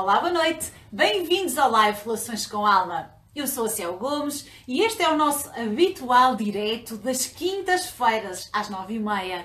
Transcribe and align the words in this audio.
Olá, 0.00 0.20
boa 0.20 0.32
noite. 0.32 0.70
Bem-vindos 0.92 1.58
ao 1.58 1.72
Live 1.72 2.04
Relações 2.04 2.46
com 2.46 2.64
Alma. 2.64 3.10
Eu 3.34 3.48
sou 3.48 3.66
a 3.66 3.68
Ciel 3.68 3.98
Gomes 3.98 4.46
e 4.68 4.80
este 4.82 5.02
é 5.02 5.08
o 5.08 5.16
nosso 5.16 5.50
habitual 5.50 6.36
direto 6.36 6.96
das 6.96 7.26
quintas-feiras 7.26 8.48
às 8.52 8.68
nove 8.68 8.94
e 8.94 9.00
meia. 9.00 9.44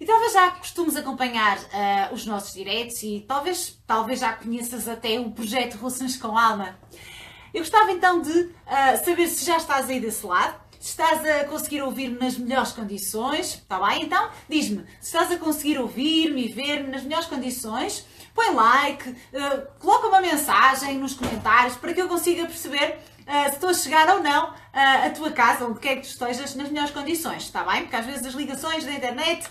E 0.00 0.04
talvez 0.04 0.32
já 0.32 0.50
costumes 0.50 0.96
acompanhar 0.96 1.56
uh, 1.56 2.12
os 2.12 2.26
nossos 2.26 2.52
diretos 2.52 3.00
e 3.04 3.24
talvez, 3.28 3.80
talvez 3.86 4.18
já 4.18 4.32
conheças 4.32 4.88
até 4.88 5.20
o 5.20 5.30
projeto 5.30 5.76
Relações 5.76 6.16
com 6.16 6.36
Alma. 6.36 6.76
Eu 7.54 7.60
gostava 7.60 7.92
então 7.92 8.20
de 8.20 8.40
uh, 8.40 9.04
saber 9.04 9.28
se 9.28 9.44
já 9.44 9.56
estás 9.56 9.88
aí 9.88 10.00
desse 10.00 10.26
lado 10.26 10.58
se 10.80 10.88
estás 10.88 11.22
a 11.26 11.44
conseguir 11.44 11.82
ouvir-me 11.82 12.18
nas 12.18 12.38
melhores 12.38 12.72
condições, 12.72 13.56
está 13.56 13.78
bem? 13.86 14.04
Então 14.04 14.30
diz-me, 14.48 14.86
se 14.98 15.14
estás 15.14 15.30
a 15.30 15.36
conseguir 15.36 15.78
ouvir-me 15.78 16.46
e 16.46 16.52
ver-me 16.54 16.88
nas 16.88 17.02
melhores 17.02 17.26
condições, 17.26 18.06
põe 18.34 18.54
like, 18.54 19.08
uh, 19.10 19.66
coloca 19.78 20.08
uma 20.08 20.20
mensagem 20.20 20.98
nos 20.98 21.14
comentários 21.14 21.76
para 21.76 21.92
que 21.92 22.00
eu 22.00 22.08
consiga 22.08 22.44
perceber 22.46 22.98
uh, 23.26 23.48
se 23.48 23.54
estou 23.54 23.70
a 23.70 23.74
chegar 23.74 24.08
ou 24.16 24.22
não 24.22 24.50
uh, 24.50 25.06
à 25.06 25.10
tua 25.10 25.30
casa, 25.30 25.66
onde 25.66 25.80
quer 25.80 25.96
que 25.96 26.02
tu 26.02 26.10
estejas, 26.10 26.54
nas 26.54 26.68
melhores 26.68 26.90
condições, 26.90 27.42
está 27.42 27.62
bem? 27.64 27.82
Porque 27.82 27.96
às 27.96 28.06
vezes 28.06 28.26
as 28.26 28.34
ligações 28.34 28.84
da 28.84 28.92
internet, 28.92 29.48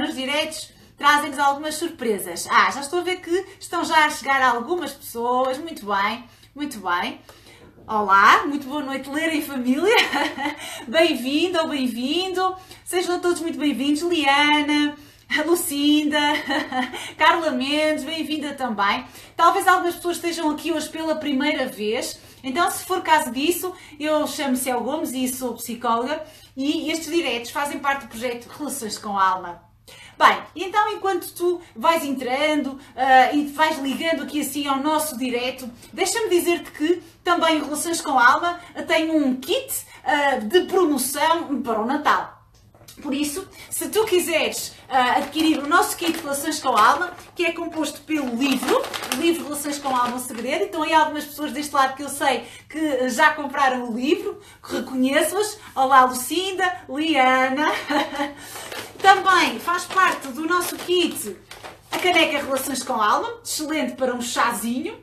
nos 0.00 0.14
diretos, 0.14 0.72
trazem-nos 0.96 1.38
algumas 1.38 1.74
surpresas. 1.76 2.46
Ah, 2.50 2.70
já 2.70 2.80
estou 2.80 3.00
a 3.00 3.02
ver 3.02 3.16
que 3.16 3.46
estão 3.60 3.84
já 3.84 4.06
a 4.06 4.10
chegar 4.10 4.42
algumas 4.42 4.92
pessoas, 4.92 5.58
muito 5.58 5.86
bem, 5.86 6.24
muito 6.54 6.80
bem. 6.80 7.20
Olá, 7.86 8.44
muito 8.46 8.66
boa 8.66 8.82
noite, 8.82 9.08
ler 9.08 9.32
em 9.32 9.40
família. 9.40 9.96
Bem-vindo 10.86 11.58
ou 11.58 11.68
bem-vindo. 11.68 12.54
Sejam 12.84 13.18
todos 13.18 13.40
muito 13.40 13.58
bem-vindos. 13.58 14.02
Liana, 14.02 14.94
Lucinda, 15.46 16.18
Carla 17.16 17.50
Mendes, 17.50 18.04
bem-vinda 18.04 18.54
também. 18.54 19.04
Talvez 19.36 19.66
algumas 19.66 19.94
pessoas 19.96 20.16
estejam 20.16 20.50
aqui 20.50 20.72
hoje 20.72 20.88
pela 20.88 21.16
primeira 21.16 21.66
vez. 21.66 22.18
Então, 22.42 22.70
se 22.70 22.84
for 22.84 23.02
caso 23.02 23.30
disso, 23.30 23.74
eu 23.98 24.26
chamo-me 24.26 24.56
Céu 24.56 24.80
Gomes 24.80 25.12
e 25.12 25.28
sou 25.28 25.54
psicóloga 25.54 26.24
e 26.56 26.90
estes 26.90 27.12
diretos 27.12 27.50
fazem 27.50 27.78
parte 27.78 28.02
do 28.02 28.08
projeto 28.08 28.46
Relações 28.46 28.96
com 28.96 29.18
a 29.18 29.28
Alma. 29.28 29.62
Bem, 30.16 30.36
então 30.56 30.88
enquanto 30.92 31.32
tu 31.32 31.60
vais 31.76 32.04
entrando 32.04 32.72
uh, 32.72 33.34
e 33.34 33.46
vais 33.46 33.78
ligando 33.78 34.24
aqui 34.24 34.40
assim 34.40 34.66
ao 34.66 34.80
nosso 34.80 35.16
direto, 35.16 35.70
deixa-me 35.92 36.28
dizer-te 36.28 36.72
que 36.72 37.02
também 37.22 37.62
Relações 37.62 38.00
com 38.00 38.18
a 38.18 38.32
Alma 38.32 38.60
tem 38.86 39.10
um 39.10 39.36
kit 39.36 39.84
uh, 40.04 40.44
de 40.44 40.62
promoção 40.62 41.62
para 41.62 41.80
o 41.80 41.86
Natal. 41.86 42.37
Por 43.02 43.14
isso, 43.14 43.46
se 43.70 43.88
tu 43.88 44.04
quiseres 44.04 44.68
uh, 44.88 45.18
adquirir 45.18 45.58
o 45.58 45.68
nosso 45.68 45.96
kit 45.96 46.18
Relações 46.18 46.60
com 46.60 46.76
a 46.76 46.90
Alma, 46.92 47.12
que 47.34 47.44
é 47.44 47.52
composto 47.52 48.00
pelo 48.02 48.34
livro, 48.34 48.82
o 49.16 49.20
livro 49.20 49.44
Relações 49.44 49.78
com 49.78 49.88
a 49.88 50.02
Alma 50.02 50.18
Segredo, 50.18 50.64
então 50.64 50.82
aí 50.82 50.92
algumas 50.92 51.24
pessoas 51.24 51.52
deste 51.52 51.74
lado 51.74 51.96
que 51.96 52.02
eu 52.02 52.08
sei 52.08 52.44
que 52.68 53.08
já 53.08 53.32
compraram 53.34 53.88
o 53.88 53.96
livro, 53.96 54.40
reconheço-as. 54.62 55.58
Olá, 55.74 56.04
Lucinda, 56.04 56.82
Liana. 56.88 57.72
Também 59.00 59.58
faz 59.60 59.84
parte 59.84 60.28
do 60.28 60.46
nosso 60.46 60.76
kit 60.76 61.36
a 61.90 61.98
caneca 61.98 62.38
Relações 62.38 62.82
com 62.82 62.94
a 62.94 63.12
Alma, 63.12 63.34
excelente 63.42 63.94
para 63.94 64.14
um 64.14 64.20
chazinho. 64.20 64.98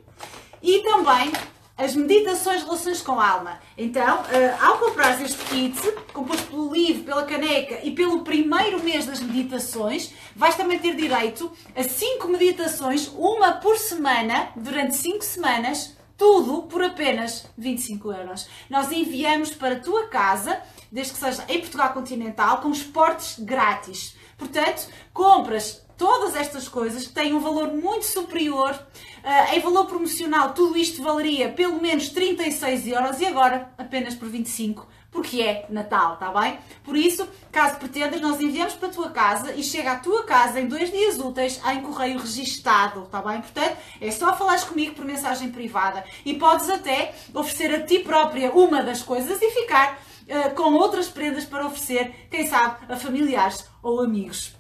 E 0.62 0.80
também 0.80 1.32
as 1.78 1.96
meditações 1.96 2.64
relações 2.64 3.02
com 3.02 3.20
a 3.20 3.30
alma. 3.30 3.60
Então, 3.78 4.22
uh, 4.22 4.66
ao 4.66 4.78
comprar 4.80 5.22
este 5.22 5.44
kit, 5.46 5.80
composto 6.14 6.48
pelo 6.48 6.74
livro, 6.74 7.04
pela 7.04 7.26
caneca 7.26 7.80
e 7.84 7.92
pelo 7.92 8.24
primeiro 8.24 8.82
mês 8.82 9.06
das 9.06 9.20
meditações, 9.20 10.14
vais 10.36 10.56
também 10.56 10.80
ter 10.80 10.96
direito 10.96 11.52
a 11.76 11.84
5 11.84 12.28
meditações, 12.30 13.08
uma 13.16 13.54
por 13.54 13.78
semana, 13.78 14.50
durante 14.56 14.96
5 14.96 15.24
semanas, 15.24 15.96
tudo 16.18 16.64
por 16.64 16.82
apenas 16.82 17.46
25 17.58 18.12
euros. 18.12 18.48
Nós 18.70 18.92
enviamos 18.92 19.52
para 19.52 19.76
a 19.76 19.80
tua 19.80 20.08
casa, 20.08 20.62
desde 20.90 21.14
que 21.14 21.20
seja 21.20 21.44
em 21.50 21.60
Portugal 21.60 21.92
continental, 21.94 22.62
com 22.62 22.72
esportes 22.72 23.38
grátis. 23.40 24.16
Portanto, 24.38 24.88
compras 25.14 25.85
todas 25.98 26.36
estas 26.36 26.68
coisas 26.68 27.08
têm 27.08 27.34
um 27.34 27.40
valor 27.40 27.74
muito 27.74 28.06
superior 28.06 28.72
uh, 28.72 29.56
em 29.56 29.60
valor 29.60 29.86
promocional. 29.86 30.54
Tudo 30.54 30.78
isto 30.78 31.02
valeria 31.02 31.50
pelo 31.50 31.82
menos 31.82 32.10
36 32.10 32.88
euros 32.88 33.20
e 33.20 33.26
agora 33.26 33.74
apenas 33.78 34.16
por 34.16 34.30
25 34.30 34.88
porque 35.16 35.42
é 35.42 35.66
Natal, 35.70 36.16
está 36.16 36.30
bem? 36.30 36.60
Por 36.84 36.96
isso, 36.96 37.28
caso 37.50 37.80
pretendas, 37.80 38.20
nós 38.20 38.40
enviamos 38.40 38.74
para 38.74 38.90
a 38.90 38.92
tua 38.92 39.10
casa 39.10 39.54
e 39.54 39.64
chega 39.64 39.94
à 39.94 39.96
tua 39.96 40.26
casa 40.26 40.60
em 40.60 40.68
dois 40.68 40.92
dias 40.92 41.18
úteis 41.18 41.60
em 41.66 41.82
correio 41.82 42.20
registado, 42.20 43.04
está 43.04 43.22
bem? 43.22 43.40
Portanto, 43.40 43.78
é 44.02 44.12
só 44.12 44.36
falares 44.36 44.66
comigo 44.66 44.94
por 44.94 45.06
mensagem 45.06 45.50
privada 45.50 46.04
e 46.26 46.34
podes 46.34 46.70
até 46.70 47.16
oferecer 47.34 47.74
a 47.74 47.84
ti 47.86 48.00
própria 48.00 48.52
uma 48.52 48.84
das 48.84 49.02
coisas 49.02 49.42
e 49.42 49.50
ficar 49.52 49.98
uh, 50.28 50.54
com 50.54 50.74
outras 50.74 51.08
prendas 51.08 51.46
para 51.46 51.66
oferecer, 51.66 52.28
quem 52.30 52.46
sabe, 52.46 52.92
a 52.92 52.98
familiares 52.98 53.66
ou 53.82 54.02
amigos. 54.02 54.54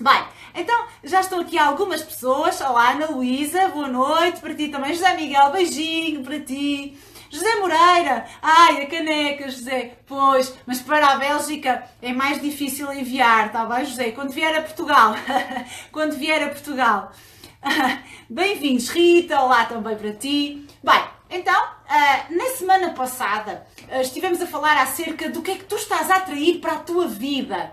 Bem, 0.00 0.24
então 0.54 0.86
já 1.02 1.20
estão 1.20 1.40
aqui 1.40 1.58
algumas 1.58 2.02
pessoas. 2.02 2.60
Olá, 2.60 2.92
Ana 2.92 3.06
Luísa, 3.06 3.68
boa 3.68 3.88
noite 3.88 4.40
para 4.40 4.54
ti 4.54 4.68
também. 4.68 4.94
José 4.94 5.14
Miguel, 5.16 5.50
beijinho 5.50 6.22
para 6.22 6.38
ti. 6.40 6.96
José 7.28 7.56
Moreira, 7.56 8.24
ai, 8.40 8.82
a 8.82 8.86
caneca, 8.86 9.50
José. 9.50 9.98
Pois, 10.06 10.54
mas 10.64 10.80
para 10.80 11.08
a 11.08 11.16
Bélgica 11.16 11.82
é 12.00 12.12
mais 12.12 12.40
difícil 12.40 12.92
enviar, 12.92 13.48
está 13.48 13.64
bem, 13.64 13.84
José? 13.84 14.12
Quando 14.12 14.30
vier 14.30 14.56
a 14.56 14.62
Portugal. 14.62 15.16
Quando 15.90 16.16
vier 16.16 16.44
a 16.44 16.48
Portugal. 16.50 17.10
Bem-vindos, 18.30 18.88
Rita, 18.88 19.40
olá 19.40 19.64
também 19.64 19.96
para 19.96 20.12
ti. 20.12 20.64
Bem, 20.82 21.04
então, 21.28 21.60
uh, 21.60 22.36
na 22.36 22.44
semana 22.56 22.90
passada 22.90 23.66
uh, 23.88 24.00
estivemos 24.00 24.40
a 24.40 24.46
falar 24.46 24.76
acerca 24.76 25.28
do 25.28 25.42
que 25.42 25.50
é 25.50 25.54
que 25.56 25.64
tu 25.64 25.74
estás 25.74 26.10
a 26.10 26.16
atrair 26.18 26.60
para 26.60 26.74
a 26.74 26.78
tua 26.78 27.08
vida. 27.08 27.72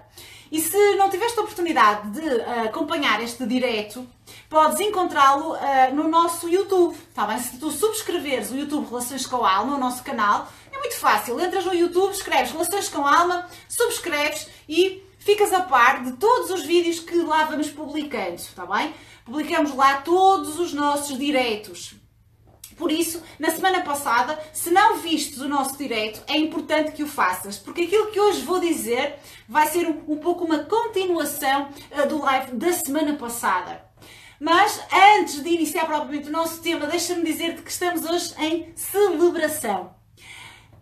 E 0.52 0.60
se 0.60 0.96
não 0.96 1.10
tiveste 1.10 1.40
a 1.40 1.44
oportunidade 1.44 2.10
de 2.10 2.20
uh, 2.20 2.66
acompanhar 2.66 3.24
este 3.24 3.46
direto, 3.46 4.06
podes 4.50 4.82
encontrá-lo 4.82 5.54
uh, 5.54 5.96
no 5.96 6.10
nosso 6.10 6.50
YouTube, 6.50 6.98
tá 7.14 7.26
bem? 7.26 7.40
Se 7.40 7.58
tu 7.58 7.72
subscreveres 7.72 8.52
o 8.52 8.58
YouTube 8.58 8.90
Relações 8.90 9.26
com 9.26 9.46
a 9.46 9.56
Alma, 9.56 9.78
o 9.78 9.80
nosso 9.80 10.04
canal, 10.04 10.52
é 10.70 10.78
muito 10.78 10.98
fácil. 10.98 11.40
Entras 11.40 11.64
no 11.64 11.74
YouTube, 11.74 12.12
escreves 12.12 12.52
Relações 12.52 12.90
com 12.90 13.06
a 13.06 13.20
Alma, 13.20 13.48
subscreves 13.70 14.50
e 14.68 15.02
ficas 15.20 15.54
a 15.54 15.62
par 15.62 16.04
de 16.04 16.14
todos 16.14 16.50
os 16.50 16.64
vídeos 16.64 17.00
que 17.00 17.16
lá 17.16 17.46
vamos 17.46 17.70
publicando, 17.70 18.36
está 18.36 18.66
bem? 18.66 18.94
Publicamos 19.24 19.74
lá 19.74 20.02
todos 20.02 20.60
os 20.60 20.74
nossos 20.74 21.18
diretos. 21.18 22.01
Por 22.82 22.92
isso, 22.92 23.22
na 23.38 23.52
semana 23.52 23.82
passada, 23.82 24.40
se 24.52 24.72
não 24.72 24.98
vistes 24.98 25.38
o 25.38 25.48
nosso 25.48 25.78
direto, 25.78 26.24
é 26.26 26.36
importante 26.36 26.94
que 26.94 27.04
o 27.04 27.08
faças, 27.08 27.56
porque 27.56 27.84
aquilo 27.84 28.08
que 28.08 28.20
hoje 28.20 28.42
vou 28.42 28.60
dizer 28.60 29.20
vai 29.48 29.68
ser 29.68 29.88
um, 29.88 30.02
um 30.08 30.18
pouco 30.18 30.46
uma 30.46 30.64
continuação 30.64 31.70
uh, 31.92 32.08
do 32.08 32.20
live 32.24 32.56
da 32.56 32.74
semana 32.74 33.14
passada. 33.14 33.86
Mas 34.40 34.82
antes 34.92 35.44
de 35.44 35.50
iniciar 35.50 35.86
propriamente 35.86 36.30
o 36.30 36.32
nosso 36.32 36.60
tema, 36.60 36.88
deixa-me 36.88 37.24
dizer-te 37.24 37.62
que 37.62 37.70
estamos 37.70 38.04
hoje 38.04 38.34
em 38.40 38.74
celebração. 38.76 39.94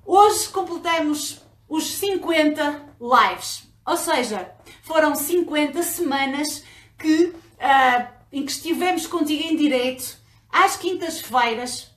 Hoje 0.06 0.48
completamos 0.48 1.42
os 1.68 1.84
50 1.96 2.96
lives, 3.02 3.64
ou 3.86 3.98
seja, 3.98 4.50
foram 4.84 5.16
50 5.16 5.84
semanas 5.84 6.64
que, 6.98 7.26
uh, 7.26 8.08
em 8.32 8.46
que 8.46 8.52
estivemos 8.54 9.06
contigo 9.06 9.44
em 9.44 9.58
direto 9.58 10.18
às 10.52 10.76
quintas-feiras 10.76 11.92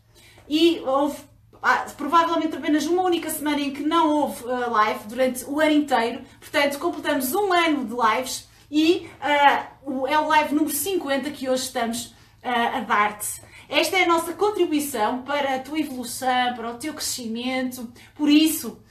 e 0.48 0.80
houve 0.80 1.16
ah, 1.62 1.86
provavelmente 1.96 2.56
apenas 2.56 2.86
uma 2.86 3.02
única 3.02 3.30
semana 3.30 3.60
em 3.60 3.72
que 3.72 3.84
não 3.84 4.10
houve 4.10 4.44
uh, 4.44 4.70
live 4.70 5.06
durante 5.06 5.44
o 5.44 5.60
ano 5.60 5.70
inteiro. 5.70 6.22
Portanto, 6.40 6.76
completamos 6.80 7.32
um 7.34 7.52
ano 7.52 7.84
de 7.84 7.94
lives 7.94 8.48
e 8.68 9.08
uh, 9.86 10.06
é 10.08 10.18
o 10.18 10.26
live 10.26 10.54
número 10.56 10.74
50 10.74 11.30
que 11.30 11.48
hoje 11.48 11.62
estamos 11.62 12.06
uh, 12.06 12.76
a 12.76 12.80
dar-te. 12.80 13.40
Esta 13.68 13.96
é 13.96 14.02
a 14.02 14.08
nossa 14.08 14.32
contribuição 14.32 15.22
para 15.22 15.54
a 15.54 15.58
tua 15.60 15.78
evolução, 15.78 16.52
para 16.54 16.72
o 16.72 16.74
teu 16.74 16.92
crescimento. 16.92 17.90
Por 18.14 18.28
isso, 18.28 18.82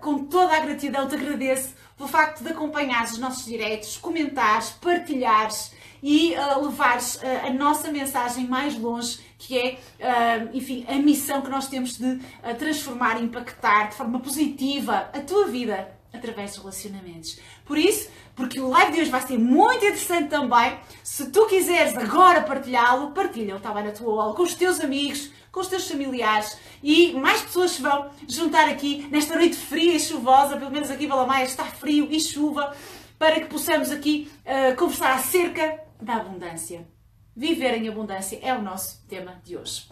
com 0.00 0.26
toda 0.26 0.54
a 0.54 0.60
gratidão, 0.60 1.08
te 1.08 1.16
agradeço 1.16 1.74
pelo 1.96 2.08
facto 2.08 2.44
de 2.44 2.50
acompanhares 2.50 3.14
os 3.14 3.18
nossos 3.18 3.44
direitos, 3.44 3.96
comentares, 3.96 4.70
partilhares 4.70 5.72
e 6.06 6.34
uh, 6.34 6.62
levares 6.62 7.14
uh, 7.14 7.46
a 7.46 7.50
nossa 7.50 7.90
mensagem 7.90 8.46
mais 8.46 8.78
longe, 8.78 9.20
que 9.38 9.58
é, 9.58 9.78
uh, 9.98 10.50
enfim, 10.52 10.84
a 10.86 10.96
missão 10.96 11.40
que 11.40 11.48
nós 11.48 11.66
temos 11.66 11.96
de 11.96 12.20
transformar 12.58 13.22
impactar 13.22 13.88
de 13.88 13.96
forma 13.96 14.20
positiva 14.20 15.08
a 15.14 15.20
tua 15.20 15.46
vida 15.46 15.88
através 16.12 16.50
dos 16.50 16.60
relacionamentos. 16.60 17.38
Por 17.64 17.78
isso, 17.78 18.10
porque 18.36 18.60
o 18.60 18.68
live 18.68 18.92
de 18.92 19.00
hoje 19.00 19.10
vai 19.10 19.22
ser 19.22 19.38
muito 19.38 19.82
interessante 19.82 20.28
também, 20.28 20.78
se 21.02 21.30
tu 21.30 21.46
quiseres 21.46 21.96
agora 21.96 22.42
partilhá-lo, 22.42 23.12
partilha-o, 23.12 23.58
bem 23.58 23.84
na 23.84 23.90
tua 23.90 24.24
aula, 24.24 24.34
com 24.34 24.42
os 24.42 24.54
teus 24.54 24.80
amigos, 24.80 25.30
com 25.50 25.60
os 25.60 25.68
teus 25.68 25.88
familiares 25.88 26.58
e 26.82 27.14
mais 27.14 27.40
pessoas 27.40 27.70
se 27.70 27.80
vão 27.80 28.10
juntar 28.28 28.68
aqui 28.68 29.08
nesta 29.10 29.36
noite 29.36 29.56
fria 29.56 29.94
e 29.94 30.00
chuvosa, 30.00 30.58
pelo 30.58 30.70
menos 30.70 30.90
aqui 30.90 31.06
em 31.06 31.08
Balamaia 31.08 31.44
está 31.44 31.64
frio 31.64 32.08
e 32.10 32.20
chuva, 32.20 32.76
para 33.18 33.40
que 33.40 33.46
possamos 33.46 33.90
aqui 33.90 34.30
uh, 34.44 34.76
conversar 34.76 35.14
acerca 35.14 35.83
da 36.04 36.16
abundância. 36.16 36.86
Viver 37.34 37.74
em 37.74 37.88
abundância 37.88 38.38
é 38.42 38.54
o 38.54 38.62
nosso 38.62 39.04
tema 39.08 39.40
de 39.42 39.56
hoje. 39.56 39.88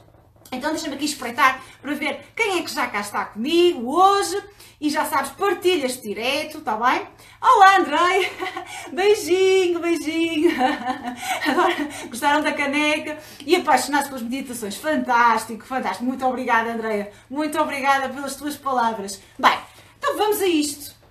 Então 0.53 0.71
deixa-me 0.71 0.95
aqui 0.95 1.07
espreitar 1.07 1.63
para 1.81 1.95
ver 1.95 2.27
quem 2.37 2.59
é 2.59 2.63
que 2.63 2.71
já 2.71 2.87
cá 2.87 3.01
está 3.01 3.25
comigo 3.25 3.91
hoje 3.91 4.41
e 4.79 4.91
já 4.91 5.05
sabes, 5.07 5.31
partilhas 5.31 6.01
direto, 6.03 6.59
está 6.59 6.77
bem? 6.77 7.07
Olá 7.41 7.79
Andrei, 7.79 8.31
beijinho, 8.93 9.81
beijinho. 9.81 10.51
Agora 11.49 11.75
gostaram 12.09 12.43
da 12.43 12.53
caneca 12.53 13.19
e 13.47 13.57
apaixonados 13.57 14.09
pelas 14.09 14.23
meditações, 14.23 14.77
fantástico, 14.77 15.65
fantástico. 15.65 16.05
Muito 16.05 16.27
obrigada 16.27 16.73
Andreia, 16.73 17.11
muito 17.31 17.59
obrigada 17.59 18.11
pelas 18.11 18.37
tuas 18.37 18.57
palavras. 18.57 19.21
Bem, 19.39 19.59
então 19.99 20.19
vamos 20.19 20.41
a 20.43 20.47
isto. 20.47 21.02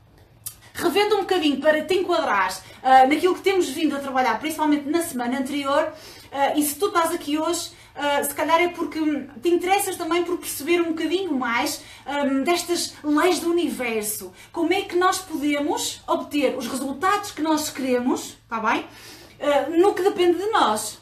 Revendo 0.74 1.16
um 1.16 1.22
bocadinho 1.22 1.60
para 1.60 1.84
te 1.84 1.96
enquadrares 1.96 2.58
uh, 2.58 3.08
naquilo 3.08 3.36
que 3.36 3.42
temos 3.42 3.70
vindo 3.70 3.96
a 3.96 4.00
trabalhar, 4.00 4.40
principalmente 4.40 4.90
na 4.90 5.02
semana 5.02 5.40
anterior, 5.40 5.92
uh, 5.92 6.60
e 6.60 6.64
se 6.64 6.76
tu 6.76 6.88
estás 6.88 7.12
aqui 7.12 7.38
hoje, 7.38 7.72
Uh, 7.92 8.24
se 8.24 8.34
calhar 8.34 8.62
é 8.62 8.70
porque 8.70 9.00
te 9.42 9.50
interessas 9.50 9.98
também 9.98 10.24
por 10.24 10.38
perceber 10.38 10.80
um 10.82 10.94
bocadinho 10.94 11.34
mais 11.34 11.82
um, 12.08 12.42
destas 12.42 12.94
leis 13.04 13.40
do 13.40 13.52
universo. 13.52 14.32
Como 14.52 14.72
é 14.72 14.82
que 14.84 14.96
nós 14.96 15.18
podemos 15.20 16.02
obter 16.08 16.58
os 16.58 16.68
resultados 16.68 17.32
que 17.32 17.42
nós 17.42 17.70
queremos, 17.70 18.38
está 18.44 18.60
bem? 18.62 18.86
Uh, 19.40 19.82
no 19.82 19.94
que 19.94 20.04
depende 20.04 20.38
de 20.38 20.46
nós. 20.52 21.00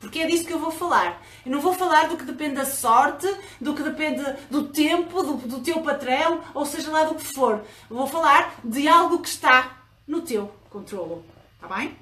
Porque 0.00 0.18
é 0.18 0.26
disso 0.26 0.44
que 0.44 0.52
eu 0.52 0.58
vou 0.58 0.72
falar. 0.72 1.22
Eu 1.44 1.52
não 1.52 1.60
vou 1.60 1.72
falar 1.72 2.08
do 2.08 2.16
que 2.16 2.24
depende 2.24 2.56
da 2.56 2.64
sorte, 2.64 3.26
do 3.60 3.74
que 3.74 3.82
depende 3.82 4.22
do 4.50 4.68
tempo, 4.68 5.22
do, 5.22 5.34
do 5.34 5.60
teu 5.60 5.80
patrão, 5.80 6.40
ou 6.54 6.64
seja 6.64 6.90
lá 6.90 7.04
do 7.04 7.16
que 7.16 7.24
for. 7.24 7.64
Eu 7.90 7.96
vou 7.96 8.06
falar 8.06 8.54
de 8.62 8.86
algo 8.86 9.18
que 9.18 9.28
está 9.28 9.78
no 10.06 10.20
teu 10.20 10.52
controle. 10.70 11.22
Está 11.56 11.74
bem? 11.74 11.96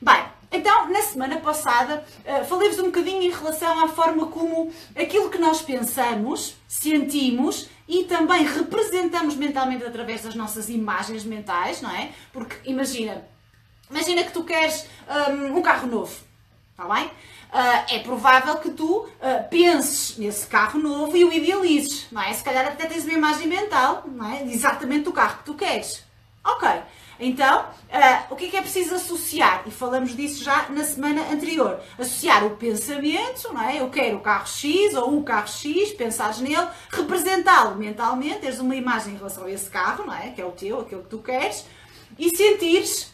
Bem, 0.00 0.24
então, 0.50 0.88
na 0.88 1.02
semana 1.02 1.40
passada, 1.40 2.04
uh, 2.24 2.44
falei-vos 2.44 2.78
um 2.78 2.84
bocadinho 2.84 3.22
em 3.22 3.30
relação 3.30 3.84
à 3.84 3.88
forma 3.88 4.26
como 4.26 4.72
aquilo 4.96 5.28
que 5.28 5.38
nós 5.38 5.60
pensamos, 5.60 6.56
sentimos 6.66 7.68
e 7.86 8.04
também 8.04 8.46
representamos 8.46 9.34
mentalmente 9.34 9.84
através 9.84 10.22
das 10.22 10.34
nossas 10.34 10.68
imagens 10.68 11.24
mentais, 11.24 11.82
não 11.82 11.90
é? 11.90 12.12
Porque 12.32 12.56
imagina, 12.64 13.26
imagina 13.90 14.22
que 14.24 14.32
tu 14.32 14.44
queres 14.44 14.86
um, 15.30 15.58
um 15.58 15.62
carro 15.62 15.86
novo, 15.86 16.14
está 16.78 16.94
bem? 16.94 17.06
Uh, 17.06 17.94
é 17.94 17.98
provável 18.04 18.56
que 18.58 18.70
tu 18.70 18.98
uh, 19.00 19.08
penses 19.50 20.16
nesse 20.16 20.46
carro 20.46 20.78
novo 20.78 21.16
e 21.16 21.24
o 21.24 21.32
idealizes, 21.32 22.06
não 22.12 22.22
é? 22.22 22.32
Se 22.32 22.44
calhar 22.44 22.64
até 22.64 22.86
tens 22.86 23.02
uma 23.02 23.14
imagem 23.14 23.48
mental, 23.48 24.04
não 24.06 24.30
é? 24.30 24.44
Exatamente 24.44 25.04
do 25.04 25.12
carro 25.12 25.38
que 25.38 25.44
tu 25.44 25.54
queres. 25.54 26.04
Ok. 26.44 26.68
Então, 27.18 27.62
uh, 27.62 28.32
o 28.32 28.36
que 28.36 28.44
é 28.44 28.48
que 28.50 28.56
é 28.56 28.60
preciso 28.60 28.94
associar? 28.94 29.64
E 29.66 29.72
falamos 29.72 30.14
disso 30.14 30.44
já 30.44 30.68
na 30.68 30.84
semana 30.84 31.22
anterior. 31.32 31.80
Associar 31.98 32.46
o 32.46 32.50
pensamento, 32.50 33.52
não 33.52 33.60
é? 33.60 33.80
Eu 33.80 33.90
quero 33.90 34.18
o 34.18 34.20
carro 34.20 34.46
X 34.46 34.94
ou 34.94 35.18
o 35.18 35.24
carro 35.24 35.48
X, 35.48 35.92
pensares 35.94 36.38
nele, 36.38 36.68
representá-lo 36.90 37.74
mentalmente, 37.74 38.38
teres 38.38 38.60
uma 38.60 38.76
imagem 38.76 39.14
em 39.14 39.16
relação 39.16 39.46
a 39.46 39.50
esse 39.50 39.68
carro, 39.68 40.06
não 40.06 40.14
é? 40.14 40.30
Que 40.30 40.40
é 40.40 40.44
o 40.46 40.52
teu, 40.52 40.78
aquilo 40.78 41.02
que 41.02 41.08
tu 41.08 41.18
queres, 41.18 41.64
e 42.16 42.30
sentires 42.36 43.12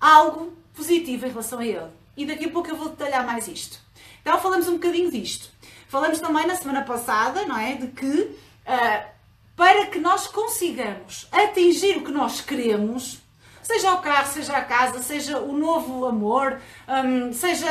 algo 0.00 0.52
positivo 0.72 1.26
em 1.26 1.30
relação 1.30 1.58
a 1.58 1.66
ele. 1.66 2.01
E 2.16 2.26
daqui 2.26 2.46
a 2.46 2.50
pouco 2.50 2.68
eu 2.68 2.76
vou 2.76 2.90
detalhar 2.90 3.24
mais 3.26 3.48
isto. 3.48 3.78
Então, 4.20 4.38
falamos 4.40 4.68
um 4.68 4.74
bocadinho 4.74 5.10
disto. 5.10 5.50
Falamos 5.88 6.20
também 6.20 6.46
na 6.46 6.54
semana 6.54 6.82
passada, 6.82 7.44
não 7.46 7.58
é? 7.58 7.74
De 7.74 7.88
que 7.88 8.06
uh, 8.06 9.12
para 9.56 9.86
que 9.86 9.98
nós 9.98 10.26
consigamos 10.26 11.28
atingir 11.32 11.98
o 11.98 12.04
que 12.04 12.10
nós 12.10 12.40
queremos, 12.40 13.22
Seja 13.62 13.94
o 13.94 13.98
carro, 13.98 14.26
seja 14.26 14.56
a 14.56 14.64
casa, 14.64 14.98
seja 15.00 15.38
o 15.38 15.56
novo 15.56 16.04
amor, 16.04 16.60
um, 16.88 17.32
seja, 17.32 17.68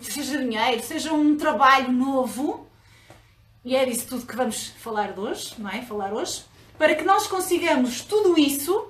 seja 0.00 0.38
dinheiro, 0.38 0.80
seja 0.82 1.12
um 1.12 1.36
trabalho 1.36 1.90
novo. 1.90 2.66
E 3.64 3.74
é 3.74 3.84
disso 3.84 4.06
tudo 4.06 4.24
que 4.24 4.36
vamos 4.36 4.68
falar 4.78 5.18
hoje, 5.18 5.54
não 5.58 5.68
é? 5.68 5.82
Falar 5.82 6.12
hoje. 6.12 6.44
Para 6.78 6.94
que 6.94 7.02
nós 7.04 7.26
consigamos 7.26 8.02
tudo 8.02 8.38
isso, 8.38 8.86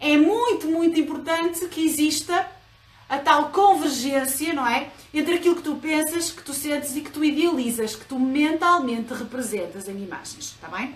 é 0.00 0.16
muito, 0.16 0.66
muito 0.66 0.98
importante 0.98 1.68
que 1.68 1.84
exista 1.84 2.50
a 3.08 3.18
tal 3.18 3.50
convergência, 3.50 4.52
não 4.52 4.66
é? 4.66 4.90
Entre 5.12 5.34
aquilo 5.34 5.56
que 5.56 5.62
tu 5.62 5.76
pensas, 5.76 6.30
que 6.30 6.42
tu 6.42 6.52
sentes 6.52 6.96
e 6.96 7.00
que 7.00 7.10
tu 7.10 7.24
idealizas, 7.24 7.94
que 7.94 8.04
tu 8.04 8.18
mentalmente 8.18 9.12
representas 9.12 9.88
em 9.88 10.02
imagens, 10.02 10.56
está 10.56 10.68
bem? 10.68 10.94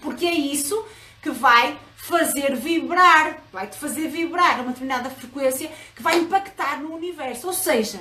Porque 0.00 0.26
é 0.26 0.34
isso 0.34 0.84
que 1.22 1.30
vai 1.30 1.78
fazer 1.96 2.54
vibrar, 2.54 3.42
vai-te 3.52 3.76
fazer 3.76 4.08
vibrar 4.08 4.58
a 4.58 4.62
uma 4.62 4.72
determinada 4.72 5.10
frequência 5.10 5.70
que 5.94 6.02
vai 6.02 6.18
impactar 6.18 6.80
no 6.80 6.94
universo. 6.94 7.48
Ou 7.48 7.52
seja, 7.52 8.00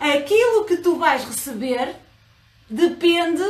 aquilo 0.00 0.64
que 0.64 0.78
tu 0.78 0.96
vais 0.96 1.24
receber 1.24 1.96
depende 2.68 3.44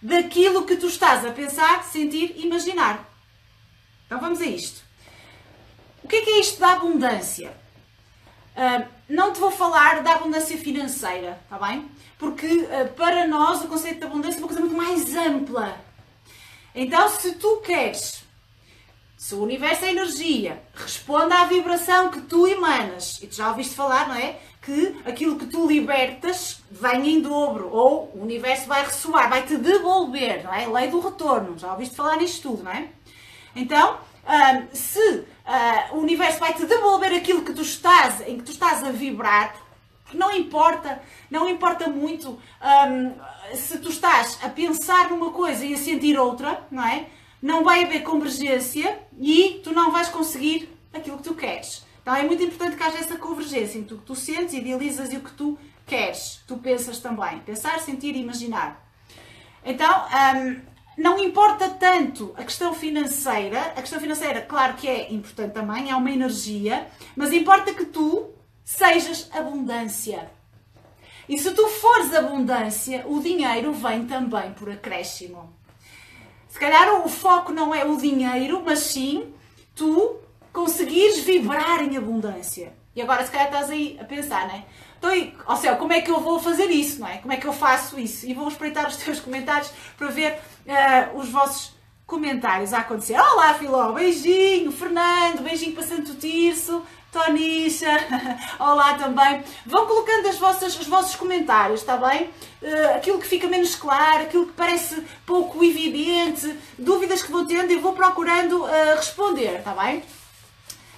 daquilo 0.00 0.64
que 0.64 0.76
tu 0.76 0.86
estás 0.86 1.24
a 1.24 1.30
pensar, 1.30 1.84
sentir, 1.84 2.34
imaginar. 2.36 3.08
Então 4.06 4.20
vamos 4.20 4.40
a 4.40 4.46
isto. 4.46 4.82
O 6.02 6.08
que 6.08 6.16
é, 6.16 6.22
que 6.22 6.30
é 6.30 6.40
isto 6.40 6.60
da 6.60 6.72
abundância? 6.72 7.61
Uh, 8.54 8.86
não 9.08 9.32
te 9.32 9.40
vou 9.40 9.50
falar 9.50 10.02
da 10.02 10.12
abundância 10.12 10.58
financeira, 10.58 11.40
está 11.44 11.58
bem? 11.66 11.88
Porque 12.18 12.46
uh, 12.46 12.92
para 12.94 13.26
nós 13.26 13.62
o 13.62 13.68
conceito 13.68 14.00
de 14.00 14.04
abundância 14.04 14.36
é 14.36 14.40
uma 14.40 14.48
coisa 14.48 14.60
muito 14.60 14.76
mais 14.76 15.16
ampla. 15.16 15.80
Então, 16.74 17.08
se 17.08 17.32
tu 17.32 17.58
queres, 17.58 18.22
se 19.16 19.34
o 19.34 19.42
universo 19.42 19.84
é 19.84 19.90
energia, 19.90 20.62
responda 20.74 21.40
à 21.40 21.44
vibração 21.44 22.10
que 22.10 22.20
tu 22.22 22.46
emanas, 22.46 23.18
e 23.22 23.26
tu 23.26 23.36
já 23.36 23.48
ouviste 23.48 23.74
falar, 23.74 24.08
não 24.08 24.16
é? 24.16 24.38
Que 24.60 24.96
aquilo 25.04 25.38
que 25.38 25.46
tu 25.46 25.66
libertas 25.66 26.62
vem 26.70 27.08
em 27.08 27.20
dobro, 27.20 27.70
ou 27.70 28.12
o 28.14 28.22
universo 28.22 28.66
vai 28.66 28.84
ressoar, 28.84 29.28
vai 29.28 29.42
te 29.42 29.56
devolver, 29.56 30.44
não 30.44 30.52
é? 30.52 30.66
Lei 30.66 30.88
do 30.88 31.00
retorno, 31.00 31.58
já 31.58 31.72
ouviste 31.72 31.96
falar 31.96 32.16
nisto 32.16 32.50
tudo, 32.50 32.64
não 32.64 32.72
é? 32.72 32.88
Então, 33.54 33.98
um, 34.24 34.74
se 34.74 34.98
uh, 34.98 35.96
o 35.96 35.98
universo 35.98 36.38
vai 36.38 36.54
te 36.54 36.64
devolver 36.64 37.12
aquilo 37.14 37.42
que 37.42 37.52
tu 37.52 37.62
estás, 37.62 38.20
em 38.26 38.38
que 38.38 38.44
tu 38.44 38.52
estás 38.52 38.84
a 38.84 38.90
vibrar, 38.90 39.54
não 40.14 40.30
importa, 40.34 41.00
não 41.30 41.48
importa 41.48 41.88
muito 41.88 42.30
um, 42.30 43.56
se 43.56 43.78
tu 43.78 43.88
estás 43.88 44.38
a 44.42 44.48
pensar 44.48 45.10
numa 45.10 45.30
coisa 45.30 45.64
e 45.64 45.74
a 45.74 45.78
sentir 45.78 46.18
outra, 46.18 46.66
não 46.70 46.86
é? 46.86 47.06
Não 47.40 47.64
vai 47.64 47.84
haver 47.84 48.02
convergência 48.02 49.00
e 49.18 49.60
tu 49.64 49.72
não 49.72 49.90
vais 49.90 50.08
conseguir 50.08 50.68
aquilo 50.92 51.16
que 51.16 51.24
tu 51.24 51.34
queres. 51.34 51.84
Então 52.00 52.14
é 52.14 52.22
muito 52.22 52.42
importante 52.42 52.76
que 52.76 52.82
haja 52.82 52.98
essa 52.98 53.16
convergência 53.16 53.78
entre 53.78 53.94
o 53.94 53.98
que 53.98 54.04
tu 54.04 54.14
sentes, 54.14 54.54
idealizas 54.54 55.12
e 55.12 55.16
o 55.16 55.20
que 55.20 55.32
tu 55.32 55.58
queres, 55.86 56.40
tu 56.46 56.56
pensas 56.58 56.98
também. 56.98 57.38
Pensar, 57.40 57.80
sentir 57.80 58.14
e 58.14 58.20
imaginar. 58.20 58.84
Então, 59.64 60.04
um, 60.36 60.60
não 60.96 61.18
importa 61.18 61.68
tanto 61.70 62.34
a 62.36 62.44
questão 62.44 62.74
financeira, 62.74 63.60
a 63.76 63.80
questão 63.80 64.00
financeira, 64.00 64.42
claro 64.42 64.74
que 64.74 64.88
é 64.88 65.12
importante 65.12 65.52
também, 65.52 65.90
é 65.90 65.96
uma 65.96 66.10
energia, 66.10 66.86
mas 67.16 67.32
importa 67.32 67.72
que 67.72 67.86
tu 67.86 68.30
sejas 68.64 69.28
abundância. 69.32 70.30
E 71.28 71.38
se 71.38 71.52
tu 71.52 71.66
fores 71.68 72.14
abundância, 72.14 73.04
o 73.06 73.20
dinheiro 73.20 73.72
vem 73.72 74.06
também 74.06 74.52
por 74.52 74.70
acréscimo. 74.70 75.52
Se 76.48 76.58
calhar 76.58 77.04
o 77.04 77.08
foco 77.08 77.52
não 77.52 77.74
é 77.74 77.84
o 77.84 77.96
dinheiro, 77.96 78.62
mas 78.64 78.80
sim 78.80 79.32
tu 79.74 80.18
conseguires 80.52 81.20
vibrar 81.20 81.82
em 81.82 81.96
abundância. 81.96 82.74
E 82.94 83.00
agora 83.00 83.24
se 83.24 83.30
calhar 83.30 83.46
estás 83.46 83.70
aí 83.70 83.96
a 83.98 84.04
pensar, 84.04 84.46
não 84.46 84.62
Então, 85.02 85.32
ó 85.46 85.56
céu, 85.56 85.76
como 85.76 85.92
é 85.92 86.00
que 86.00 86.12
eu 86.12 86.20
vou 86.20 86.38
fazer 86.38 86.70
isso, 86.70 87.00
não 87.00 87.08
é? 87.08 87.18
Como 87.18 87.32
é 87.32 87.36
que 87.36 87.46
eu 87.46 87.52
faço 87.52 87.98
isso? 87.98 88.24
E 88.24 88.32
vou 88.32 88.46
espreitar 88.46 88.86
os 88.86 88.94
teus 89.02 89.18
comentários 89.18 89.72
para 89.98 90.06
ver 90.06 90.38
uh, 90.64 91.18
os 91.18 91.28
vossos 91.28 91.72
comentários 92.06 92.72
a 92.72 92.78
acontecer. 92.78 93.18
Olá, 93.18 93.52
Filó, 93.54 93.90
beijinho, 93.90 94.70
Fernando, 94.70 95.42
beijinho 95.42 95.72
para 95.72 95.82
Santo 95.82 96.14
Tirso, 96.14 96.86
Tonisha, 97.10 97.90
olá 98.60 98.94
também. 98.94 99.42
Vão 99.66 99.88
colocando 99.88 100.28
as 100.28 100.38
vossas, 100.38 100.78
os 100.78 100.86
vossos 100.86 101.16
comentários, 101.16 101.80
está 101.80 101.96
bem? 101.96 102.30
Uh, 102.62 102.96
aquilo 102.96 103.18
que 103.18 103.26
fica 103.26 103.48
menos 103.48 103.74
claro, 103.74 104.22
aquilo 104.22 104.46
que 104.46 104.52
parece 104.52 105.04
pouco 105.26 105.64
evidente, 105.64 106.56
dúvidas 106.78 107.24
que 107.24 107.32
vou 107.32 107.44
tendo, 107.44 107.72
eu 107.72 107.80
vou 107.80 107.92
procurando 107.92 108.62
uh, 108.62 108.96
responder, 108.96 109.58
está 109.58 109.74
bem? 109.74 110.04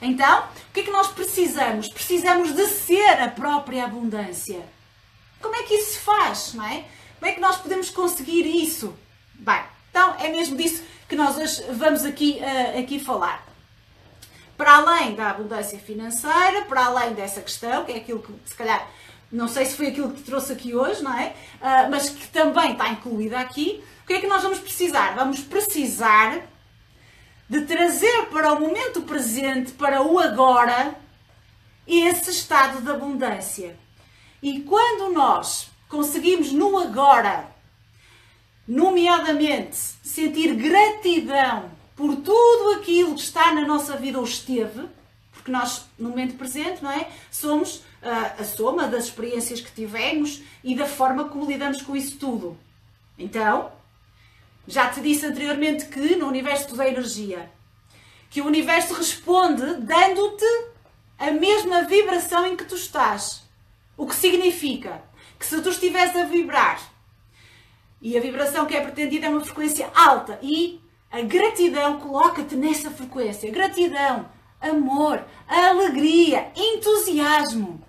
Então, 0.03 0.45
que 0.75 0.81
é 0.81 0.83
que 0.83 0.91
nós 0.91 1.07
precisamos? 1.09 1.89
Precisamos 1.89 2.53
de 2.53 2.67
ser 2.67 3.23
a 3.23 3.29
própria 3.29 3.85
abundância. 3.85 4.61
Como 5.41 5.55
é 5.55 5.63
que 5.63 5.75
isso 5.75 5.93
se 5.93 5.99
faz, 6.01 6.53
não 6.53 6.65
é? 6.65 6.85
Como 7.21 7.31
é 7.31 7.33
que 7.33 7.41
nós 7.41 7.57
podemos 7.59 7.91
conseguir 7.91 8.45
isso? 8.45 8.93
Bem, 9.35 9.63
então 9.89 10.17
é 10.19 10.29
mesmo 10.29 10.57
disso 10.57 10.83
que 11.09 11.15
nós 11.15 11.39
hoje 11.39 11.63
vamos 11.73 12.05
aqui, 12.05 12.41
uh, 12.41 12.81
aqui 12.81 12.99
falar 12.99 13.47
para 14.57 14.77
além 14.77 15.15
da 15.15 15.31
abundância 15.31 15.79
financeira, 15.79 16.63
para 16.69 16.87
além 16.87 17.15
dessa 17.15 17.41
questão, 17.41 17.85
que 17.85 17.93
é 17.93 17.97
aquilo 17.97 18.21
que 18.21 18.33
se 18.45 18.55
calhar 18.55 18.89
não 19.31 19.49
sei 19.49 19.67
se 19.67 19.77
foi 19.77 19.89
aquilo 19.89 20.11
que 20.11 20.23
te 20.23 20.25
trouxe 20.25 20.53
aqui 20.53 20.75
hoje, 20.75 21.03
não 21.03 21.17
é? 21.17 21.35
Uh, 21.61 21.91
mas 21.91 22.09
que 22.09 22.29
também 22.29 22.73
está 22.73 22.89
incluída 22.89 23.39
aqui. 23.39 23.83
O 24.03 24.07
que 24.07 24.15
é 24.15 24.21
que 24.21 24.27
nós 24.27 24.43
vamos 24.43 24.59
precisar? 24.59 25.15
Vamos 25.15 25.41
precisar 25.41 26.41
de 27.49 27.63
trazer 27.63 28.27
para 28.27 28.53
o 28.53 28.61
momento 28.61 29.03
presente, 29.03 29.73
para 29.73 30.03
o 30.03 30.19
agora, 30.19 30.95
esse 31.87 32.31
estado 32.31 32.81
de 32.81 32.91
abundância. 32.91 33.77
E 34.43 34.61
quando 34.61 35.13
nós 35.13 35.71
conseguimos 35.89 36.53
no 36.53 36.79
agora, 36.79 37.49
nomeadamente, 38.67 39.77
sentir 39.77 40.55
gratidão 40.55 41.71
por 41.95 42.17
tudo 42.17 42.79
aquilo 42.79 43.15
que 43.15 43.21
está 43.21 43.53
na 43.53 43.67
nossa 43.67 43.97
vida 43.97 44.19
ou 44.19 44.25
esteve, 44.25 44.89
porque 45.33 45.51
nós, 45.51 45.87
no 45.99 46.09
momento 46.09 46.37
presente, 46.37 46.83
não 46.83 46.91
é? 46.91 47.09
Somos 47.31 47.77
uh, 47.77 48.41
a 48.41 48.45
soma 48.45 48.87
das 48.89 49.05
experiências 49.05 49.61
que 49.61 49.71
tivemos 49.71 50.43
e 50.63 50.75
da 50.75 50.87
forma 50.87 51.25
como 51.25 51.47
lidamos 51.47 51.83
com 51.83 51.95
isso 51.95 52.17
tudo. 52.17 52.57
Então, 53.19 53.71
já 54.67 54.89
te 54.89 55.01
disse 55.01 55.27
anteriormente 55.27 55.87
que 55.87 56.17
no 56.17 56.27
universo 56.27 56.75
da 56.75 56.89
energia, 56.89 57.51
que 58.31 58.41
o 58.41 58.47
universo 58.47 58.95
responde 58.95 59.75
dando-te 59.77 60.45
a 61.19 61.31
mesma 61.31 61.83
vibração 61.83 62.47
em 62.47 62.57
que 62.57 62.65
tu 62.65 62.75
estás. 62.75 63.45
O 63.97 64.07
que 64.07 64.15
significa 64.15 65.03
que 65.39 65.47
se 65.47 65.61
tu 65.61 65.69
estiveres 65.69 66.17
a 66.17 66.25
vibrar 66.25 66.81
e 68.01 68.19
a 68.19 68.21
vibração 68.21 68.67
que 68.67 68.77
é 68.77 68.81
pretendida 68.81 69.27
é 69.27 69.31
uma 69.31 69.41
frequência 69.41 69.91
alta 69.95 70.39
e 70.43 70.81
a 71.11 71.23
gratidão 71.23 72.01
coloca-te 72.01 72.57
nessa 72.57 72.91
frequência. 72.91 73.51
Gratidão, 73.51 74.29
amor, 74.61 75.25
alegria, 75.47 76.51
entusiasmo. 76.57 77.83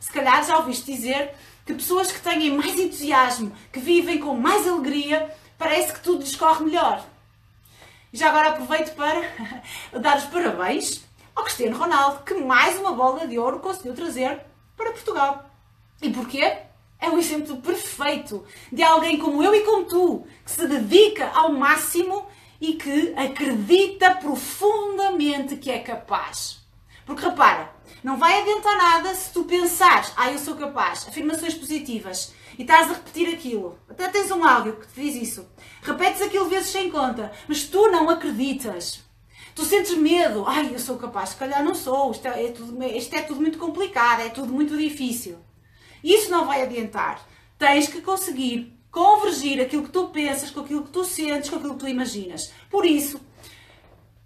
Se 0.00 0.10
calhar 0.10 0.44
já 0.44 0.56
ouviste 0.56 0.90
dizer 0.90 1.34
que 1.66 1.74
pessoas 1.74 2.10
que 2.10 2.20
têm 2.20 2.50
mais 2.50 2.78
entusiasmo, 2.78 3.52
que 3.72 3.78
vivem 3.78 4.18
com 4.18 4.34
mais 4.34 4.66
alegria, 4.66 5.30
parece 5.62 5.92
que 5.92 6.00
tudo 6.00 6.20
lhes 6.20 6.34
corre 6.34 6.64
melhor. 6.64 7.04
E 8.12 8.16
já 8.18 8.28
agora 8.28 8.50
aproveito 8.50 8.94
para 8.94 9.22
dar 10.00 10.18
os 10.18 10.24
parabéns 10.24 11.02
ao 11.34 11.44
Cristiano 11.44 11.78
Ronaldo, 11.78 12.24
que 12.24 12.34
mais 12.34 12.78
uma 12.78 12.92
bola 12.92 13.26
de 13.26 13.38
ouro 13.38 13.60
conseguiu 13.60 13.94
trazer 13.94 14.40
para 14.76 14.90
Portugal. 14.90 15.48
E 16.00 16.10
porquê? 16.10 16.58
É 16.98 17.08
o 17.08 17.18
exemplo 17.18 17.56
perfeito 17.56 18.44
de 18.70 18.82
alguém 18.82 19.18
como 19.18 19.42
eu 19.42 19.54
e 19.54 19.60
como 19.60 19.84
tu, 19.84 20.26
que 20.44 20.50
se 20.50 20.66
dedica 20.66 21.30
ao 21.34 21.52
máximo 21.52 22.26
e 22.60 22.74
que 22.74 23.12
acredita 23.16 24.14
profundamente 24.16 25.56
que 25.56 25.70
é 25.70 25.80
capaz. 25.80 26.60
Porque 27.04 27.24
repara, 27.24 27.71
não 28.02 28.16
vai 28.16 28.40
adiantar 28.40 28.76
nada 28.76 29.14
se 29.14 29.32
tu 29.32 29.44
pensares, 29.44 30.12
ah, 30.16 30.30
eu 30.32 30.38
sou 30.38 30.56
capaz, 30.56 31.06
afirmações 31.06 31.54
positivas, 31.54 32.32
e 32.58 32.62
estás 32.62 32.90
a 32.90 32.94
repetir 32.94 33.32
aquilo. 33.32 33.78
Até 33.88 34.08
tens 34.08 34.30
um 34.30 34.44
áudio 34.44 34.76
que 34.76 34.86
te 34.88 35.00
diz 35.00 35.30
isso. 35.30 35.48
Repetes 35.82 36.20
aquilo 36.20 36.48
vezes 36.48 36.70
sem 36.70 36.90
conta, 36.90 37.32
mas 37.48 37.64
tu 37.64 37.88
não 37.88 38.10
acreditas. 38.10 39.02
Tu 39.54 39.64
sentes 39.64 39.94
medo, 39.96 40.44
ai, 40.46 40.70
eu 40.72 40.78
sou 40.78 40.96
capaz, 40.96 41.30
se 41.30 41.36
calhar 41.36 41.62
não 41.62 41.74
sou, 41.74 42.10
isto 42.10 42.26
é, 42.26 42.46
é 42.46 42.52
tudo, 42.52 42.82
isto 42.84 43.14
é 43.14 43.22
tudo 43.22 43.40
muito 43.40 43.58
complicado, 43.58 44.20
é 44.20 44.30
tudo 44.30 44.52
muito 44.52 44.76
difícil. 44.76 45.38
Isso 46.02 46.30
não 46.30 46.46
vai 46.46 46.62
adiantar. 46.62 47.26
Tens 47.58 47.86
que 47.86 48.00
conseguir 48.00 48.76
convergir 48.90 49.60
aquilo 49.60 49.84
que 49.84 49.90
tu 49.90 50.08
pensas 50.08 50.50
com 50.50 50.60
aquilo 50.60 50.82
que 50.82 50.90
tu 50.90 51.04
sentes, 51.04 51.48
com 51.48 51.56
aquilo 51.56 51.74
que 51.74 51.80
tu 51.80 51.88
imaginas. 51.88 52.52
Por 52.70 52.84
isso, 52.84 53.20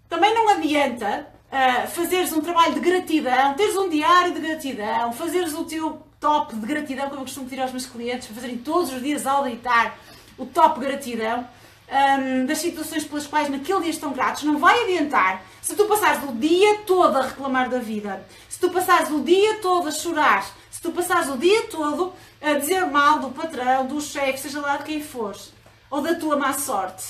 também 0.09 0.33
não 0.33 0.49
adianta 0.49 1.27
uh, 1.51 1.87
fazeres 1.87 2.31
um 2.33 2.41
trabalho 2.41 2.73
de 2.73 2.79
gratidão, 2.79 3.53
teres 3.53 3.75
um 3.75 3.89
diário 3.89 4.33
de 4.33 4.39
gratidão, 4.39 5.11
fazeres 5.13 5.53
o 5.53 5.63
teu 5.63 6.01
top 6.19 6.55
de 6.55 6.65
gratidão, 6.65 7.09
como 7.09 7.21
eu 7.21 7.25
costumo 7.25 7.47
pedir 7.47 7.61
aos 7.61 7.71
meus 7.71 7.85
clientes, 7.85 8.27
fazerem 8.27 8.57
todos 8.57 8.91
os 8.91 9.01
dias 9.01 9.25
ao 9.25 9.43
deitar 9.43 9.97
o 10.37 10.45
top 10.45 10.79
gratidão. 10.79 11.47
Um, 11.89 12.45
das 12.45 12.57
situações 12.57 13.05
pelas 13.05 13.25
quais 13.25 13.47
naquele 13.47 13.79
dia 13.79 13.91
estão 13.91 14.11
gratos, 14.11 14.43
não 14.43 14.57
vai 14.57 14.83
adiantar 14.83 15.41
se 15.61 15.73
tu 15.73 15.85
passares 15.85 16.21
o 16.27 16.33
dia 16.33 16.79
todo 16.79 17.15
a 17.15 17.21
reclamar 17.21 17.69
da 17.69 17.79
vida, 17.79 18.25
se 18.49 18.59
tu 18.59 18.69
passares 18.69 19.09
o 19.09 19.21
dia 19.21 19.59
todo 19.61 19.87
a 19.87 19.91
chorar, 19.91 20.45
se 20.69 20.81
tu 20.81 20.91
passares 20.91 21.29
o 21.29 21.37
dia 21.37 21.63
todo 21.67 22.11
a 22.41 22.55
dizer 22.55 22.85
mal 22.87 23.19
do 23.19 23.29
patrão, 23.29 23.85
do 23.85 24.01
chefe, 24.01 24.37
seja 24.37 24.59
lá 24.59 24.75
de 24.75 24.83
quem 24.83 25.01
fores, 25.01 25.53
ou 25.89 26.01
da 26.01 26.15
tua 26.15 26.35
má 26.35 26.51
sorte. 26.51 27.05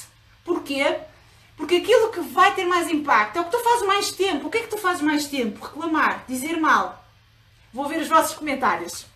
Porquê? 0.46 1.00
Porque 1.58 1.78
aquilo 1.78 2.12
que 2.12 2.20
vai 2.20 2.54
ter 2.54 2.66
mais 2.66 2.88
impacto 2.88 3.38
é 3.38 3.42
o 3.42 3.46
que 3.46 3.52
tu 3.52 3.60
fazes 3.64 3.88
mais 3.88 4.12
tempo. 4.12 4.48
O 4.48 4.50
que 4.52 4.60
é 4.60 4.62
que 4.62 4.70
tu 4.70 4.78
fazes 4.78 5.02
mais 5.02 5.26
tempo? 5.26 5.66
Reclamar, 5.66 6.24
dizer 6.28 6.56
mal. 6.60 7.04
Vou 7.74 7.88
ver 7.88 8.00
os 8.00 8.08
vossos 8.08 8.36
comentários. 8.36 9.08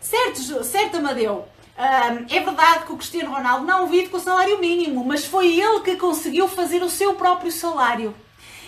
Certo, 0.00 0.64
certo 0.64 0.96
Amadeu. 0.96 1.46
é 1.76 2.40
verdade 2.40 2.86
que 2.86 2.92
o 2.92 2.96
Cristiano 2.96 3.34
Ronaldo 3.34 3.66
não 3.66 3.86
vive 3.86 4.08
com 4.08 4.16
o 4.16 4.20
salário 4.20 4.58
mínimo, 4.58 5.04
mas 5.04 5.26
foi 5.26 5.60
ele 5.60 5.80
que 5.80 5.96
conseguiu 5.96 6.48
fazer 6.48 6.82
o 6.82 6.88
seu 6.88 7.14
próprio 7.14 7.52
salário. 7.52 8.14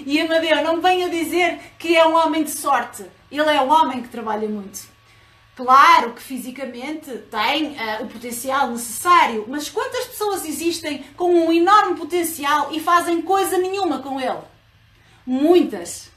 E 0.04 0.20
Amadeu, 0.20 0.62
não 0.62 0.82
venha 0.82 1.08
dizer 1.08 1.58
que 1.78 1.96
é 1.96 2.06
um 2.06 2.14
homem 2.14 2.44
de 2.44 2.50
sorte. 2.50 3.06
Ele 3.30 3.48
é 3.48 3.60
um 3.62 3.70
homem 3.70 4.02
que 4.02 4.08
trabalha 4.08 4.46
muito. 4.46 4.89
Claro 5.60 6.14
que 6.14 6.22
fisicamente 6.22 7.10
tem 7.30 7.72
uh, 7.72 8.04
o 8.04 8.08
potencial 8.08 8.70
necessário, 8.70 9.44
mas 9.46 9.68
quantas 9.68 10.06
pessoas 10.06 10.46
existem 10.46 11.02
com 11.18 11.34
um 11.34 11.52
enorme 11.52 11.96
potencial 11.96 12.72
e 12.72 12.80
fazem 12.80 13.20
coisa 13.20 13.58
nenhuma 13.58 13.98
com 13.98 14.18
ele? 14.18 14.38
Muitas. 15.26 16.10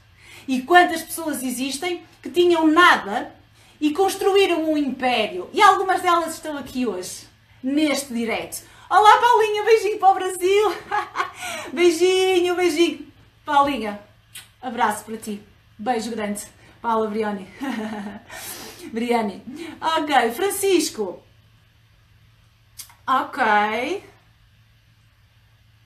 E 0.48 0.62
quantas 0.62 1.02
pessoas 1.02 1.42
existem 1.42 2.02
que 2.22 2.30
tinham 2.30 2.66
nada 2.66 3.34
e 3.78 3.90
construíram 3.90 4.64
um 4.64 4.78
império? 4.78 5.50
E 5.52 5.60
algumas 5.60 6.00
delas 6.00 6.32
estão 6.32 6.56
aqui 6.56 6.86
hoje, 6.86 7.28
neste 7.62 8.14
direto. 8.14 8.64
Olá, 8.88 9.18
Paulinha, 9.18 9.62
beijinho 9.62 9.98
para 9.98 10.10
o 10.10 10.14
Brasil. 10.14 10.74
beijinho, 11.70 12.56
beijinho. 12.56 13.06
Paulinha, 13.44 14.00
abraço 14.62 15.04
para 15.04 15.18
ti. 15.18 15.42
Beijo 15.78 16.10
grande. 16.12 16.46
Paula 16.80 17.08
Brioni. 17.08 17.46
Briani. 18.92 19.42
Ok, 19.80 20.32
Francisco. 20.32 21.22
Ok. 23.06 24.02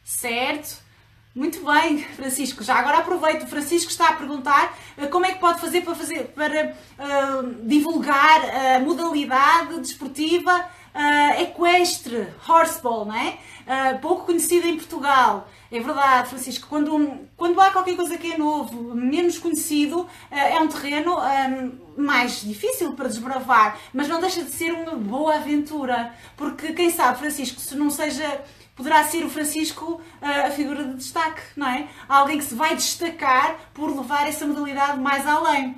Certo. 0.04 0.82
Muito 1.34 1.64
bem, 1.64 2.02
Francisco. 2.02 2.64
Já 2.64 2.76
agora 2.76 2.98
aproveito. 2.98 3.44
O 3.44 3.46
Francisco 3.46 3.90
está 3.90 4.08
a 4.08 4.12
perguntar 4.14 4.76
uh, 4.96 5.08
como 5.08 5.26
é 5.26 5.32
que 5.32 5.38
pode 5.38 5.60
fazer 5.60 5.82
para, 5.82 5.94
fazer, 5.94 6.24
para 6.34 6.74
uh, 6.98 7.54
divulgar 7.64 8.40
a 8.76 8.80
modalidade 8.80 9.78
desportiva 9.80 10.68
uh, 10.94 11.42
equestre, 11.42 12.26
horseball, 12.48 13.04
não 13.04 13.14
é? 13.14 13.38
Uh, 13.68 13.98
pouco 13.98 14.24
conhecida 14.24 14.66
em 14.66 14.76
Portugal. 14.76 15.46
É 15.70 15.78
verdade, 15.78 16.30
Francisco, 16.30 16.66
quando, 16.70 17.18
quando 17.36 17.60
há 17.60 17.70
qualquer 17.70 17.96
coisa 17.96 18.16
que 18.16 18.32
é 18.32 18.38
novo, 18.38 18.94
menos 18.94 19.36
conhecido, 19.36 20.00
uh, 20.00 20.08
é 20.30 20.58
um 20.58 20.68
terreno 20.68 21.18
um, 21.18 22.02
mais 22.02 22.40
difícil 22.40 22.94
para 22.94 23.08
desbravar, 23.08 23.78
mas 23.92 24.08
não 24.08 24.22
deixa 24.22 24.42
de 24.42 24.50
ser 24.52 24.72
uma 24.72 24.92
boa 24.92 25.34
aventura, 25.34 26.14
porque 26.34 26.72
quem 26.72 26.90
sabe, 26.90 27.18
Francisco, 27.18 27.60
se 27.60 27.74
não 27.74 27.90
seja 27.90 28.40
poderá 28.74 29.04
ser 29.04 29.24
o 29.24 29.28
Francisco 29.28 30.00
a 30.22 30.52
figura 30.52 30.84
de 30.84 30.94
destaque, 30.94 31.42
não 31.56 31.66
é? 31.66 31.88
Alguém 32.08 32.38
que 32.38 32.44
se 32.44 32.54
vai 32.54 32.76
destacar 32.76 33.58
por 33.74 33.90
levar 33.90 34.28
essa 34.28 34.46
modalidade 34.46 35.00
mais 35.00 35.26
além. 35.26 35.74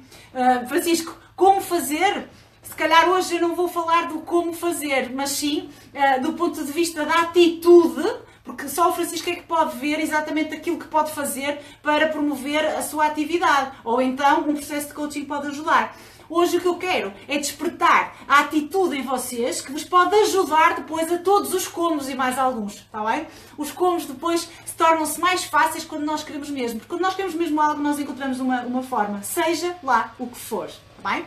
Francisco, 0.68 1.16
como 1.34 1.62
fazer? 1.62 2.28
Se 2.70 2.76
calhar 2.76 3.08
hoje 3.08 3.34
eu 3.34 3.40
não 3.40 3.56
vou 3.56 3.66
falar 3.66 4.06
do 4.06 4.20
como 4.20 4.52
fazer, 4.52 5.10
mas 5.12 5.30
sim 5.30 5.68
uh, 5.92 6.22
do 6.22 6.34
ponto 6.34 6.64
de 6.64 6.70
vista 6.70 7.04
da 7.04 7.22
atitude, 7.22 8.08
porque 8.44 8.68
só 8.68 8.88
o 8.88 8.92
Francisco 8.92 9.28
é 9.28 9.34
que 9.34 9.42
pode 9.42 9.76
ver 9.76 9.98
exatamente 9.98 10.54
aquilo 10.54 10.78
que 10.78 10.86
pode 10.86 11.10
fazer 11.10 11.60
para 11.82 12.06
promover 12.06 12.64
a 12.64 12.80
sua 12.80 13.06
atividade, 13.06 13.72
ou 13.82 14.00
então 14.00 14.48
um 14.48 14.54
processo 14.54 14.86
de 14.86 14.94
coaching 14.94 15.24
pode 15.24 15.48
ajudar. 15.48 15.96
Hoje 16.28 16.58
o 16.58 16.60
que 16.60 16.68
eu 16.68 16.76
quero 16.76 17.12
é 17.26 17.38
despertar 17.38 18.14
a 18.28 18.38
atitude 18.38 18.96
em 18.96 19.02
vocês 19.02 19.60
que 19.60 19.72
vos 19.72 19.82
pode 19.82 20.14
ajudar 20.14 20.76
depois 20.76 21.12
a 21.12 21.18
todos 21.18 21.52
os 21.52 21.66
comos 21.66 22.08
e 22.08 22.14
mais 22.14 22.38
alguns, 22.38 22.74
está 22.74 23.02
bem? 23.02 23.26
Os 23.58 23.72
comos 23.72 24.06
depois 24.06 24.48
se 24.64 24.74
tornam-se 24.76 25.20
mais 25.20 25.42
fáceis 25.42 25.84
quando 25.84 26.04
nós 26.04 26.22
queremos 26.22 26.48
mesmo, 26.48 26.78
porque 26.78 26.90
quando 26.90 27.02
nós 27.02 27.16
queremos 27.16 27.34
mesmo 27.34 27.60
algo 27.60 27.82
nós 27.82 27.98
encontramos 27.98 28.38
uma, 28.38 28.62
uma 28.62 28.82
forma, 28.84 29.24
seja 29.24 29.76
lá 29.82 30.14
o 30.20 30.28
que 30.28 30.38
for, 30.38 30.66
está 30.66 31.10
bem? 31.10 31.26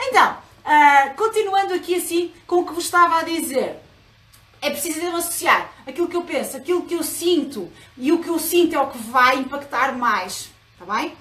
Então, 0.00 0.36
Uh, 0.64 1.14
continuando 1.16 1.74
aqui 1.74 1.96
assim 1.96 2.32
com 2.46 2.60
o 2.60 2.66
que 2.66 2.72
vos 2.72 2.84
estava 2.84 3.18
a 3.18 3.22
dizer. 3.22 3.80
É 4.60 4.70
preciso 4.70 5.04
associar 5.08 5.72
aquilo 5.84 6.06
que 6.06 6.16
eu 6.16 6.22
penso, 6.22 6.56
aquilo 6.56 6.82
que 6.82 6.94
eu 6.94 7.02
sinto, 7.02 7.68
e 7.96 8.12
o 8.12 8.22
que 8.22 8.28
eu 8.28 8.38
sinto 8.38 8.76
é 8.76 8.80
o 8.80 8.90
que 8.90 8.98
vai 8.98 9.38
impactar 9.38 9.98
mais, 9.98 10.50
está 10.72 10.94
bem? 10.94 11.16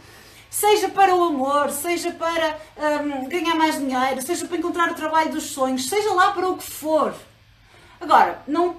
Seja 0.48 0.90
para 0.90 1.16
o 1.16 1.24
amor, 1.24 1.72
seja 1.72 2.12
para 2.12 2.60
um, 3.04 3.28
ganhar 3.28 3.56
mais 3.56 3.80
dinheiro, 3.80 4.22
seja 4.22 4.46
para 4.46 4.58
encontrar 4.58 4.92
o 4.92 4.96
trabalho 4.96 5.32
dos 5.32 5.46
sonhos, 5.46 5.90
seja 5.90 6.14
lá 6.14 6.32
para 6.34 6.48
o 6.50 6.58
que 6.58 6.70
for. 6.70 7.16
Agora, 8.00 8.44
não, 8.48 8.76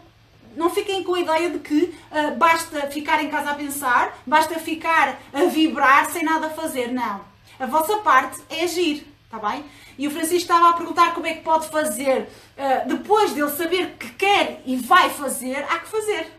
não 0.54 0.70
fiquem 0.70 1.02
com 1.02 1.14
a 1.14 1.20
ideia 1.20 1.50
de 1.50 1.58
que 1.58 1.94
uh, 2.12 2.36
basta 2.36 2.82
ficar 2.88 3.20
em 3.24 3.30
casa 3.30 3.50
a 3.50 3.54
pensar, 3.54 4.16
basta 4.24 4.60
ficar 4.60 5.18
a 5.32 5.44
vibrar 5.44 6.08
sem 6.10 6.22
nada 6.22 6.46
a 6.46 6.50
fazer. 6.50 6.92
Não. 6.92 7.20
A 7.58 7.66
vossa 7.66 7.96
parte 7.98 8.40
é 8.48 8.62
agir, 8.62 9.11
está 9.34 9.38
bem? 9.48 9.64
E 9.96 10.06
o 10.06 10.10
Francisco 10.10 10.36
estava 10.36 10.68
a 10.68 10.72
perguntar 10.74 11.14
como 11.14 11.26
é 11.26 11.34
que 11.34 11.42
pode 11.42 11.68
fazer. 11.68 12.28
Uh, 12.56 12.88
depois 12.88 13.32
dele 13.32 13.50
saber 13.50 13.96
que 13.98 14.10
quer 14.10 14.62
e 14.66 14.76
vai 14.76 15.08
fazer, 15.08 15.64
há 15.70 15.78
que 15.78 15.88
fazer. 15.88 16.30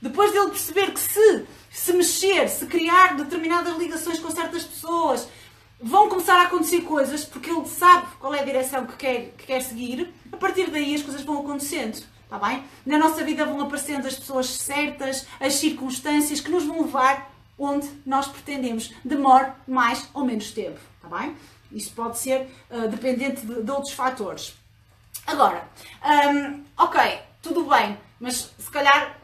Depois 0.00 0.32
dele 0.32 0.48
perceber 0.48 0.92
que 0.92 1.00
se 1.00 1.46
se 1.70 1.92
mexer, 1.92 2.48
se 2.48 2.66
criar 2.66 3.14
determinadas 3.14 3.76
ligações 3.76 4.18
com 4.18 4.30
certas 4.30 4.64
pessoas, 4.64 5.28
vão 5.80 6.08
começar 6.08 6.40
a 6.40 6.44
acontecer 6.44 6.80
coisas 6.80 7.24
porque 7.24 7.50
ele 7.50 7.66
sabe 7.66 8.06
qual 8.18 8.34
é 8.34 8.40
a 8.40 8.44
direção 8.44 8.86
que 8.86 8.96
quer, 8.96 9.34
que 9.36 9.46
quer 9.46 9.60
seguir. 9.60 10.12
A 10.32 10.36
partir 10.36 10.70
daí 10.70 10.94
as 10.94 11.02
coisas 11.02 11.22
vão 11.22 11.40
acontecendo. 11.40 12.02
Está 12.24 12.38
bem? 12.38 12.64
Na 12.86 12.98
nossa 12.98 13.22
vida 13.22 13.44
vão 13.44 13.60
aparecendo 13.60 14.06
as 14.06 14.14
pessoas 14.14 14.46
certas, 14.46 15.26
as 15.38 15.54
circunstâncias 15.54 16.40
que 16.40 16.50
nos 16.50 16.64
vão 16.64 16.82
levar 16.82 17.30
onde 17.58 17.88
nós 18.04 18.28
pretendemos. 18.28 18.92
Demore 19.04 19.52
mais 19.66 20.08
ou 20.14 20.24
menos 20.24 20.50
tempo. 20.50 20.78
Está 20.96 21.16
bem? 21.16 21.36
Isso 21.72 21.92
pode 21.92 22.18
ser 22.18 22.48
uh, 22.70 22.88
dependente 22.88 23.46
de, 23.46 23.62
de, 23.62 23.70
outros 23.70 23.92
fatores. 23.92 24.54
Agora, 25.26 25.68
um, 26.34 26.64
ok, 26.76 27.20
tudo 27.42 27.64
bem, 27.64 27.98
mas 28.18 28.50
se 28.58 28.70
calhar 28.70 29.18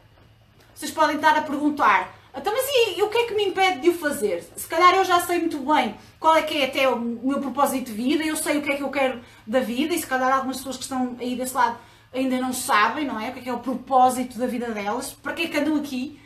vocês 0.74 0.90
podem 0.90 1.16
estar 1.16 1.36
a 1.36 1.42
perguntar 1.42 2.14
então, 2.36 2.52
mas 2.52 2.66
e, 2.68 2.98
e, 2.98 3.02
o 3.02 3.08
que 3.08 3.18
é 3.18 3.26
que 3.26 3.34
me 3.34 3.44
impede 3.44 3.80
de 3.80 3.90
o 3.90 3.94
fazer? 3.94 4.44
Se 4.56 4.66
calhar 4.66 4.94
eu 4.94 5.04
já 5.04 5.20
sei 5.20 5.38
muito 5.38 5.58
bem 5.58 5.94
qual 6.18 6.34
é 6.34 6.42
que 6.42 6.58
é 6.58 6.64
até 6.64 6.88
o 6.88 6.98
meu 6.98 7.40
propósito 7.40 7.86
de 7.86 7.92
vida, 7.92 8.24
eu 8.24 8.36
sei 8.36 8.58
o 8.58 8.62
que 8.62 8.72
é 8.72 8.76
que 8.76 8.82
eu 8.82 8.90
quero 8.90 9.20
da 9.46 9.60
vida, 9.60 9.94
e 9.94 9.98
se 9.98 10.06
calhar 10.06 10.32
algumas 10.32 10.56
pessoas 10.56 10.76
que 10.76 10.82
estão 10.82 11.16
aí 11.20 11.36
desse 11.36 11.54
lado 11.54 11.78
ainda 12.12 12.40
não 12.40 12.52
sabem, 12.52 13.06
não 13.06 13.20
é? 13.20 13.30
O 13.30 13.32
que 13.34 13.38
é 13.38 13.42
que 13.42 13.48
é 13.48 13.52
o 13.52 13.60
propósito 13.60 14.36
da 14.36 14.46
vida 14.46 14.70
delas, 14.70 15.12
para 15.12 15.32
que 15.32 15.42
é 15.42 15.48
que 15.48 15.58
andam 15.58 15.76
aqui. 15.76 16.20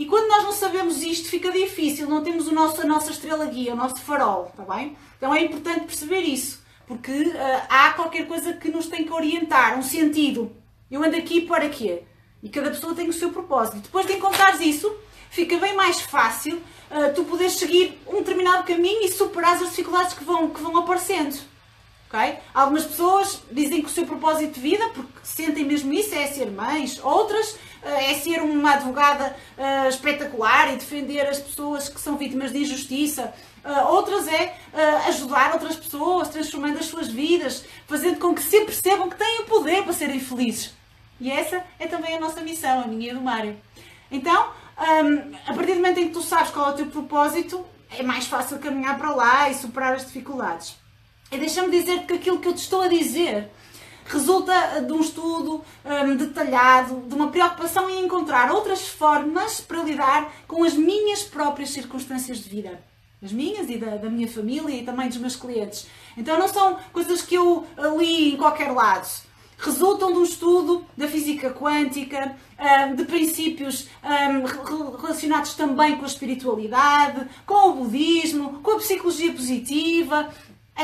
E 0.00 0.06
quando 0.06 0.28
nós 0.28 0.44
não 0.44 0.52
sabemos 0.52 1.02
isto, 1.02 1.28
fica 1.28 1.52
difícil, 1.52 2.08
não 2.08 2.22
temos 2.22 2.48
o 2.48 2.54
nosso, 2.54 2.80
a 2.80 2.86
nossa 2.86 3.10
estrela 3.10 3.44
guia, 3.44 3.74
o 3.74 3.76
nosso 3.76 4.00
farol, 4.00 4.46
está 4.46 4.74
bem? 4.74 4.96
Então 5.18 5.34
é 5.34 5.42
importante 5.42 5.84
perceber 5.84 6.20
isso, 6.20 6.64
porque 6.86 7.12
uh, 7.12 7.34
há 7.68 7.92
qualquer 7.92 8.26
coisa 8.26 8.54
que 8.54 8.70
nos 8.70 8.86
tem 8.86 9.04
que 9.04 9.12
orientar, 9.12 9.78
um 9.78 9.82
sentido. 9.82 10.56
Eu 10.90 11.04
ando 11.04 11.18
aqui 11.18 11.42
para 11.42 11.68
quê? 11.68 12.04
E 12.42 12.48
cada 12.48 12.70
pessoa 12.70 12.94
tem 12.94 13.10
o 13.10 13.12
seu 13.12 13.28
propósito. 13.28 13.76
Depois 13.76 14.06
de 14.06 14.14
encontrares 14.14 14.62
isso, 14.62 14.90
fica 15.28 15.58
bem 15.58 15.76
mais 15.76 16.00
fácil 16.00 16.56
uh, 16.56 17.12
tu 17.14 17.24
poderes 17.24 17.58
seguir 17.58 18.00
um 18.06 18.20
determinado 18.20 18.64
caminho 18.64 19.04
e 19.04 19.08
superar 19.10 19.56
as 19.56 19.68
dificuldades 19.68 20.14
que 20.14 20.24
vão, 20.24 20.48
que 20.48 20.62
vão 20.62 20.78
aparecendo. 20.78 21.38
Okay? 22.08 22.38
Algumas 22.54 22.84
pessoas 22.84 23.42
dizem 23.52 23.82
que 23.82 23.88
o 23.88 23.90
seu 23.90 24.06
propósito 24.06 24.54
de 24.54 24.60
vida, 24.60 24.88
porque 24.94 25.12
sentem 25.22 25.62
mesmo 25.66 25.92
isso, 25.92 26.14
é 26.14 26.26
ser 26.26 26.50
mães. 26.50 26.98
Outras 27.04 27.54
é 27.82 28.14
ser 28.14 28.42
uma 28.42 28.74
advogada 28.74 29.36
uh, 29.56 29.88
espetacular 29.88 30.72
e 30.72 30.76
defender 30.76 31.26
as 31.26 31.38
pessoas 31.38 31.88
que 31.88 32.00
são 32.00 32.16
vítimas 32.16 32.52
de 32.52 32.58
injustiça. 32.58 33.32
Uh, 33.64 33.92
outras 33.92 34.26
é 34.28 34.54
ajudar 35.08 35.52
outras 35.52 35.76
pessoas, 35.76 36.28
transformando 36.28 36.78
as 36.78 36.86
suas 36.86 37.08
vidas, 37.08 37.64
fazendo 37.86 38.18
com 38.18 38.34
que 38.34 38.42
se 38.42 38.60
percebam 38.64 39.08
que 39.08 39.16
têm 39.16 39.40
o 39.40 39.44
poder 39.44 39.82
para 39.82 39.92
serem 39.92 40.20
felizes. 40.20 40.74
E 41.20 41.30
essa 41.30 41.62
é 41.78 41.86
também 41.86 42.16
a 42.16 42.20
nossa 42.20 42.40
missão, 42.40 42.80
a 42.80 42.86
minha 42.86 43.10
e 43.10 43.14
do 43.14 43.20
Mário. 43.20 43.56
Então, 44.10 44.50
um, 44.80 45.34
a 45.46 45.54
partir 45.54 45.72
do 45.72 45.76
momento 45.76 45.98
em 45.98 46.08
que 46.08 46.14
tu 46.14 46.22
sabes 46.22 46.50
qual 46.50 46.70
é 46.70 46.72
o 46.72 46.76
teu 46.76 46.86
propósito, 46.86 47.64
é 47.90 48.02
mais 48.02 48.26
fácil 48.26 48.58
caminhar 48.58 48.96
para 48.98 49.14
lá 49.14 49.50
e 49.50 49.54
superar 49.54 49.94
as 49.94 50.06
dificuldades. 50.06 50.76
E 51.30 51.38
deixa-me 51.38 51.70
dizer 51.70 52.06
que 52.06 52.14
aquilo 52.14 52.38
que 52.38 52.48
eu 52.48 52.54
te 52.54 52.62
estou 52.62 52.82
a 52.82 52.88
dizer 52.88 53.50
resulta 54.10 54.82
de 54.86 54.92
um 54.92 55.00
estudo 55.00 55.64
um, 55.84 56.16
detalhado, 56.16 57.02
de 57.06 57.14
uma 57.14 57.28
preocupação 57.28 57.88
em 57.88 58.04
encontrar 58.04 58.50
outras 58.52 58.88
formas 58.88 59.60
para 59.60 59.82
lidar 59.82 60.32
com 60.46 60.64
as 60.64 60.74
minhas 60.74 61.22
próprias 61.22 61.70
circunstâncias 61.70 62.38
de 62.38 62.50
vida. 62.50 62.82
As 63.22 63.32
minhas 63.32 63.68
e 63.70 63.76
da, 63.76 63.96
da 63.96 64.10
minha 64.10 64.26
família 64.26 64.74
e 64.74 64.82
também 64.82 65.08
dos 65.08 65.18
meus 65.18 65.36
clientes. 65.36 65.86
Então 66.16 66.38
não 66.38 66.48
são 66.48 66.78
coisas 66.92 67.22
que 67.22 67.34
eu 67.34 67.66
li 67.98 68.34
em 68.34 68.36
qualquer 68.36 68.72
lado 68.72 69.30
resultam 69.60 70.12
de 70.12 70.18
um 70.18 70.24
estudo 70.24 70.84
da 70.96 71.06
física 71.06 71.50
quântica, 71.50 72.34
de 72.96 73.04
princípios 73.04 73.88
relacionados 75.00 75.54
também 75.54 75.96
com 75.96 76.04
a 76.04 76.08
espiritualidade, 76.08 77.26
com 77.46 77.68
o 77.68 77.74
budismo, 77.74 78.60
com 78.62 78.72
a 78.72 78.76
psicologia 78.78 79.32
positiva, 79.32 80.30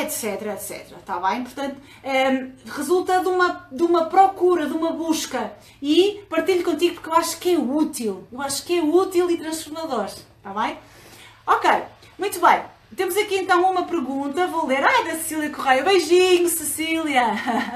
etc, 0.02 0.42
etc. 0.54 0.98
Está 0.98 1.18
bem? 1.18 1.42
Portanto, 1.44 1.80
resulta 2.66 3.20
de 3.20 3.28
uma, 3.28 3.66
de 3.70 3.82
uma 3.82 4.06
procura, 4.06 4.66
de 4.66 4.72
uma 4.72 4.92
busca. 4.92 5.52
E 5.80 6.24
partilho 6.28 6.64
contigo 6.64 6.94
porque 6.94 7.08
eu 7.08 7.14
acho 7.14 7.38
que 7.38 7.54
é 7.54 7.58
útil. 7.58 8.26
Eu 8.30 8.40
acho 8.42 8.64
que 8.64 8.78
é 8.78 8.82
útil 8.82 9.30
e 9.30 9.38
transformador. 9.38 10.04
Está 10.04 10.50
bem? 10.54 10.78
Ok, 11.46 11.70
muito 12.18 12.40
bem. 12.40 12.62
Temos 12.94 13.16
aqui 13.16 13.36
então 13.36 13.70
uma 13.70 13.84
pergunta, 13.84 14.46
vou 14.46 14.66
ler. 14.66 14.82
Ai, 14.84 15.04
da 15.04 15.12
Cecília 15.12 15.50
Correia. 15.50 15.82
Beijinho, 15.82 16.48
Cecília! 16.48 17.24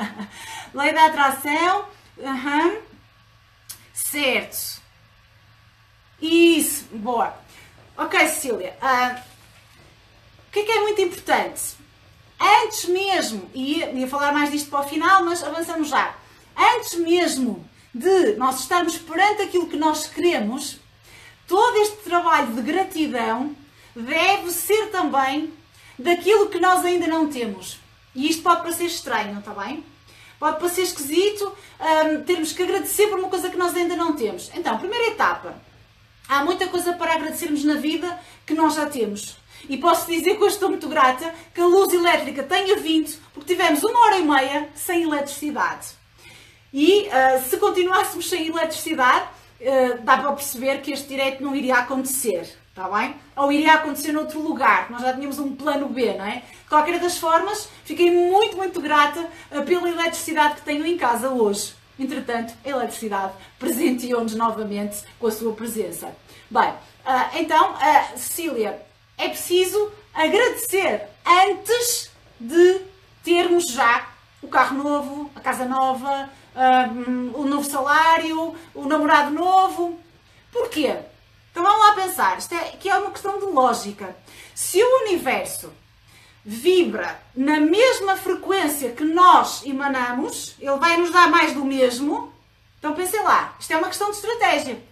Lei 0.72 0.92
da 0.92 1.06
atração. 1.06 1.84
Uhum. 2.16 2.78
Certo. 3.92 4.80
Isso, 6.20 6.84
boa. 6.92 7.34
Ok, 7.96 8.18
Cecília. 8.28 8.76
Uh, 8.80 9.20
o 10.48 10.52
que 10.52 10.60
é 10.60 10.64
que 10.64 10.72
é 10.72 10.80
muito 10.80 11.00
importante? 11.00 11.79
Antes 12.40 12.86
mesmo, 12.86 13.50
e 13.54 13.80
ia, 13.80 14.08
falar 14.08 14.32
mais 14.32 14.50
disto 14.50 14.70
para 14.70 14.80
o 14.80 14.88
final, 14.88 15.22
mas 15.24 15.42
avançamos 15.44 15.88
já. 15.88 16.14
Antes 16.56 16.94
mesmo 16.94 17.68
de 17.94 18.36
nós 18.36 18.60
estarmos 18.60 18.96
perante 18.96 19.42
aquilo 19.42 19.68
que 19.68 19.76
nós 19.76 20.06
queremos, 20.06 20.78
todo 21.46 21.76
este 21.76 21.98
trabalho 21.98 22.54
de 22.54 22.62
gratidão 22.62 23.54
deve 23.94 24.50
ser 24.50 24.86
também 24.86 25.52
daquilo 25.98 26.48
que 26.48 26.58
nós 26.58 26.82
ainda 26.84 27.06
não 27.06 27.28
temos. 27.28 27.78
E 28.14 28.28
isto 28.30 28.42
pode 28.42 28.62
parecer 28.62 28.86
estranho, 28.86 29.38
está 29.38 29.52
bem? 29.52 29.84
Pode 30.38 30.58
parecer 30.58 30.82
esquisito 30.82 31.52
um, 31.78 32.24
termos 32.24 32.52
que 32.52 32.62
agradecer 32.62 33.08
por 33.08 33.18
uma 33.18 33.28
coisa 33.28 33.50
que 33.50 33.58
nós 33.58 33.76
ainda 33.76 33.94
não 33.94 34.14
temos. 34.14 34.50
Então, 34.54 34.78
primeira 34.78 35.08
etapa. 35.08 35.54
Há 36.26 36.42
muita 36.44 36.68
coisa 36.68 36.94
para 36.94 37.14
agradecermos 37.14 37.64
na 37.64 37.74
vida 37.74 38.18
que 38.46 38.54
nós 38.54 38.74
já 38.74 38.86
temos. 38.86 39.36
E 39.68 39.76
posso 39.76 40.06
dizer 40.06 40.36
que 40.36 40.42
hoje 40.42 40.54
estou 40.54 40.70
muito 40.70 40.88
grata 40.88 41.34
que 41.54 41.60
a 41.60 41.66
luz 41.66 41.92
elétrica 41.92 42.42
tenha 42.42 42.76
vindo, 42.76 43.12
porque 43.32 43.54
tivemos 43.54 43.82
uma 43.82 43.98
hora 44.06 44.18
e 44.18 44.24
meia 44.24 44.68
sem 44.74 45.02
eletricidade. 45.02 45.88
E 46.72 47.08
uh, 47.08 47.48
se 47.48 47.56
continuássemos 47.56 48.28
sem 48.28 48.46
eletricidade, 48.46 49.26
uh, 49.60 50.02
dá 50.02 50.18
para 50.18 50.32
perceber 50.32 50.80
que 50.80 50.92
este 50.92 51.08
direito 51.08 51.42
não 51.42 51.54
iria 51.54 51.78
acontecer. 51.78 52.56
Está 52.68 52.88
bem? 52.88 53.16
Ou 53.36 53.50
iria 53.50 53.74
acontecer 53.74 54.12
noutro 54.12 54.40
lugar. 54.40 54.90
Nós 54.90 55.02
já 55.02 55.12
tínhamos 55.12 55.38
um 55.38 55.54
plano 55.54 55.88
B, 55.88 56.14
não 56.14 56.24
é? 56.24 56.36
De 56.62 56.68
qualquer 56.68 57.00
das 57.00 57.18
formas, 57.18 57.68
fiquei 57.84 58.10
muito, 58.10 58.56
muito 58.56 58.80
grata 58.80 59.28
eh, 59.50 59.60
pela 59.62 59.90
eletricidade 59.90 60.54
que 60.54 60.62
tenho 60.62 60.86
em 60.86 60.96
casa 60.96 61.28
hoje. 61.28 61.74
Entretanto, 61.98 62.54
a 62.64 62.68
eletricidade 62.68 63.34
presenteou-nos 63.58 64.34
novamente 64.34 65.02
com 65.18 65.26
a 65.26 65.32
sua 65.32 65.52
presença. 65.52 66.16
Bem, 66.48 66.72
então, 67.34 67.74
Cecília, 68.16 68.80
é 69.20 69.28
preciso 69.28 69.92
agradecer 70.14 71.02
antes 71.24 72.10
de 72.40 72.80
termos 73.22 73.66
já 73.66 74.08
o 74.42 74.48
carro 74.48 74.82
novo, 74.82 75.30
a 75.36 75.40
casa 75.40 75.66
nova, 75.66 76.30
o 77.34 77.44
novo 77.44 77.64
salário, 77.64 78.56
o 78.74 78.86
namorado 78.86 79.30
novo. 79.30 80.00
Porquê? 80.50 80.96
Então 81.50 81.62
vamos 81.62 81.86
lá 81.86 81.92
pensar, 81.94 82.38
isto 82.38 82.54
é, 82.54 82.70
que 82.80 82.88
é 82.88 82.96
uma 82.96 83.10
questão 83.10 83.38
de 83.38 83.44
lógica. 83.46 84.16
Se 84.54 84.82
o 84.82 85.02
universo 85.02 85.72
vibra 86.44 87.20
na 87.36 87.60
mesma 87.60 88.16
frequência 88.16 88.92
que 88.92 89.04
nós 89.04 89.62
emanamos, 89.66 90.54
ele 90.58 90.78
vai 90.78 90.96
nos 90.96 91.10
dar 91.10 91.28
mais 91.28 91.52
do 91.52 91.64
mesmo. 91.64 92.32
Então 92.78 92.94
pensem 92.94 93.22
lá, 93.22 93.54
isto 93.60 93.70
é 93.72 93.76
uma 93.76 93.88
questão 93.88 94.10
de 94.10 94.16
estratégia. 94.16 94.82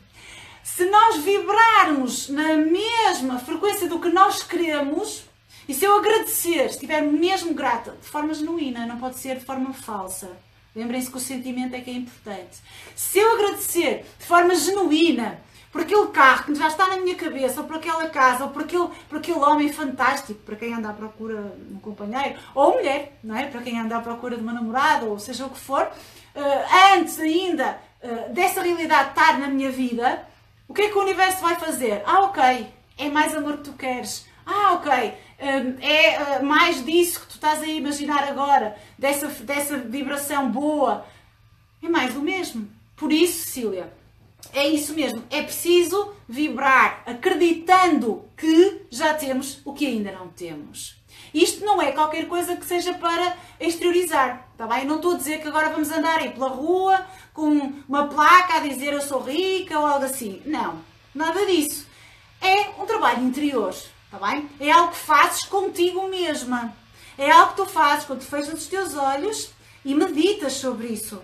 Se 0.74 0.84
nós 0.84 1.16
vibrarmos 1.16 2.28
na 2.28 2.54
mesma 2.54 3.38
frequência 3.38 3.88
do 3.88 3.98
que 3.98 4.10
nós 4.10 4.42
queremos, 4.42 5.24
e 5.66 5.74
se 5.74 5.84
eu 5.84 5.98
agradecer, 5.98 6.66
estiver 6.66 7.02
mesmo 7.02 7.54
grata, 7.54 7.96
de 8.00 8.06
forma 8.06 8.34
genuína, 8.34 8.86
não 8.86 8.98
pode 8.98 9.18
ser 9.18 9.38
de 9.38 9.44
forma 9.44 9.72
falsa. 9.72 10.30
Lembrem-se 10.76 11.10
que 11.10 11.16
o 11.16 11.20
sentimento 11.20 11.74
é 11.74 11.80
que 11.80 11.90
é 11.90 11.94
importante. 11.94 12.58
Se 12.94 13.18
eu 13.18 13.34
agradecer 13.34 14.04
de 14.18 14.26
forma 14.26 14.54
genuína, 14.54 15.40
por 15.72 15.80
aquele 15.80 16.08
carro 16.08 16.44
que 16.44 16.54
já 16.54 16.68
está 16.68 16.86
na 16.86 16.98
minha 16.98 17.16
cabeça, 17.16 17.60
ou 17.62 17.66
por 17.66 17.76
aquela 17.76 18.08
casa, 18.10 18.44
ou 18.44 18.50
por 18.50 18.62
aquele, 18.62 18.88
por 19.08 19.18
aquele 19.18 19.38
homem 19.38 19.72
fantástico, 19.72 20.40
para 20.42 20.54
quem 20.54 20.74
anda 20.74 20.90
à 20.90 20.92
procura 20.92 21.56
de 21.66 21.74
um 21.74 21.78
companheiro, 21.78 22.38
ou 22.54 22.74
mulher, 22.74 23.18
não 23.24 23.36
é? 23.36 23.46
Para 23.46 23.62
quem 23.62 23.80
anda 23.80 23.96
à 23.96 24.00
procura 24.00 24.36
de 24.36 24.42
uma 24.42 24.52
namorada, 24.52 25.06
ou 25.06 25.18
seja 25.18 25.46
o 25.46 25.50
que 25.50 25.58
for, 25.58 25.82
uh, 25.82 26.94
antes 26.94 27.18
ainda 27.18 27.80
uh, 28.02 28.32
dessa 28.32 28.62
realidade 28.62 29.10
estar 29.10 29.38
na 29.38 29.48
minha 29.48 29.70
vida, 29.70 30.28
o 30.68 30.74
que 30.74 30.82
é 30.82 30.88
que 30.90 30.98
o 30.98 31.02
universo 31.02 31.40
vai 31.40 31.56
fazer? 31.56 32.02
Ah, 32.04 32.20
ok, 32.24 32.68
é 32.98 33.08
mais 33.08 33.34
amor 33.34 33.56
que 33.56 33.64
tu 33.64 33.72
queres. 33.72 34.26
Ah, 34.44 34.74
ok, 34.74 34.92
uh, 34.92 35.76
é 35.80 36.42
mais 36.42 36.84
disso 36.84 37.20
que 37.20 37.26
tu 37.26 37.34
estás 37.34 37.62
a 37.62 37.66
imaginar 37.66 38.24
agora, 38.24 38.76
dessa, 38.98 39.26
dessa 39.26 39.78
vibração 39.78 40.50
boa. 40.50 41.06
É 41.82 41.88
mais 41.88 42.12
do 42.12 42.20
mesmo. 42.20 42.68
Por 42.94 43.12
isso, 43.12 43.46
Cecília, 43.46 43.92
é 44.52 44.66
isso 44.66 44.94
mesmo, 44.94 45.22
é 45.30 45.42
preciso 45.42 46.14
vibrar 46.28 47.02
acreditando 47.06 48.24
que 48.36 48.82
já 48.90 49.14
temos 49.14 49.60
o 49.64 49.72
que 49.72 49.86
ainda 49.86 50.12
não 50.12 50.28
temos. 50.28 50.96
Isto 51.32 51.64
não 51.64 51.80
é 51.80 51.92
qualquer 51.92 52.26
coisa 52.26 52.56
que 52.56 52.64
seja 52.64 52.94
para 52.94 53.36
exteriorizar, 53.60 54.48
tá 54.56 54.66
bem? 54.66 54.84
Não 54.84 54.96
estou 54.96 55.12
a 55.12 55.16
dizer 55.16 55.40
que 55.40 55.48
agora 55.48 55.70
vamos 55.70 55.90
andar 55.90 56.18
aí 56.18 56.30
pela 56.30 56.48
rua 56.48 57.06
com 57.38 57.72
uma 57.88 58.08
placa 58.08 58.56
a 58.56 58.60
dizer 58.60 58.92
eu 58.92 59.00
sou 59.00 59.20
rica 59.20 59.78
ou 59.78 59.86
algo 59.86 60.04
assim. 60.04 60.42
Não, 60.44 60.80
nada 61.14 61.46
disso. 61.46 61.86
É 62.40 62.70
um 62.82 62.84
trabalho 62.84 63.24
interior. 63.24 63.72
Tá 64.10 64.18
bem? 64.18 64.50
É 64.58 64.72
algo 64.72 64.90
que 64.90 64.98
fazes 64.98 65.44
contigo 65.44 66.08
mesma. 66.08 66.74
É 67.16 67.30
algo 67.30 67.50
que 67.50 67.58
tu 67.58 67.66
fazes 67.66 68.06
quando 68.06 68.22
fechas 68.22 68.54
os 68.54 68.66
teus 68.66 68.96
olhos 68.96 69.50
e 69.84 69.94
meditas 69.94 70.54
sobre 70.54 70.88
isso. 70.88 71.22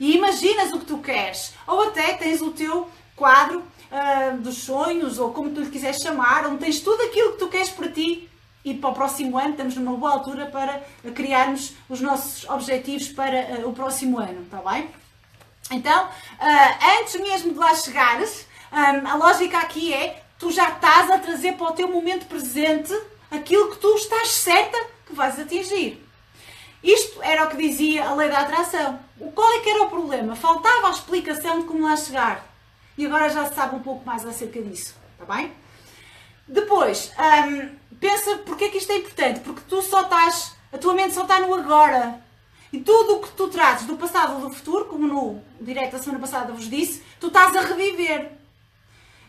E 0.00 0.16
imaginas 0.16 0.72
o 0.72 0.80
que 0.80 0.86
tu 0.86 0.98
queres. 0.98 1.54
Ou 1.68 1.84
até 1.84 2.14
tens 2.14 2.42
o 2.42 2.50
teu 2.50 2.90
quadro 3.14 3.60
uh, 3.60 4.36
dos 4.38 4.56
sonhos, 4.56 5.20
ou 5.20 5.32
como 5.32 5.50
tu 5.50 5.60
lhe 5.60 5.70
quiseres 5.70 6.02
chamar, 6.02 6.48
onde 6.48 6.64
tens 6.64 6.80
tudo 6.80 7.00
aquilo 7.02 7.32
que 7.34 7.38
tu 7.38 7.48
queres 7.48 7.68
para 7.68 7.88
ti. 7.88 8.28
E 8.64 8.74
para 8.74 8.90
o 8.90 8.94
próximo 8.94 9.38
ano 9.38 9.50
estamos 9.50 9.76
numa 9.76 9.96
boa 9.96 10.14
altura 10.14 10.46
para 10.46 10.82
criarmos 11.14 11.74
os 11.88 12.00
nossos 12.00 12.48
objetivos 12.48 13.08
para 13.10 13.60
uh, 13.60 13.68
o 13.68 13.72
próximo 13.72 14.18
ano, 14.18 14.42
está 14.42 14.58
bem? 14.58 14.88
Então, 15.70 16.06
uh, 16.06 17.00
antes 17.00 17.14
mesmo 17.16 17.52
de 17.52 17.58
lá 17.58 17.74
chegares, 17.74 18.46
um, 18.72 19.08
a 19.08 19.14
lógica 19.14 19.58
aqui 19.58 19.92
é 19.92 20.22
tu 20.38 20.50
já 20.50 20.68
estás 20.68 21.10
a 21.10 21.18
trazer 21.18 21.52
para 21.52 21.68
o 21.68 21.72
teu 21.72 21.88
momento 21.88 22.26
presente 22.26 22.92
aquilo 23.30 23.70
que 23.70 23.78
tu 23.78 23.94
estás 23.96 24.30
certa 24.30 24.78
que 25.06 25.14
vais 25.14 25.38
atingir. 25.38 26.04
Isto 26.82 27.22
era 27.22 27.44
o 27.44 27.48
que 27.48 27.56
dizia 27.56 28.06
a 28.06 28.14
lei 28.14 28.28
da 28.28 28.40
atração. 28.40 29.00
Qual 29.34 29.52
é 29.54 29.60
que 29.60 29.70
era 29.70 29.82
o 29.84 29.88
problema? 29.88 30.36
Faltava 30.36 30.88
a 30.88 30.90
explicação 30.90 31.60
de 31.60 31.66
como 31.66 31.86
lá 31.86 31.96
chegar. 31.96 32.46
E 32.98 33.06
agora 33.06 33.30
já 33.30 33.46
se 33.46 33.54
sabe 33.54 33.74
um 33.74 33.80
pouco 33.80 34.04
mais 34.04 34.24
acerca 34.26 34.60
disso. 34.60 34.94
Está 35.18 35.34
bem? 35.34 35.50
Depois, 36.46 37.10
um, 37.18 37.96
pensa 37.96 38.36
porque 38.38 38.64
é 38.64 38.68
que 38.68 38.78
isto 38.78 38.92
é 38.92 38.98
importante. 38.98 39.40
Porque 39.40 39.62
tu 39.66 39.80
só 39.80 40.02
estás, 40.02 40.54
a 40.72 40.76
tua 40.76 40.92
mente 40.92 41.14
só 41.14 41.22
está 41.22 41.40
no 41.40 41.54
agora. 41.54 42.22
E 42.74 42.80
tudo 42.80 43.14
o 43.14 43.20
que 43.20 43.30
tu 43.34 43.46
trazes 43.46 43.86
do 43.86 43.96
passado 43.96 44.34
ou 44.34 44.48
do 44.48 44.50
futuro, 44.52 44.86
como 44.86 45.06
no 45.06 45.40
direto 45.60 45.92
da 45.92 46.00
semana 46.00 46.18
passada 46.18 46.52
vos 46.52 46.68
disse, 46.68 47.04
tu 47.20 47.28
estás 47.28 47.54
a 47.54 47.60
reviver. 47.60 48.32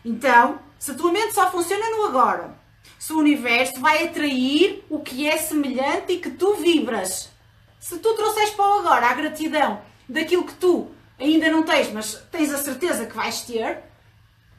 Então, 0.04 0.58
se 0.80 0.90
a 0.90 0.94
tua 0.94 1.12
mente 1.12 1.32
só 1.32 1.48
funciona 1.48 1.88
no 1.90 2.06
agora, 2.06 2.58
se 2.98 3.12
o 3.12 3.18
universo 3.18 3.80
vai 3.80 4.04
atrair 4.04 4.84
o 4.90 4.98
que 4.98 5.28
é 5.28 5.36
semelhante 5.38 6.14
e 6.14 6.18
que 6.18 6.32
tu 6.32 6.56
vibras. 6.56 7.30
Se 7.78 8.00
tu 8.00 8.14
trouxeres 8.14 8.50
para 8.50 8.64
o 8.64 8.78
agora 8.80 9.06
a 9.06 9.14
gratidão 9.14 9.80
daquilo 10.08 10.44
que 10.44 10.54
tu 10.54 10.90
ainda 11.16 11.48
não 11.48 11.62
tens, 11.62 11.92
mas 11.92 12.14
tens 12.32 12.52
a 12.52 12.58
certeza 12.58 13.06
que 13.06 13.14
vais 13.14 13.42
ter, 13.42 13.80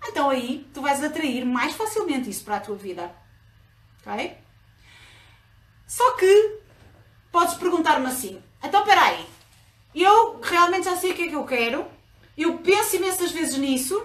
então 0.08 0.30
aí 0.30 0.66
tu 0.74 0.82
vais 0.82 1.04
atrair 1.04 1.44
mais 1.44 1.74
facilmente 1.74 2.30
isso 2.30 2.46
para 2.46 2.56
a 2.56 2.62
tua 2.62 2.78
vida. 2.78 3.14
Ok? 4.00 4.38
Só 5.86 6.10
que 6.12 6.60
podes 7.34 7.56
perguntar-me 7.56 8.06
assim: 8.06 8.42
então 8.64 8.84
aí, 8.88 9.26
eu 9.94 10.40
realmente 10.42 10.86
já 10.86 10.96
sei 10.96 11.12
o 11.12 11.16
que 11.16 11.24
é 11.24 11.28
que 11.28 11.36
eu 11.36 11.46
quero, 11.46 11.86
eu 12.38 12.58
penso 12.60 12.96
imensas 12.96 13.32
vezes 13.32 13.58
nisso, 13.58 14.02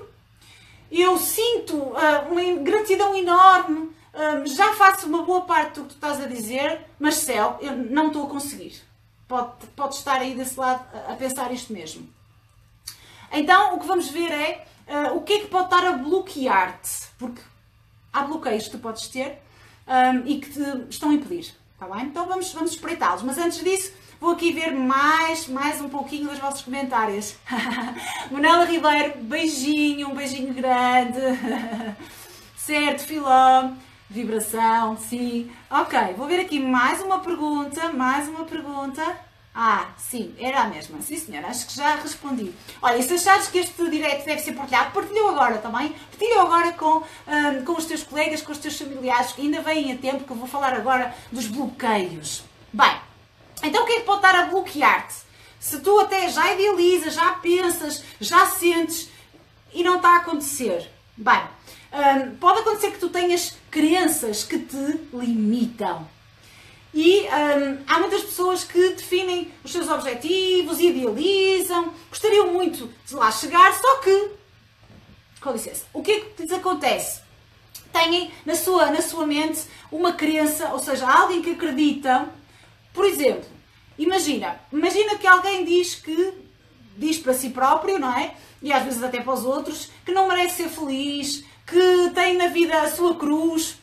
eu 0.90 1.18
sinto 1.18 1.76
uh, 1.76 2.30
uma 2.30 2.62
gratidão 2.62 3.16
enorme, 3.16 3.78
uh, 3.78 4.46
já 4.46 4.74
faço 4.74 5.06
uma 5.06 5.22
boa 5.22 5.42
parte 5.42 5.80
do 5.80 5.82
que 5.82 5.88
tu 5.90 5.94
estás 5.94 6.20
a 6.20 6.26
dizer, 6.26 6.86
mas 6.98 7.16
céu, 7.16 7.58
eu 7.60 7.76
não 7.76 8.08
estou 8.08 8.26
a 8.26 8.30
conseguir. 8.30 8.82
Pode, 9.26 9.66
pode 9.74 9.94
estar 9.94 10.20
aí 10.20 10.34
desse 10.34 10.58
lado 10.58 10.84
a, 10.94 11.12
a 11.12 11.16
pensar 11.16 11.50
isto 11.52 11.72
mesmo. 11.72 12.08
Então, 13.32 13.76
o 13.76 13.80
que 13.80 13.86
vamos 13.86 14.08
ver 14.08 14.30
é 14.30 14.66
uh, 14.86 15.16
o 15.16 15.22
que 15.22 15.32
é 15.34 15.38
que 15.40 15.46
pode 15.46 15.64
estar 15.64 15.86
a 15.86 15.92
bloquear-te, 15.92 17.08
porque 17.18 17.40
há 18.12 18.22
bloqueios 18.22 18.64
que 18.64 18.70
tu 18.70 18.78
podes 18.78 19.08
ter 19.08 19.38
um, 19.86 20.26
e 20.26 20.38
que 20.38 20.50
te 20.50 20.60
estão 20.90 21.10
a 21.10 21.14
impedir, 21.14 21.54
tá 21.78 21.86
bem? 21.86 22.04
Então 22.04 22.26
vamos, 22.26 22.52
vamos 22.52 22.72
espreitá-los, 22.72 23.22
mas 23.22 23.38
antes 23.38 23.62
disso 23.62 23.92
Vou 24.22 24.34
aqui 24.34 24.52
ver 24.52 24.70
mais, 24.70 25.48
mais 25.48 25.80
um 25.80 25.88
pouquinho 25.88 26.28
dos 26.28 26.38
vossos 26.38 26.62
comentários. 26.62 27.34
Monela 28.30 28.64
Ribeiro, 28.64 29.18
beijinho, 29.18 30.10
um 30.10 30.14
beijinho 30.14 30.54
grande. 30.54 31.18
certo, 32.56 33.02
Filó, 33.02 33.70
vibração, 34.08 34.96
sim. 34.96 35.50
Ok, 35.68 35.98
vou 36.16 36.28
ver 36.28 36.38
aqui 36.38 36.60
mais 36.60 37.02
uma 37.02 37.18
pergunta, 37.18 37.92
mais 37.92 38.28
uma 38.28 38.44
pergunta. 38.44 39.02
Ah, 39.52 39.88
sim, 39.96 40.32
era 40.38 40.60
a 40.60 40.68
mesma. 40.68 41.02
Sim, 41.02 41.16
senhora, 41.16 41.48
acho 41.48 41.66
que 41.66 41.74
já 41.74 41.96
respondi. 41.96 42.54
Olha, 42.80 42.98
e 42.98 43.02
se 43.02 43.14
achares 43.14 43.48
que 43.48 43.58
este 43.58 43.90
direto 43.90 44.24
deve 44.24 44.40
ser 44.40 44.52
partilhado, 44.52 44.92
partilhou 44.92 45.30
agora 45.30 45.58
também. 45.58 45.96
Partilhou 46.10 46.42
agora 46.42 46.72
com, 46.74 46.98
um, 46.98 47.64
com 47.64 47.72
os 47.72 47.86
teus 47.86 48.04
colegas, 48.04 48.40
com 48.40 48.52
os 48.52 48.58
teus 48.58 48.78
familiares, 48.78 49.32
que 49.32 49.42
ainda 49.42 49.60
vêm 49.62 49.92
a 49.92 49.96
tempo, 49.96 50.22
que 50.22 50.30
eu 50.30 50.36
vou 50.36 50.46
falar 50.46 50.74
agora 50.74 51.12
dos 51.32 51.48
bloqueios. 51.48 52.44
Bem, 52.72 53.11
então 53.62 53.82
o 53.82 53.86
que 53.86 53.92
é 53.92 54.00
que 54.00 54.06
pode 54.06 54.18
estar 54.18 54.34
a 54.34 54.46
bloquear-te? 54.46 55.14
Se 55.58 55.80
tu 55.80 56.00
até 56.00 56.28
já 56.28 56.52
idealizas, 56.52 57.14
já 57.14 57.32
pensas, 57.34 58.02
já 58.20 58.46
sentes 58.46 59.08
e 59.72 59.84
não 59.84 59.96
está 59.96 60.14
a 60.14 60.16
acontecer. 60.16 60.90
Bem, 61.16 61.40
hum, 61.92 62.36
pode 62.40 62.60
acontecer 62.60 62.90
que 62.90 62.98
tu 62.98 63.08
tenhas 63.08 63.56
crenças 63.70 64.42
que 64.42 64.58
te 64.58 65.00
limitam. 65.12 66.08
E 66.92 67.22
hum, 67.22 67.78
há 67.86 67.98
muitas 68.00 68.22
pessoas 68.22 68.64
que 68.64 68.90
definem 68.90 69.52
os 69.64 69.70
seus 69.70 69.88
objetivos, 69.88 70.80
idealizam, 70.80 71.92
gostariam 72.10 72.52
muito 72.52 72.90
de 73.06 73.14
lá 73.14 73.30
chegar, 73.30 73.72
só 73.74 73.96
que, 73.98 74.30
com 75.40 75.52
licença, 75.52 75.84
o 75.92 76.02
que 76.02 76.10
é 76.10 76.20
que 76.20 76.42
lhes 76.42 76.52
acontece? 76.52 77.20
Têm 77.92 78.32
na 78.44 78.54
sua, 78.54 78.90
na 78.90 79.00
sua 79.00 79.26
mente 79.26 79.60
uma 79.92 80.12
crença, 80.14 80.70
ou 80.72 80.78
seja, 80.78 81.06
alguém 81.06 81.40
que 81.40 81.52
acredita 81.52 82.28
por 82.92 83.04
exemplo, 83.04 83.48
imagina, 83.98 84.60
imagina 84.72 85.16
que 85.16 85.26
alguém 85.26 85.64
diz 85.64 85.94
que 85.94 86.34
diz 86.96 87.18
para 87.18 87.34
si 87.34 87.50
próprio, 87.50 87.98
não 87.98 88.16
é? 88.16 88.34
E 88.62 88.72
às 88.72 88.84
vezes 88.84 89.02
até 89.02 89.20
para 89.20 89.32
os 89.32 89.44
outros, 89.44 89.90
que 90.04 90.12
não 90.12 90.28
merece 90.28 90.62
ser 90.62 90.68
feliz, 90.68 91.44
que 91.66 92.10
tem 92.14 92.36
na 92.36 92.48
vida 92.48 92.80
a 92.82 92.90
sua 92.90 93.16
cruz. 93.16 93.78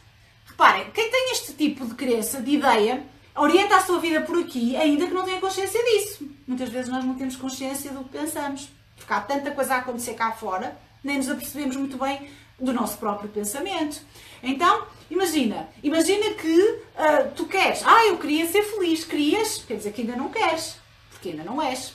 Reparem, 0.45 0.89
quem 0.91 1.09
tem 1.09 1.31
este 1.31 1.53
tipo 1.53 1.85
de 1.85 1.95
crença, 1.95 2.41
de 2.41 2.51
ideia, 2.51 3.03
orienta 3.35 3.77
a 3.77 3.81
sua 3.81 3.99
vida 3.99 4.21
por 4.21 4.37
aqui, 4.37 4.75
ainda 4.75 5.07
que 5.07 5.13
não 5.13 5.23
tenha 5.23 5.39
consciência 5.39 5.83
disso. 5.83 6.29
Muitas 6.47 6.69
vezes 6.69 6.89
nós 6.89 7.03
não 7.03 7.15
temos 7.15 7.35
consciência 7.35 7.91
do 7.91 8.03
que 8.03 8.17
pensamos, 8.17 8.69
porque 8.95 9.13
há 9.13 9.21
tanta 9.21 9.51
coisa 9.51 9.75
a 9.75 9.77
acontecer 9.77 10.13
cá 10.13 10.31
fora, 10.31 10.77
nem 11.03 11.17
nos 11.17 11.29
apercebemos 11.29 11.75
muito 11.75 11.97
bem 11.97 12.29
do 12.59 12.73
nosso 12.73 12.97
próprio 12.97 13.29
pensamento. 13.29 14.01
Então, 14.43 14.85
imagina, 15.09 15.69
imagina 15.83 16.33
que 16.35 16.61
uh, 16.61 17.31
tu 17.35 17.45
queres, 17.45 17.81
ah, 17.85 18.05
eu 18.07 18.17
queria 18.17 18.47
ser 18.49 18.63
feliz, 18.63 19.03
querias, 19.03 19.63
quer 19.67 19.77
dizer 19.77 19.91
que 19.93 20.01
ainda 20.01 20.15
não 20.15 20.29
queres, 20.29 20.75
porque 21.09 21.29
ainda 21.29 21.43
não 21.43 21.61
és. 21.61 21.93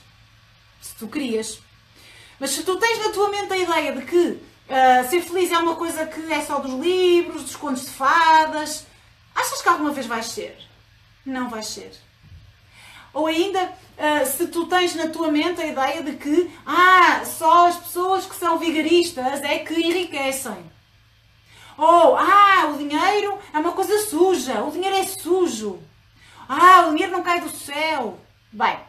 Se 0.81 0.95
tu 0.95 1.07
querias. 1.07 1.59
Mas 2.39 2.51
se 2.51 2.63
tu 2.63 2.77
tens 2.77 2.99
na 2.99 3.11
tua 3.11 3.29
mente 3.29 3.51
a 3.51 3.57
ideia 3.57 3.91
de 3.93 4.05
que 4.05 4.17
uh, 4.17 5.09
ser 5.09 5.21
feliz 5.21 5.51
é 5.51 5.57
uma 5.57 5.75
coisa 5.75 6.05
que 6.05 6.31
é 6.31 6.41
só 6.41 6.59
dos 6.59 6.73
livros, 6.73 7.43
dos 7.43 7.55
contos 7.55 7.85
de 7.85 7.91
fadas, 7.91 8.85
achas 9.33 9.61
que 9.61 9.69
alguma 9.69 9.91
vez 9.91 10.05
vais 10.05 10.25
ser? 10.25 10.57
Não 11.25 11.49
vais 11.49 11.67
ser. 11.67 11.91
Ou 13.13 13.27
ainda, 13.27 13.63
uh, 13.63 14.25
se 14.25 14.47
tu 14.47 14.65
tens 14.65 14.93
na 14.93 15.07
tua 15.07 15.31
mente 15.31 15.61
a 15.61 15.65
ideia 15.65 16.03
de 16.03 16.17
que 16.17 16.51
ah, 16.65 17.23
só 17.25 17.67
as 17.67 17.77
pessoas 17.77 18.25
que 18.25 18.35
são 18.35 18.59
vigaristas 18.59 19.41
é 19.41 19.59
que 19.59 19.73
enriquecem. 19.73 20.75
Ou, 21.77 22.15
ah, 22.17 22.71
o 22.73 22.77
dinheiro 22.77 23.37
é 23.53 23.59
uma 23.59 23.73
coisa 23.73 23.97
suja, 24.05 24.61
o 24.63 24.71
dinheiro 24.71 24.95
é 24.95 25.03
sujo. 25.03 25.79
Ah, 26.47 26.87
o 26.87 26.91
dinheiro 26.91 27.11
não 27.11 27.23
cai 27.23 27.41
do 27.41 27.49
céu. 27.49 28.19
Bem, 28.51 28.79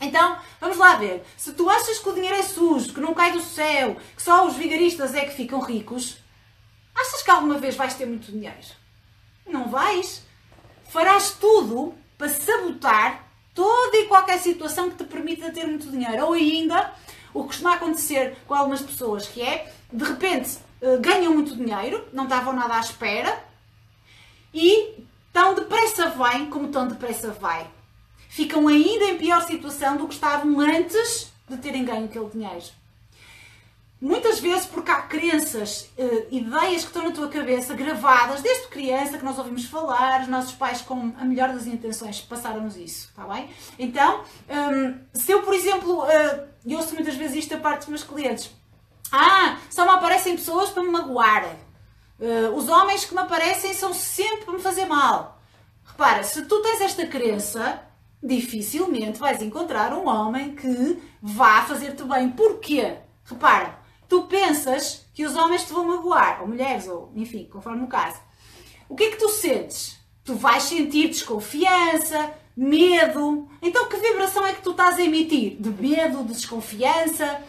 então, 0.00 0.38
vamos 0.60 0.78
lá 0.78 0.94
ver. 0.94 1.24
Se 1.36 1.52
tu 1.52 1.68
achas 1.68 1.98
que 1.98 2.08
o 2.08 2.14
dinheiro 2.14 2.36
é 2.36 2.42
sujo, 2.42 2.94
que 2.94 3.00
não 3.00 3.14
cai 3.14 3.32
do 3.32 3.42
céu, 3.42 3.96
que 4.16 4.22
só 4.22 4.46
os 4.46 4.54
vigaristas 4.54 5.14
é 5.14 5.24
que 5.24 5.34
ficam 5.34 5.60
ricos, 5.60 6.18
achas 6.94 7.22
que 7.22 7.30
alguma 7.30 7.58
vez 7.58 7.74
vais 7.74 7.94
ter 7.94 8.06
muito 8.06 8.30
dinheiro? 8.30 8.56
Não 9.46 9.68
vais. 9.68 10.22
Farás 10.88 11.32
tudo 11.32 11.94
para 12.16 12.28
sabotar 12.28 13.24
toda 13.54 13.96
e 13.96 14.06
qualquer 14.06 14.38
situação 14.38 14.90
que 14.90 14.96
te 14.96 15.04
permita 15.04 15.50
ter 15.50 15.66
muito 15.66 15.90
dinheiro. 15.90 16.26
Ou 16.26 16.32
ainda, 16.32 16.92
o 17.34 17.42
que 17.42 17.48
costuma 17.48 17.74
acontecer 17.74 18.36
com 18.46 18.54
algumas 18.54 18.80
pessoas, 18.80 19.26
que 19.26 19.42
é, 19.42 19.72
de 19.92 20.04
repente, 20.04 20.58
ganham 21.00 21.34
muito 21.34 21.56
dinheiro, 21.56 22.06
não 22.12 22.24
estavam 22.24 22.52
nada 22.52 22.74
à 22.74 22.80
espera, 22.80 23.44
e 24.52 25.04
tão 25.32 25.54
depressa 25.54 26.10
vêm 26.10 26.46
como 26.46 26.68
tão 26.68 26.88
depressa 26.88 27.30
vai. 27.32 27.66
Ficam 28.28 28.68
ainda 28.68 29.04
em 29.06 29.18
pior 29.18 29.42
situação 29.42 29.96
do 29.96 30.06
que 30.06 30.14
estavam 30.14 30.60
antes 30.60 31.32
de 31.48 31.56
terem 31.56 31.84
ganho 31.84 32.04
aquele 32.04 32.28
dinheiro. 32.30 32.80
Muitas 34.00 34.40
vezes 34.40 34.64
porque 34.64 34.90
há 34.90 35.02
crenças, 35.02 35.90
uh, 35.98 36.26
ideias 36.30 36.82
que 36.82 36.88
estão 36.88 37.04
na 37.04 37.10
tua 37.10 37.28
cabeça 37.28 37.74
gravadas 37.74 38.40
desde 38.40 38.68
criança 38.68 39.18
que 39.18 39.24
nós 39.24 39.36
ouvimos 39.36 39.66
falar, 39.66 40.22
os 40.22 40.28
nossos 40.28 40.52
pais 40.52 40.80
com 40.80 41.12
a 41.18 41.24
melhor 41.24 41.50
das 41.50 41.66
intenções 41.66 42.22
passaram-nos 42.22 42.78
isso, 42.78 43.10
está 43.10 43.26
bem? 43.26 43.50
Então, 43.78 44.24
um, 44.48 44.98
se 45.12 45.30
eu, 45.30 45.42
por 45.42 45.52
exemplo, 45.52 46.04
eu 46.66 46.78
ouço 46.78 46.94
muitas 46.94 47.14
vezes 47.14 47.36
isto 47.36 47.54
a 47.54 47.58
parte 47.58 47.80
dos 47.80 47.88
meus 47.88 48.02
clientes, 48.02 48.50
ah, 49.12 49.58
só 49.68 49.84
me 49.84 49.90
aparecem 49.90 50.36
pessoas 50.36 50.70
para 50.70 50.82
me 50.82 50.90
magoar, 50.90 51.56
uh, 52.18 52.54
os 52.54 52.68
homens 52.68 53.04
que 53.04 53.14
me 53.14 53.20
aparecem 53.20 53.74
são 53.74 53.92
sempre 53.92 54.44
para 54.44 54.54
me 54.54 54.60
fazer 54.60 54.86
mal. 54.86 55.40
Repara, 55.84 56.22
se 56.22 56.46
tu 56.46 56.62
tens 56.62 56.80
esta 56.80 57.06
crença, 57.06 57.82
dificilmente 58.22 59.18
vais 59.18 59.42
encontrar 59.42 59.92
um 59.92 60.08
homem 60.08 60.54
que 60.54 61.02
vá 61.20 61.62
fazer-te 61.62 62.04
bem. 62.04 62.30
Porquê? 62.30 62.98
Repara, 63.24 63.78
tu 64.08 64.22
pensas 64.22 65.06
que 65.14 65.24
os 65.24 65.36
homens 65.36 65.64
te 65.64 65.72
vão 65.72 65.84
magoar, 65.84 66.40
ou 66.40 66.48
mulheres, 66.48 66.86
ou 66.86 67.12
enfim, 67.14 67.48
conforme 67.50 67.84
o 67.84 67.88
caso. 67.88 68.20
o 68.88 68.94
que 68.94 69.04
é 69.04 69.10
que 69.10 69.18
tu 69.18 69.28
sentes? 69.28 69.98
Tu 70.24 70.34
vais 70.34 70.62
sentir 70.62 71.08
desconfiança, 71.08 72.32
medo. 72.56 73.48
Então, 73.62 73.88
que 73.88 73.96
vibração 73.96 74.46
é 74.46 74.52
que 74.52 74.62
tu 74.62 74.72
estás 74.72 74.98
a 74.98 75.02
emitir? 75.02 75.56
De 75.60 75.70
medo, 75.70 76.24
de 76.24 76.34
desconfiança? 76.34 77.42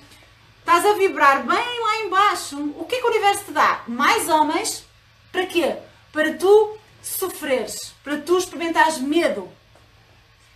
Estás 0.61 0.85
a 0.85 0.93
vibrar 0.93 1.43
bem 1.43 1.79
lá 1.79 1.97
embaixo. 2.05 2.57
O 2.77 2.85
que 2.85 2.95
é 2.95 2.99
que 2.99 3.05
o 3.05 3.09
universo 3.09 3.45
te 3.45 3.51
dá? 3.51 3.83
Mais 3.87 4.29
homens. 4.29 4.85
Para 5.31 5.45
quê? 5.45 5.75
Para 6.13 6.33
tu 6.35 6.77
sofreres, 7.01 7.93
para 8.03 8.17
tu 8.17 8.37
experimentares 8.37 8.99
medo. 8.99 9.49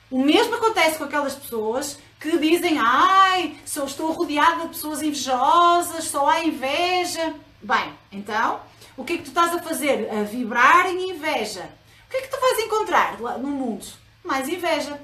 O 0.09 0.21
mesmo 0.21 0.55
acontece 0.55 0.97
com 0.97 1.03
aquelas 1.05 1.35
pessoas 1.35 1.97
que 2.19 2.37
dizem: 2.37 2.77
Ai, 2.79 3.57
só 3.65 3.85
estou 3.85 4.11
rodeada 4.11 4.63
de 4.63 4.69
pessoas 4.69 5.01
invejosas, 5.01 6.05
só 6.05 6.29
há 6.29 6.45
inveja. 6.45 7.33
Bem, 7.61 7.93
então, 8.11 8.61
o 8.95 9.03
que 9.03 9.13
é 9.13 9.17
que 9.17 9.23
tu 9.23 9.29
estás 9.29 9.53
a 9.53 9.61
fazer? 9.61 10.09
A 10.11 10.23
vibrar 10.23 10.85
em 10.87 11.09
inveja. 11.09 11.69
O 12.07 12.11
que 12.11 12.17
é 12.17 12.21
que 12.21 12.29
tu 12.29 12.39
vais 12.39 12.59
encontrar 12.59 13.17
no 13.19 13.47
mundo? 13.47 13.85
Mais 14.23 14.47
inveja. 14.47 15.01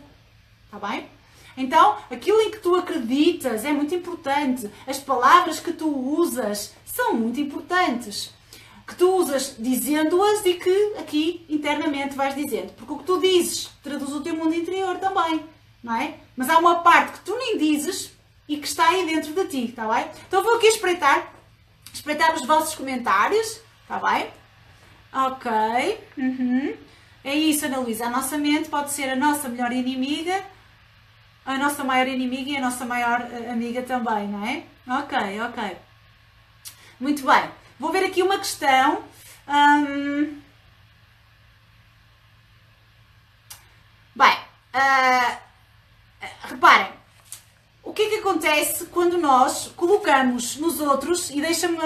Está 0.65 0.87
bem? 0.87 1.09
Então, 1.55 1.97
aquilo 2.09 2.41
em 2.41 2.51
que 2.51 2.59
tu 2.59 2.75
acreditas 2.75 3.65
é 3.65 3.71
muito 3.71 3.93
importante. 3.93 4.69
As 4.87 4.99
palavras 4.99 5.59
que 5.59 5.73
tu 5.73 5.87
usas 5.87 6.73
são 6.85 7.13
muito 7.13 7.39
importantes. 7.39 8.33
Que 8.87 8.95
tu 8.95 9.15
usas 9.15 9.55
dizendo-as 9.57 10.45
e 10.45 10.55
que 10.55 10.93
aqui 10.97 11.45
internamente 11.47 12.15
vais 12.15 12.35
dizendo. 12.35 12.73
Porque 12.73 12.93
o 12.93 12.97
que 12.97 13.03
tu 13.05 13.19
dizes 13.19 13.69
traduz 13.83 14.11
o 14.11 14.21
teu 14.21 14.35
mundo 14.35 14.53
interior 14.53 14.97
também. 14.97 15.43
Não 15.83 15.95
é? 15.95 16.15
Mas 16.35 16.49
há 16.49 16.57
uma 16.57 16.81
parte 16.81 17.19
que 17.19 17.25
tu 17.25 17.35
nem 17.35 17.57
dizes 17.57 18.11
e 18.47 18.57
que 18.57 18.67
está 18.67 18.89
aí 18.89 19.05
dentro 19.05 19.33
de 19.33 19.45
ti, 19.47 19.65
está 19.69 19.87
bem? 19.87 20.05
Então 20.27 20.43
vou 20.43 20.55
aqui 20.55 20.67
espreitar, 20.67 21.33
espreitar 21.93 22.35
os 22.35 22.45
vossos 22.45 22.75
comentários, 22.75 23.61
está 23.81 23.97
bem? 23.97 24.27
Ok. 25.13 25.51
Uhum. 26.17 26.73
É 27.23 27.35
isso, 27.35 27.65
Ana 27.65 27.79
Luísa. 27.79 28.05
A 28.05 28.09
nossa 28.09 28.37
mente 28.37 28.69
pode 28.69 28.91
ser 28.91 29.09
a 29.09 29.15
nossa 29.15 29.47
melhor 29.47 29.71
inimiga 29.71 30.43
a 31.45 31.57
nossa 31.57 31.83
maior 31.83 32.07
inimiga 32.07 32.51
e 32.51 32.57
a 32.57 32.61
nossa 32.61 32.85
maior 32.85 33.21
eh, 33.21 33.51
amiga 33.51 33.81
também, 33.81 34.27
não 34.27 34.45
é? 34.45 34.63
Ok, 34.87 35.41
ok. 35.41 35.77
Muito 36.99 37.25
bem. 37.25 37.49
Vou 37.79 37.91
ver 37.91 38.05
aqui 38.05 38.21
uma 38.21 38.37
questão. 38.37 39.03
Hum... 39.47 40.39
Bem, 44.15 44.37
uh... 44.75 45.37
reparem, 46.43 46.93
o 47.81 47.93
que 47.93 48.03
é 48.03 48.09
que 48.09 48.15
acontece 48.15 48.85
quando 48.85 49.17
nós 49.17 49.67
colocamos 49.75 50.57
nos 50.57 50.79
outros, 50.79 51.29
e 51.31 51.41
deixa-me 51.41 51.77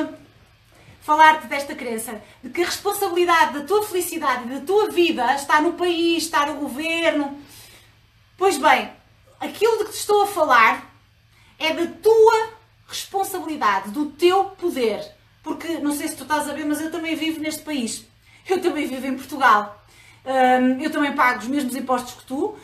falar-te 1.02 1.48
desta 1.48 1.76
crença, 1.76 2.22
de 2.44 2.50
que 2.50 2.62
a 2.62 2.65
responsabilidade 2.65 3.60
da 3.60 3.65
tua 3.65 3.84
felicidade 3.84 4.50
da 4.50 4.65
tua 4.65 4.89
vida 4.89 5.34
está 5.36 5.62
no 5.62 5.74
país, 5.74 6.24
está 6.24 6.46
no 6.48 6.56
governo. 6.56 7.39
Pois 8.38 8.58
bem, 8.58 8.91
aquilo 9.45 9.77
de 9.79 9.86
que 9.86 9.91
te 9.91 9.99
estou 9.99 10.23
a 10.23 10.27
falar 10.27 10.93
é 11.58 11.73
da 11.73 11.88
tua 11.88 12.49
responsabilidade, 12.88 13.91
do 13.91 14.08
teu 14.08 14.45
poder. 14.45 15.03
Porque 15.41 15.79
não 15.79 15.91
sei 15.91 16.08
se 16.08 16.15
tu 16.15 16.23
estás 16.23 16.49
a 16.49 16.53
ver, 16.53 16.65
mas 16.65 16.81
eu 16.81 16.91
também 16.91 17.15
vivo 17.15 17.39
neste 17.39 17.62
país. 17.63 18.05
Eu 18.47 18.62
também 18.62 18.88
vivo 18.88 19.08
em 19.08 19.15
Portugal. 19.15 19.84
Eu 20.79 20.91
também 20.91 21.13
pago 21.13 21.39
os 21.39 21.47
mesmos 21.47 21.75
impostos 21.75 22.13
que 22.13 22.25
tu. 22.25 22.55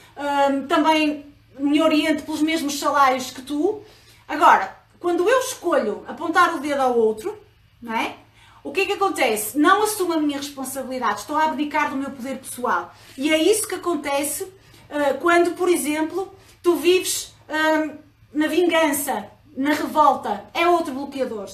Também 0.67 1.25
me 1.57 1.81
oriento 1.81 2.23
pelos 2.23 2.41
mesmos 2.41 2.79
salários 2.79 3.31
que 3.31 3.41
tu. 3.41 3.81
Agora, 4.27 4.75
quando 4.99 5.27
eu 5.27 5.39
escolho 5.39 6.03
apontar 6.07 6.55
o 6.55 6.59
dedo 6.59 6.81
ao 6.81 6.97
outro, 6.97 7.37
não 7.81 7.93
é? 7.93 8.15
O 8.63 8.71
que 8.71 8.81
é 8.81 8.85
que 8.85 8.93
acontece? 8.93 9.57
Não 9.57 9.83
assumo 9.83 10.13
a 10.13 10.17
minha 10.17 10.37
responsabilidade, 10.37 11.21
estou 11.21 11.35
a 11.35 11.45
abdicar 11.45 11.89
do 11.89 11.97
meu 11.97 12.11
poder 12.11 12.37
pessoal. 12.37 12.93
E 13.17 13.33
é 13.33 13.37
isso 13.41 13.67
que 13.67 13.75
acontece 13.75 14.43
uh, 14.43 15.17
quando, 15.19 15.55
por 15.55 15.67
exemplo, 15.67 16.31
Tu 16.61 16.75
vives 16.75 17.33
hum, 17.49 17.97
na 18.33 18.47
vingança, 18.47 19.29
na 19.55 19.73
revolta, 19.73 20.45
é 20.53 20.67
outro 20.67 20.93
bloqueador. 20.93 21.49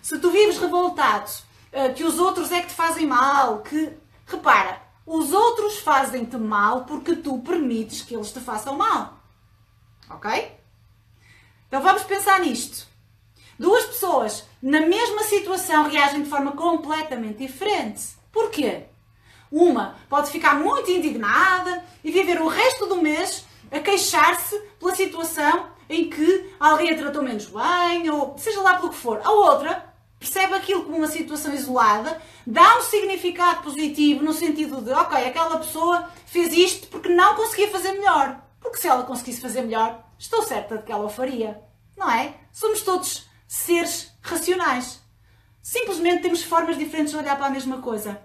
Se 0.00 0.18
tu 0.18 0.30
vives 0.30 0.58
revoltado, 0.58 1.30
uh, 1.72 1.94
que 1.94 2.04
os 2.04 2.18
outros 2.18 2.50
é 2.50 2.60
que 2.60 2.68
te 2.68 2.74
fazem 2.74 3.06
mal, 3.06 3.60
que. 3.60 3.92
Repara, 4.26 4.80
os 5.04 5.32
outros 5.32 5.78
fazem-te 5.80 6.36
mal 6.36 6.84
porque 6.84 7.16
tu 7.16 7.38
permites 7.40 8.02
que 8.02 8.14
eles 8.14 8.32
te 8.32 8.40
façam 8.40 8.76
mal. 8.76 9.18
Ok? 10.08 10.52
Então 11.68 11.82
vamos 11.82 12.04
pensar 12.04 12.40
nisto. 12.40 12.86
Duas 13.58 13.84
pessoas 13.84 14.44
na 14.62 14.80
mesma 14.80 15.22
situação 15.24 15.88
reagem 15.88 16.22
de 16.22 16.30
forma 16.30 16.52
completamente 16.52 17.38
diferente. 17.38 18.10
Porquê? 18.30 18.84
Uma 19.50 19.96
pode 20.08 20.30
ficar 20.30 20.54
muito 20.54 20.90
indignada 20.90 21.84
e 22.02 22.10
viver 22.10 22.40
o 22.40 22.48
resto 22.48 22.86
do 22.86 23.02
mês 23.02 23.44
a 23.72 23.80
queixar-se 23.80 24.56
pela 24.78 24.94
situação 24.94 25.70
em 25.88 26.08
que 26.08 26.54
alguém 26.60 26.92
a 26.92 26.96
tratou 26.96 27.22
menos 27.22 27.46
bem, 27.46 28.10
ou 28.10 28.36
seja 28.38 28.60
lá 28.60 28.76
pelo 28.76 28.90
que 28.90 28.96
for. 28.96 29.20
A 29.24 29.30
outra 29.30 29.92
percebe 30.18 30.54
aquilo 30.54 30.84
como 30.84 30.98
uma 30.98 31.08
situação 31.08 31.52
isolada, 31.52 32.20
dá 32.46 32.78
um 32.78 32.82
significado 32.82 33.62
positivo 33.62 34.22
no 34.22 34.32
sentido 34.32 34.80
de, 34.80 34.92
ok, 34.92 35.18
aquela 35.18 35.58
pessoa 35.58 36.08
fez 36.26 36.52
isto 36.52 36.86
porque 36.88 37.08
não 37.08 37.34
conseguia 37.34 37.68
fazer 37.70 37.92
melhor. 37.92 38.40
Porque 38.60 38.78
se 38.78 38.86
ela 38.86 39.02
conseguisse 39.02 39.40
fazer 39.40 39.62
melhor, 39.62 40.04
estou 40.16 40.42
certa 40.42 40.78
de 40.78 40.84
que 40.84 40.92
ela 40.92 41.06
o 41.06 41.08
faria. 41.08 41.60
Não 41.96 42.08
é? 42.08 42.34
Somos 42.52 42.82
todos 42.82 43.26
seres 43.48 44.12
racionais. 44.22 45.00
Simplesmente 45.60 46.22
temos 46.22 46.44
formas 46.44 46.78
diferentes 46.78 47.12
de 47.12 47.18
olhar 47.18 47.36
para 47.36 47.46
a 47.46 47.50
mesma 47.50 47.78
coisa. 47.78 48.20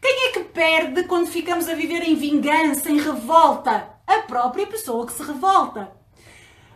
Quem 0.00 0.28
é 0.28 0.32
que 0.32 0.44
perde 0.44 1.04
quando 1.04 1.28
ficamos 1.28 1.68
a 1.68 1.74
viver 1.74 2.02
em 2.02 2.14
vingança, 2.14 2.90
em 2.90 2.98
revolta? 2.98 3.99
A 4.16 4.22
própria 4.22 4.66
pessoa 4.66 5.06
que 5.06 5.12
se 5.12 5.22
revolta. 5.22 5.92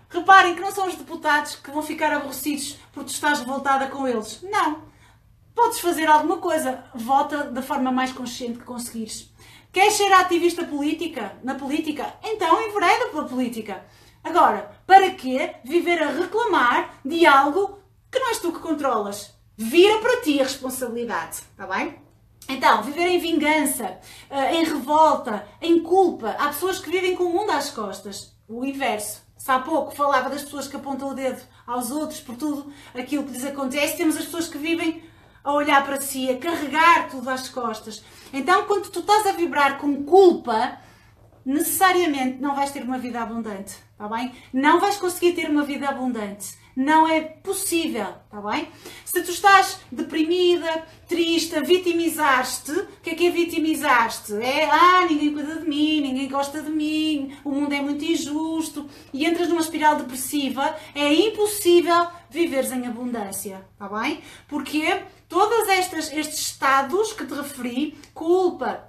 Reparem 0.09 0.55
que 0.55 0.61
não 0.61 0.71
são 0.71 0.87
os 0.87 0.95
deputados 0.95 1.57
que 1.57 1.71
vão 1.71 1.83
ficar 1.83 2.13
aborrecidos 2.13 2.79
tu 2.93 3.11
estás 3.11 3.41
revoltada 3.41 3.89
com 3.89 4.07
eles. 4.07 4.41
Não. 4.43 4.83
Podes 5.55 5.81
fazer 5.81 6.07
alguma 6.07 6.39
coisa. 6.39 6.85
Vota 6.95 7.45
da 7.45 7.63
forma 7.63 7.91
mais 7.91 8.13
consciente 8.13 8.59
que 8.59 8.65
conseguires. 8.65 9.33
Queres 9.73 9.95
ser 9.95 10.13
ativista 10.13 10.65
política? 10.65 11.37
Na 11.43 11.57
política? 11.57 12.15
Então 12.23 12.63
envereda 12.63 13.09
pela 13.09 13.25
política. 13.25 13.85
Agora, 14.23 14.71
para 14.87 15.11
quê 15.11 15.57
viver 15.65 16.01
a 16.03 16.11
reclamar 16.11 17.01
de 17.05 17.27
algo 17.27 17.79
que 18.11 18.19
não 18.19 18.29
és 18.29 18.39
tu 18.39 18.53
que 18.53 18.61
controlas? 18.61 19.35
Vira 19.57 19.99
para 19.99 20.21
ti 20.23 20.41
a 20.41 20.45
responsabilidade, 20.45 21.37
está 21.37 21.67
bem? 21.67 22.04
Então, 22.49 22.83
viver 22.83 23.07
em 23.07 23.19
vingança, 23.19 23.99
eh, 24.29 24.57
em 24.57 24.65
revolta, 24.65 25.47
em 25.61 25.81
culpa. 25.81 26.37
Há 26.39 26.49
pessoas 26.49 26.79
que 26.79 26.91
vivem 26.91 27.17
com 27.17 27.25
o 27.25 27.33
mundo 27.33 27.51
às 27.51 27.71
costas. 27.71 28.35
O 28.49 28.65
inverso. 28.65 29.23
Se 29.37 29.51
há 29.51 29.59
pouco 29.59 29.95
falava 29.95 30.31
das 30.31 30.43
pessoas 30.43 30.69
que 30.69 30.77
apontam 30.77 31.11
o 31.11 31.15
dedo 31.15 31.43
aos 31.67 31.91
outros 31.91 32.21
por 32.21 32.37
tudo 32.37 32.73
aquilo 32.95 33.25
que 33.25 33.33
lhes 33.33 33.45
acontece, 33.45 33.97
temos 33.97 34.17
as 34.17 34.25
pessoas 34.25 34.49
que 34.49 34.59
vivem 34.59 35.03
a 35.43 35.53
olhar 35.53 35.85
para 35.85 36.01
si, 36.01 36.31
a 36.31 36.39
carregar 36.39 37.09
tudo 37.11 37.29
às 37.29 37.49
costas. 37.49 38.03
Então, 38.33 38.65
quando 38.65 38.91
tu 38.91 39.01
estás 39.01 39.27
a 39.27 39.33
vibrar 39.33 39.79
com 39.79 40.05
culpa, 40.05 40.79
necessariamente 41.45 42.41
não 42.41 42.55
vais 42.55 42.71
ter 42.71 42.83
uma 42.83 42.99
vida 42.99 43.21
abundante, 43.21 43.77
está 43.93 44.09
bem? 44.09 44.35
Não 44.53 44.81
vais 44.81 44.97
conseguir 44.97 45.33
ter 45.33 45.51
uma 45.51 45.63
vida 45.63 45.89
abundante 45.89 46.57
não 46.77 47.07
é 47.07 47.21
possível, 47.21 48.09
está 48.25 48.41
bem? 48.41 48.69
Se 49.05 49.23
tu 49.23 49.31
estás 49.31 49.79
deprimida, 49.91 50.85
triste, 51.09 51.61
vitimizaste, 51.61 52.73
o 52.73 52.87
que 53.03 53.11
é 53.11 53.15
que 53.15 53.27
é 53.29 53.31
vitimizaste? 53.31 54.35
É, 54.35 54.69
ah, 54.71 55.07
ninguém 55.09 55.33
cuida 55.33 55.57
de 55.57 55.69
mim, 55.69 56.01
ninguém 56.01 56.29
gosta 56.29 56.61
de 56.61 56.71
mim, 56.71 57.37
o 57.45 57.51
mundo 57.51 57.73
é 57.73 57.81
muito 57.81 58.05
injusto, 58.05 58.89
e 59.13 59.25
entras 59.25 59.49
numa 59.49 59.61
espiral 59.61 59.97
depressiva, 59.97 60.75
é 60.95 61.13
impossível 61.13 62.09
viveres 62.29 62.73
em 62.73 62.87
abundância, 62.87 63.65
está 63.73 63.89
bem? 63.89 64.21
Porque 64.49 65.03
todos 65.29 65.69
estes, 65.69 66.13
estes 66.13 66.41
estados 66.41 67.13
que 67.13 67.25
te 67.25 67.35
referi, 67.35 67.97
culpa, 68.13 68.89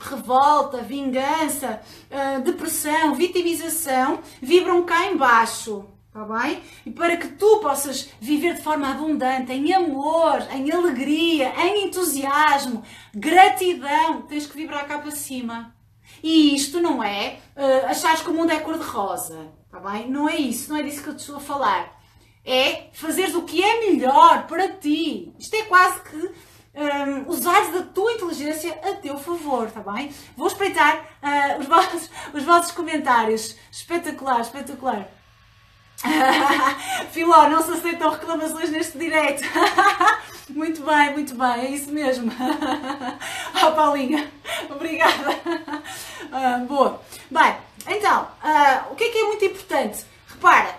revolta, 0.00 0.78
vingança, 0.78 1.82
uh, 2.10 2.40
depressão, 2.42 3.14
vitimização, 3.14 4.20
vibram 4.40 4.84
cá 4.84 5.10
embaixo, 5.10 5.84
Está 6.08 6.24
bem? 6.24 6.62
E 6.86 6.90
para 6.90 7.16
que 7.18 7.28
tu 7.28 7.60
possas 7.60 8.08
viver 8.18 8.54
de 8.54 8.62
forma 8.62 8.90
abundante, 8.90 9.52
em 9.52 9.72
amor, 9.74 10.40
em 10.50 10.72
alegria, 10.72 11.52
em 11.60 11.84
entusiasmo, 11.84 12.82
gratidão, 13.14 14.22
tens 14.22 14.46
que 14.46 14.56
vibrar 14.56 14.88
cá 14.88 14.98
para 14.98 15.10
cima. 15.10 15.74
E 16.22 16.56
isto 16.56 16.80
não 16.80 17.04
é 17.04 17.38
uh, 17.54 17.86
achares 17.86 18.22
que 18.22 18.30
o 18.30 18.34
mundo 18.34 18.50
é 18.50 18.58
cor-de-rosa. 18.58 19.52
Está 19.66 19.78
bem? 19.78 20.10
Não 20.10 20.28
é 20.28 20.36
isso, 20.36 20.70
não 20.70 20.78
é 20.78 20.82
disso 20.82 21.02
que 21.02 21.10
eu 21.10 21.14
te 21.14 21.20
estou 21.20 21.36
a 21.36 21.40
falar. 21.40 22.00
É 22.44 22.88
fazeres 22.94 23.34
o 23.34 23.42
que 23.42 23.62
é 23.62 23.90
melhor 23.90 24.46
para 24.46 24.72
ti. 24.72 25.34
Isto 25.38 25.54
é 25.56 25.62
quase 25.64 26.00
que 26.00 26.16
um, 26.16 26.30
ehm, 26.74 27.24
usares 27.28 27.72
da 27.72 27.82
tua 27.82 28.12
inteligência 28.14 28.72
a 28.82 28.94
teu 28.94 29.18
favor, 29.18 29.66
está 29.66 29.80
bem? 29.80 30.10
Vou 30.34 30.46
espreitar 30.46 31.04
uh, 31.22 31.60
os, 31.60 31.66
vossos, 31.66 32.10
os 32.32 32.42
vossos 32.42 32.72
comentários. 32.72 33.54
Espetacular, 33.70 34.40
espetacular. 34.40 35.17
Filó, 37.12 37.48
não 37.48 37.62
se 37.62 37.72
aceitam 37.72 38.10
reclamações 38.10 38.70
neste 38.70 38.98
direito. 38.98 39.42
muito 40.50 40.82
bem, 40.82 41.12
muito 41.12 41.34
bem, 41.34 41.60
é 41.60 41.70
isso 41.70 41.90
mesmo. 41.90 42.30
oh, 43.62 43.72
Paulinha, 43.72 44.30
obrigada. 44.70 45.30
Uh, 45.32 46.66
boa. 46.66 47.02
Bem, 47.30 47.56
então, 47.88 48.22
uh, 48.22 48.92
o 48.92 48.94
que 48.94 49.04
é 49.04 49.08
que 49.10 49.18
é 49.18 49.24
muito 49.24 49.44
importante? 49.44 50.04
Repara, 50.28 50.76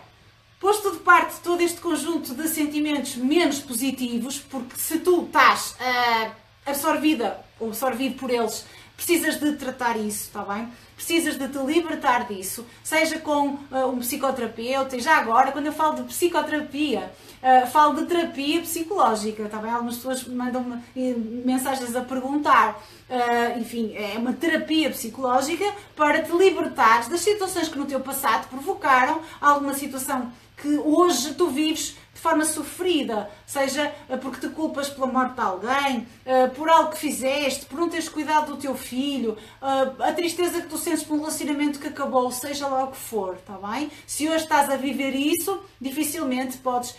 posto 0.59 0.91
de 0.91 0.99
parte 0.99 1.39
todo 1.41 1.61
este 1.61 1.81
conjunto 1.81 2.33
de 2.33 2.47
sentimentos 2.47 3.15
menos 3.15 3.59
positivos, 3.59 4.39
porque 4.39 4.75
se 4.77 4.99
tu 4.99 5.25
estás 5.25 5.75
uh, 5.79 6.31
absorvida 6.65 7.43
ou 7.59 7.69
absorvido 7.69 8.15
por 8.17 8.29
eles 8.29 8.65
precisas 8.99 9.39
de 9.39 9.53
tratar 9.53 9.97
isso, 9.97 10.25
está 10.25 10.43
bem? 10.43 10.67
Precisas 10.93 11.37
de 11.37 11.47
te 11.47 11.57
libertar 11.59 12.27
disso, 12.27 12.65
seja 12.83 13.17
com 13.19 13.47
uh, 13.47 13.87
um 13.87 13.99
psicoterapeuta, 13.99 14.97
e 14.97 14.99
já 14.99 15.15
agora, 15.15 15.53
quando 15.53 15.67
eu 15.67 15.71
falo 15.71 15.95
de 15.95 16.03
psicoterapia, 16.03 17.09
uh, 17.41 17.67
falo 17.67 17.95
de 17.95 18.05
terapia 18.07 18.59
psicológica, 18.61 19.43
está 19.43 19.57
bem? 19.57 19.71
Algumas 19.71 19.95
pessoas 19.95 20.27
mandam-me 20.27 20.83
eh, 20.97 21.15
mensagens 21.45 21.95
a 21.95 22.01
perguntar, 22.01 22.77
uh, 23.09 23.57
enfim, 23.57 23.95
é 23.95 24.17
uma 24.17 24.33
terapia 24.33 24.89
psicológica 24.89 25.65
para 25.95 26.21
te 26.21 26.33
libertares 26.33 27.07
das 27.07 27.21
situações 27.21 27.69
que 27.69 27.79
no 27.79 27.85
teu 27.85 28.01
passado 28.01 28.49
provocaram 28.49 29.21
alguma 29.39 29.73
situação 29.73 30.29
que 30.57 30.77
hoje 30.77 31.33
tu 31.35 31.47
vives 31.47 31.95
de 32.19 32.23
forma 32.23 32.43
sofrida, 32.43 33.29
seja 33.45 33.93
eh, 34.09 34.17
porque 34.17 34.45
te 34.45 34.53
culpas 34.53 34.89
pela 34.89 35.07
morte 35.07 35.35
de 35.35 35.41
alguém, 35.41 36.07
eh, 36.25 36.47
por 36.47 36.69
algo 36.69 36.91
que 36.91 36.97
fizeste, 36.97 37.65
por 37.65 37.79
não 37.79 37.87
teres 37.87 38.09
cuidado 38.09 38.53
do 38.53 38.57
teu 38.57 38.75
filho, 38.75 39.37
eh, 39.61 40.03
a 40.03 40.11
tristeza 40.11 40.61
que 40.61 40.67
tu 40.67 40.77
sentes 40.77 41.01
por 41.01 41.13
um 41.13 41.19
relacionamento 41.19 41.79
que 41.79 41.87
acabou, 41.87 42.29
seja 42.29 42.67
lá 42.67 42.83
o 42.83 42.91
que 42.91 42.97
for, 42.97 43.35
está 43.35 43.53
bem? 43.53 43.89
Se 44.05 44.27
hoje 44.27 44.43
estás 44.43 44.69
a 44.69 44.75
viver 44.75 45.15
isso, 45.15 45.61
dificilmente 45.79 46.57
podes 46.57 46.93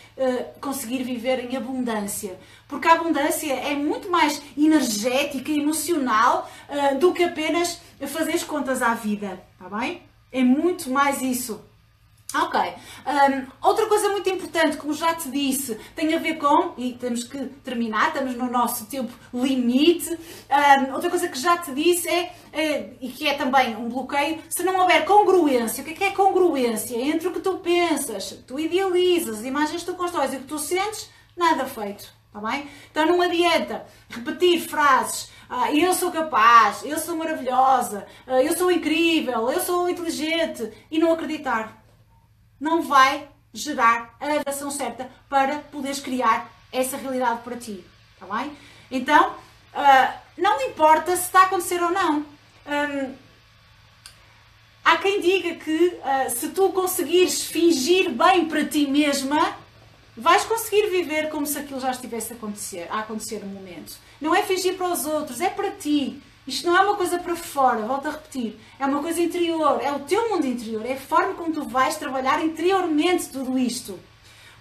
conseguir 0.61 1.03
viver 1.03 1.51
em 1.51 1.57
abundância. 1.57 2.39
Porque 2.69 2.89
a 2.89 2.93
abundância 2.93 3.53
é 3.53 3.75
muito 3.75 4.11
mais 4.11 4.41
energética 4.57 5.51
emocional 5.51 6.51
do 6.99 7.13
que 7.13 7.25
apenas 7.25 7.81
fazer 8.07 8.45
contas 8.45 8.83
à 8.83 8.95
vida, 8.95 9.43
está 9.53 9.69
bem? 9.79 10.03
É 10.31 10.43
muito 10.43 10.91
mais 10.91 11.21
isso. 11.23 11.70
Ok. 12.33 12.61
Um, 12.61 13.47
outra 13.61 13.87
coisa 13.87 14.09
muito 14.11 14.29
importante, 14.31 14.77
como 14.77 14.95
já 14.95 15.15
te 15.15 15.29
disse, 15.29 15.75
tem 15.97 16.15
a 16.15 16.19
ver 16.19 16.39
com, 16.39 16.75
e 16.79 16.93
temos 16.93 17.25
que 17.25 17.39
terminar, 17.65 18.09
estamos 18.09 18.37
no 18.37 18.49
nosso 18.49 18.87
tempo 18.87 19.13
limite. 19.35 20.17
Um, 20.49 20.95
outra 20.95 21.11
coisa 21.11 21.29
que 21.29 21.39
já 21.39 21.59
te 21.59 21.73
disse 21.75 22.09
é, 22.09 22.33
é, 22.53 22.93
e 23.01 23.09
que 23.09 23.27
é 23.27 23.35
também 23.35 23.75
um 23.75 23.89
bloqueio, 23.89 24.41
se 24.49 24.63
não 24.63 24.79
houver 24.81 25.05
congruência, 25.05 25.83
o 25.83 25.85
que 25.85 25.91
é, 25.91 25.95
que 25.95 26.05
é 26.05 26.11
congruência? 26.13 26.97
Entre 26.97 27.27
o 27.27 27.33
que 27.33 27.41
tu 27.41 27.59
pensas, 27.59 28.39
tu 28.47 28.61
idealizas, 28.61 29.41
as 29.41 29.45
imagens 29.45 29.83
que 29.83 29.91
tu 29.91 29.97
constróis 29.97 30.33
e 30.33 30.37
o 30.37 30.41
que 30.41 30.47
tu 30.47 30.59
sentes, 30.59 31.11
nada 31.37 31.67
feito. 31.67 32.21
Está 32.33 32.49
bem? 32.49 32.69
Então 32.93 33.07
não 33.07 33.21
adianta 33.21 33.85
repetir 34.09 34.61
frases. 34.61 35.33
Ah, 35.49 35.75
eu 35.75 35.93
sou 35.93 36.13
capaz, 36.13 36.85
eu 36.85 36.97
sou 36.97 37.17
maravilhosa, 37.17 38.07
ah, 38.25 38.41
eu 38.41 38.57
sou 38.57 38.71
incrível, 38.71 39.51
eu 39.51 39.59
sou 39.59 39.89
inteligente 39.91 40.71
e 40.89 41.01
não 41.01 41.11
acreditar 41.11 41.80
não 42.61 42.83
vai 42.83 43.29
gerar 43.53 44.15
a 44.21 44.27
adaptação 44.27 44.71
certa 44.71 45.11
para 45.29 45.59
poderes 45.59 46.01
criar 46.01 46.51
essa 46.73 46.97
realidade 46.97 47.41
para 47.43 47.57
ti. 47.57 47.85
Está 48.15 48.27
bem? 48.37 48.57
Então, 48.91 49.31
uh, 49.31 50.21
não 50.37 50.61
importa 50.63 51.17
se 51.17 51.23
está 51.23 51.41
a 51.41 51.45
acontecer 51.45 51.83
ou 51.83 51.91
não. 51.91 52.19
Um, 52.19 53.15
há 54.85 54.97
quem 54.99 55.21
diga 55.21 55.55
que 55.57 55.87
uh, 55.87 56.31
se 56.31 56.51
tu 56.51 56.71
conseguires 56.71 57.45
fingir 57.45 58.11
bem 58.11 58.47
para 58.47 58.65
ti 58.65 58.87
mesma, 58.87 59.57
vais 60.17 60.45
conseguir 60.45 60.89
viver 60.91 61.31
como 61.31 61.47
se 61.47 61.59
aquilo 61.59 61.81
já 61.81 61.91
estivesse 61.91 62.33
a 62.33 62.37
acontecer, 62.37 62.87
a 62.91 63.01
acontecer 63.01 63.41
no 63.41 63.47
momento. 63.47 63.97
Não 64.21 64.35
é 64.35 64.43
fingir 64.43 64.77
para 64.77 64.93
os 64.93 65.07
outros, 65.07 65.41
é 65.41 65.49
para 65.49 65.71
ti. 65.71 66.23
Isto 66.51 66.67
não 66.67 66.77
é 66.77 66.81
uma 66.81 66.97
coisa 66.97 67.17
para 67.21 67.37
fora, 67.37 67.87
volto 67.87 68.09
a 68.09 68.11
repetir. 68.11 68.59
É 68.77 68.85
uma 68.85 69.01
coisa 69.01 69.23
interior, 69.23 69.81
é 69.81 69.93
o 69.93 70.01
teu 70.01 70.31
mundo 70.31 70.45
interior, 70.45 70.85
é 70.85 70.95
a 70.95 71.01
forma 71.01 71.35
como 71.35 71.53
tu 71.53 71.63
vais 71.63 71.97
trabalhar 71.97 72.45
interiormente 72.45 73.29
tudo 73.29 73.57
isto. 73.57 73.97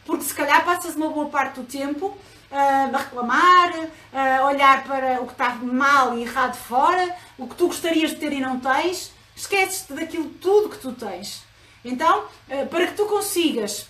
Porque 0.05 0.23
se 0.23 0.35
calhar 0.35 0.63
passas 0.63 0.95
uma 0.95 1.09
boa 1.09 1.29
parte 1.29 1.59
do 1.59 1.65
tempo 1.65 2.05
uh, 2.51 2.95
a 2.95 2.95
reclamar, 2.95 3.73
a 4.13 4.45
olhar 4.45 4.83
para 4.83 5.19
o 5.19 5.25
que 5.25 5.31
está 5.31 5.55
mal 5.55 6.15
e 6.15 6.21
errado 6.21 6.55
fora, 6.55 7.15
o 7.39 7.47
que 7.47 7.55
tu 7.55 7.65
gostarias 7.65 8.11
de 8.11 8.17
ter 8.17 8.33
e 8.33 8.39
não 8.39 8.59
tens, 8.59 9.11
esqueces-te 9.35 9.91
daquilo 9.93 10.29
tudo 10.29 10.69
que 10.69 10.77
tu 10.77 10.91
tens. 10.91 11.41
Então, 11.83 12.19
uh, 12.19 12.67
para 12.67 12.85
que 12.85 12.93
tu 12.93 13.07
consigas 13.07 13.87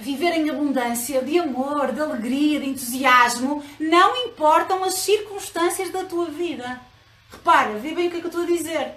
viver 0.00 0.32
em 0.32 0.48
abundância 0.48 1.20
de 1.20 1.38
amor, 1.38 1.92
de 1.92 2.00
alegria, 2.00 2.60
de 2.60 2.70
entusiasmo, 2.70 3.62
não 3.78 4.24
importam 4.24 4.82
as 4.82 4.94
circunstâncias 4.94 5.90
da 5.90 6.02
tua 6.02 6.30
vida. 6.30 6.80
Repara, 7.30 7.78
vê 7.78 7.94
bem 7.94 8.08
o 8.08 8.10
que 8.10 8.16
é 8.16 8.20
que 8.20 8.26
eu 8.26 8.30
estou 8.30 8.44
a 8.44 8.46
dizer. 8.46 8.94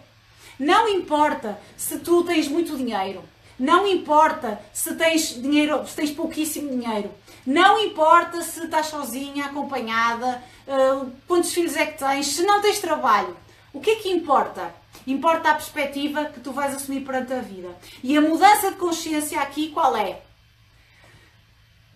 Não 0.60 0.88
importa 0.90 1.60
se 1.78 2.00
tu 2.00 2.24
tens 2.24 2.48
muito 2.48 2.76
dinheiro. 2.76 3.24
Não 3.58 3.86
importa 3.86 4.62
se 4.74 4.96
tens 4.96 5.34
dinheiro, 5.42 5.86
se 5.86 5.96
tens 5.96 6.12
pouquíssimo 6.12 6.70
dinheiro. 6.70 7.12
Não 7.46 7.80
importa 7.80 8.42
se 8.42 8.64
estás 8.64 8.88
sozinha, 8.88 9.46
acompanhada, 9.46 10.42
uh, 10.68 11.12
quantos 11.28 11.54
filhos 11.54 11.76
é 11.76 11.86
que 11.86 11.98
tens, 11.98 12.28
se 12.28 12.44
não 12.44 12.62
tens 12.62 12.80
trabalho. 12.80 13.36
O 13.74 13.82
que 13.82 13.92
é 13.92 13.96
que 13.96 14.10
importa? 14.10 14.74
Importa 15.06 15.52
a 15.52 15.56
perspectiva 15.56 16.26
que 16.26 16.40
tu 16.40 16.52
vais 16.52 16.74
assumir 16.74 17.02
perante 17.02 17.34
a 17.34 17.42
vida. 17.42 17.76
E 18.04 18.16
a 18.18 18.22
mudança 18.22 18.72
de 18.72 18.78
consciência 18.78 19.42
aqui 19.42 19.70
qual 19.72 19.96
é? 19.96 20.22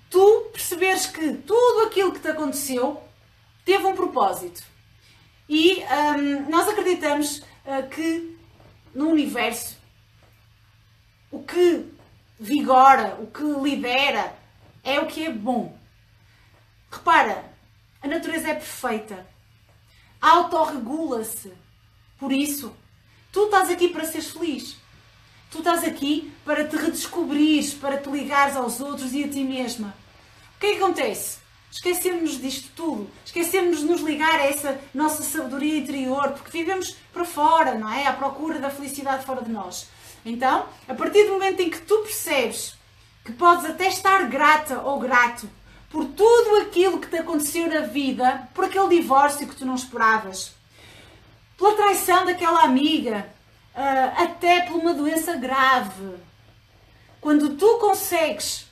Tu 0.09 0.49
perceberes 0.51 1.05
que 1.05 1.33
tudo 1.33 1.87
aquilo 1.87 2.11
que 2.11 2.19
te 2.19 2.27
aconteceu 2.27 3.01
teve 3.65 3.85
um 3.85 3.95
propósito. 3.95 4.63
E 5.47 5.83
um, 5.83 6.49
nós 6.49 6.67
acreditamos 6.67 7.39
uh, 7.65 7.87
que 7.89 8.37
no 8.93 9.09
universo 9.09 9.77
o 11.31 11.43
que 11.43 11.85
vigora, 12.39 13.17
o 13.19 13.27
que 13.27 13.43
lidera, 13.43 14.35
é 14.83 14.99
o 14.99 15.07
que 15.07 15.25
é 15.25 15.31
bom. 15.31 15.75
Repara, 16.91 17.43
a 18.01 18.07
natureza 18.07 18.49
é 18.49 18.53
perfeita, 18.53 19.25
autorregula-se. 20.21 21.51
Por 22.19 22.31
isso, 22.31 22.75
tu 23.31 23.45
estás 23.45 23.69
aqui 23.69 23.89
para 23.89 24.05
seres 24.05 24.29
feliz. 24.29 24.77
Tu 25.49 25.59
estás 25.59 25.83
aqui 25.83 26.33
para 26.45 26.67
te 26.67 26.75
redescobrires, 26.75 27.73
para 27.73 27.97
te 27.97 28.09
ligares 28.09 28.55
aos 28.55 28.79
outros 28.79 29.13
e 29.13 29.23
a 29.23 29.27
ti 29.27 29.43
mesma. 29.43 29.95
O 30.55 30.59
que 30.59 30.67
é 30.67 30.71
que 30.71 30.83
acontece? 30.83 31.42
Esquecemos-nos 31.73 32.39
disto 32.39 32.69
tudo. 32.75 33.09
Esquecemos 33.25 33.79
de 33.79 33.85
nos 33.85 34.01
ligar 34.01 34.39
a 34.39 34.45
essa 34.45 34.79
nossa 34.93 35.23
sabedoria 35.23 35.79
interior, 35.79 36.29
porque 36.33 36.55
vivemos 36.55 36.95
para 37.11 37.25
fora, 37.25 37.73
não 37.73 37.91
é? 37.91 38.05
À 38.05 38.13
procura 38.13 38.59
da 38.59 38.69
felicidade 38.69 39.25
fora 39.25 39.41
de 39.41 39.51
nós. 39.51 39.89
Então, 40.23 40.67
a 40.87 40.93
partir 40.93 41.25
do 41.25 41.31
momento 41.31 41.61
em 41.61 41.71
que 41.71 41.81
tu 41.81 41.97
percebes 42.03 42.75
que 43.25 43.31
podes 43.31 43.65
até 43.65 43.87
estar 43.87 44.29
grata 44.29 44.81
ou 44.81 44.99
grato 44.99 45.49
por 45.89 46.05
tudo 46.05 46.61
aquilo 46.61 46.99
que 46.99 47.07
te 47.07 47.17
aconteceu 47.17 47.67
na 47.67 47.81
vida, 47.81 48.47
por 48.53 48.65
aquele 48.65 48.89
divórcio 48.89 49.47
que 49.47 49.55
tu 49.55 49.65
não 49.65 49.73
esperavas, 49.73 50.53
pela 51.57 51.75
traição 51.75 52.23
daquela 52.23 52.61
amiga, 52.61 53.27
ah, 53.73 54.13
até 54.17 54.61
por 54.61 54.75
uma 54.75 54.93
doença 54.93 55.35
grave. 55.35 56.17
Quando 57.19 57.55
tu 57.55 57.79
consegues 57.79 58.62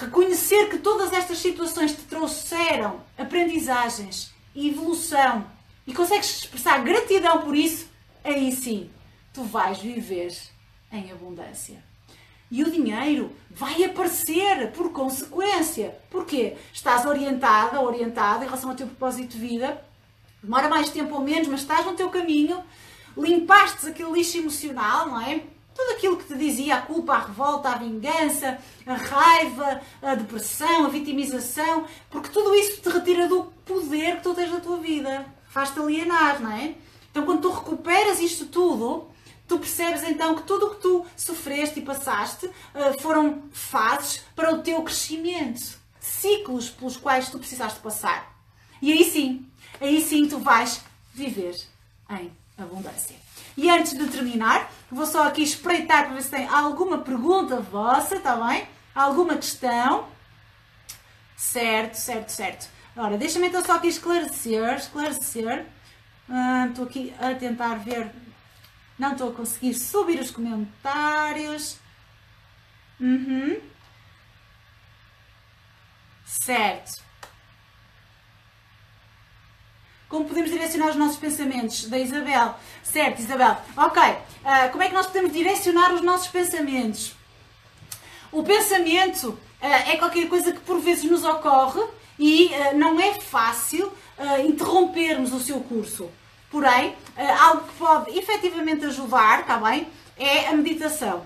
Reconhecer 0.00 0.68
que 0.68 0.78
todas 0.78 1.12
estas 1.12 1.38
situações 1.38 1.92
te 1.92 2.02
trouxeram 2.02 3.00
aprendizagens 3.16 4.32
e 4.54 4.68
evolução 4.68 5.44
e 5.84 5.92
consegues 5.92 6.38
expressar 6.38 6.84
gratidão 6.84 7.42
por 7.42 7.56
isso, 7.56 7.88
aí 8.22 8.52
sim 8.52 8.90
tu 9.32 9.42
vais 9.42 9.78
viver 9.78 10.32
em 10.92 11.10
abundância. 11.10 11.82
E 12.48 12.62
o 12.62 12.70
dinheiro 12.70 13.32
vai 13.50 13.82
aparecer 13.82 14.70
por 14.70 14.92
consequência. 14.92 15.98
Porquê? 16.08 16.56
Estás 16.72 17.04
orientada, 17.04 17.80
orientado 17.80 18.44
em 18.44 18.46
relação 18.46 18.70
ao 18.70 18.76
teu 18.76 18.86
propósito 18.86 19.32
de 19.32 19.38
vida, 19.38 19.82
demora 20.40 20.68
mais 20.68 20.90
tempo 20.90 21.16
ou 21.16 21.22
menos, 21.22 21.48
mas 21.48 21.60
estás 21.60 21.84
no 21.84 21.94
teu 21.94 22.08
caminho, 22.08 22.62
limpaste 23.16 23.88
aquele 23.88 24.12
lixo 24.12 24.38
emocional, 24.38 25.08
não 25.08 25.20
é? 25.20 25.42
Tudo 25.78 25.92
aquilo 25.92 26.16
que 26.16 26.24
te 26.24 26.34
dizia, 26.34 26.74
a 26.74 26.82
culpa, 26.82 27.12
a 27.12 27.26
revolta, 27.26 27.68
a 27.68 27.78
vingança, 27.78 28.58
a 28.84 28.94
raiva, 28.94 29.80
a 30.02 30.16
depressão, 30.16 30.86
a 30.86 30.88
vitimização, 30.88 31.86
porque 32.10 32.30
tudo 32.30 32.52
isso 32.56 32.80
te 32.80 32.88
retira 32.88 33.28
do 33.28 33.44
poder 33.64 34.16
que 34.16 34.24
tu 34.24 34.34
tens 34.34 34.50
na 34.50 34.58
tua 34.58 34.78
vida, 34.78 35.24
faz-te 35.46 35.78
alienar, 35.78 36.42
não 36.42 36.50
é? 36.50 36.74
Então, 37.12 37.24
quando 37.24 37.42
tu 37.42 37.50
recuperas 37.50 38.18
isto 38.18 38.46
tudo, 38.46 39.08
tu 39.46 39.56
percebes 39.60 40.02
então 40.02 40.34
que 40.34 40.42
tudo 40.42 40.66
o 40.66 40.74
que 40.74 40.80
tu 40.82 41.06
sofreste 41.16 41.78
e 41.78 41.82
passaste 41.82 42.50
eh, 42.74 43.00
foram 43.00 43.44
fases 43.52 44.24
para 44.34 44.52
o 44.52 44.62
teu 44.62 44.82
crescimento, 44.82 45.78
ciclos 46.00 46.70
pelos 46.70 46.96
quais 46.96 47.30
tu 47.30 47.38
precisaste 47.38 47.78
passar. 47.78 48.36
E 48.82 48.92
aí 48.92 49.04
sim, 49.04 49.46
aí 49.80 50.00
sim 50.00 50.26
tu 50.26 50.40
vais 50.40 50.80
viver 51.14 51.54
em 52.10 52.32
abundância. 52.58 53.27
E 53.58 53.68
antes 53.68 53.92
de 53.92 54.06
terminar, 54.06 54.70
vou 54.88 55.04
só 55.04 55.26
aqui 55.26 55.42
espreitar 55.42 56.04
para 56.04 56.14
ver 56.14 56.22
se 56.22 56.30
tem 56.30 56.46
alguma 56.46 56.98
pergunta 56.98 57.58
vossa, 57.58 58.14
está 58.14 58.36
bem? 58.36 58.68
alguma 58.94 59.36
questão? 59.36 60.08
Certo, 61.36 61.94
certo, 61.94 62.28
certo. 62.30 62.68
Ora, 62.96 63.18
deixa-me 63.18 63.48
então 63.48 63.64
só 63.64 63.74
aqui 63.74 63.88
esclarecer, 63.88 64.76
esclarecer. 64.76 65.66
Ah, 66.28 66.66
estou 66.68 66.84
aqui 66.84 67.12
a 67.18 67.34
tentar 67.34 67.74
ver, 67.80 68.12
não 68.96 69.10
estou 69.12 69.30
a 69.30 69.34
conseguir 69.34 69.74
subir 69.74 70.20
os 70.20 70.30
comentários. 70.30 71.78
Uhum. 73.00 73.60
Certo. 76.24 77.07
Como 80.08 80.24
podemos 80.24 80.50
direcionar 80.50 80.88
os 80.88 80.96
nossos 80.96 81.18
pensamentos? 81.18 81.84
Da 81.84 81.98
Isabel. 81.98 82.54
Certo, 82.82 83.20
Isabel. 83.20 83.58
Ok. 83.76 84.02
Uh, 84.02 84.70
como 84.72 84.82
é 84.82 84.88
que 84.88 84.94
nós 84.94 85.06
podemos 85.06 85.32
direcionar 85.32 85.92
os 85.92 86.00
nossos 86.00 86.28
pensamentos? 86.28 87.14
O 88.32 88.42
pensamento 88.42 89.28
uh, 89.28 89.38
é 89.60 89.98
qualquer 89.98 90.26
coisa 90.28 90.50
que 90.50 90.60
por 90.60 90.80
vezes 90.80 91.04
nos 91.04 91.24
ocorre 91.24 91.82
e 92.18 92.46
uh, 92.46 92.78
não 92.78 92.98
é 92.98 93.14
fácil 93.14 93.92
interrompermos 94.44 95.32
o 95.32 95.38
seu 95.38 95.60
curso. 95.60 96.10
Porém, 96.50 96.96
algo 97.38 97.68
que 97.68 97.74
pode 97.74 98.18
efetivamente 98.18 98.84
ajudar, 98.86 99.42
está 99.42 99.58
bem? 99.58 99.86
É 100.16 100.48
a 100.48 100.54
meditação. 100.54 101.22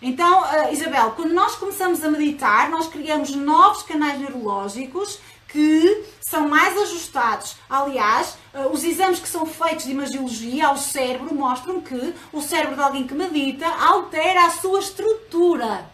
Então, 0.00 0.42
Isabel, 0.72 1.12
quando 1.12 1.32
nós 1.32 1.54
começamos 1.54 2.02
a 2.02 2.10
meditar, 2.10 2.68
nós 2.68 2.88
criamos 2.88 3.30
novos 3.36 3.84
canais 3.84 4.18
neurológicos 4.18 5.20
que 5.52 6.04
são 6.22 6.48
mais 6.48 6.76
ajustados. 6.78 7.56
Aliás, 7.68 8.38
eh, 8.54 8.66
os 8.72 8.82
exames 8.82 9.20
que 9.20 9.28
são 9.28 9.44
feitos 9.44 9.84
de 9.84 9.90
imagiologia 9.90 10.68
ao 10.68 10.78
cérebro 10.78 11.34
mostram 11.34 11.80
que 11.82 12.14
o 12.32 12.40
cérebro 12.40 12.76
de 12.76 12.82
alguém 12.82 13.06
que 13.06 13.12
medita 13.12 13.66
altera 13.68 14.46
a 14.46 14.50
sua 14.50 14.80
estrutura. 14.80 15.84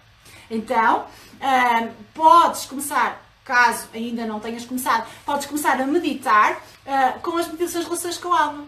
Então, 0.48 1.06
eh, 1.40 1.90
podes 2.14 2.66
começar, 2.66 3.20
caso 3.44 3.88
ainda 3.92 4.24
não 4.26 4.38
tenhas 4.38 4.64
começado, 4.64 5.08
podes 5.26 5.46
começar 5.46 5.80
a 5.80 5.86
meditar 5.86 6.62
eh, 6.86 7.14
com 7.20 7.36
as 7.36 7.48
meditações 7.48 7.84
relações 7.84 8.16
com 8.16 8.32
a 8.32 8.40
alma. 8.40 8.66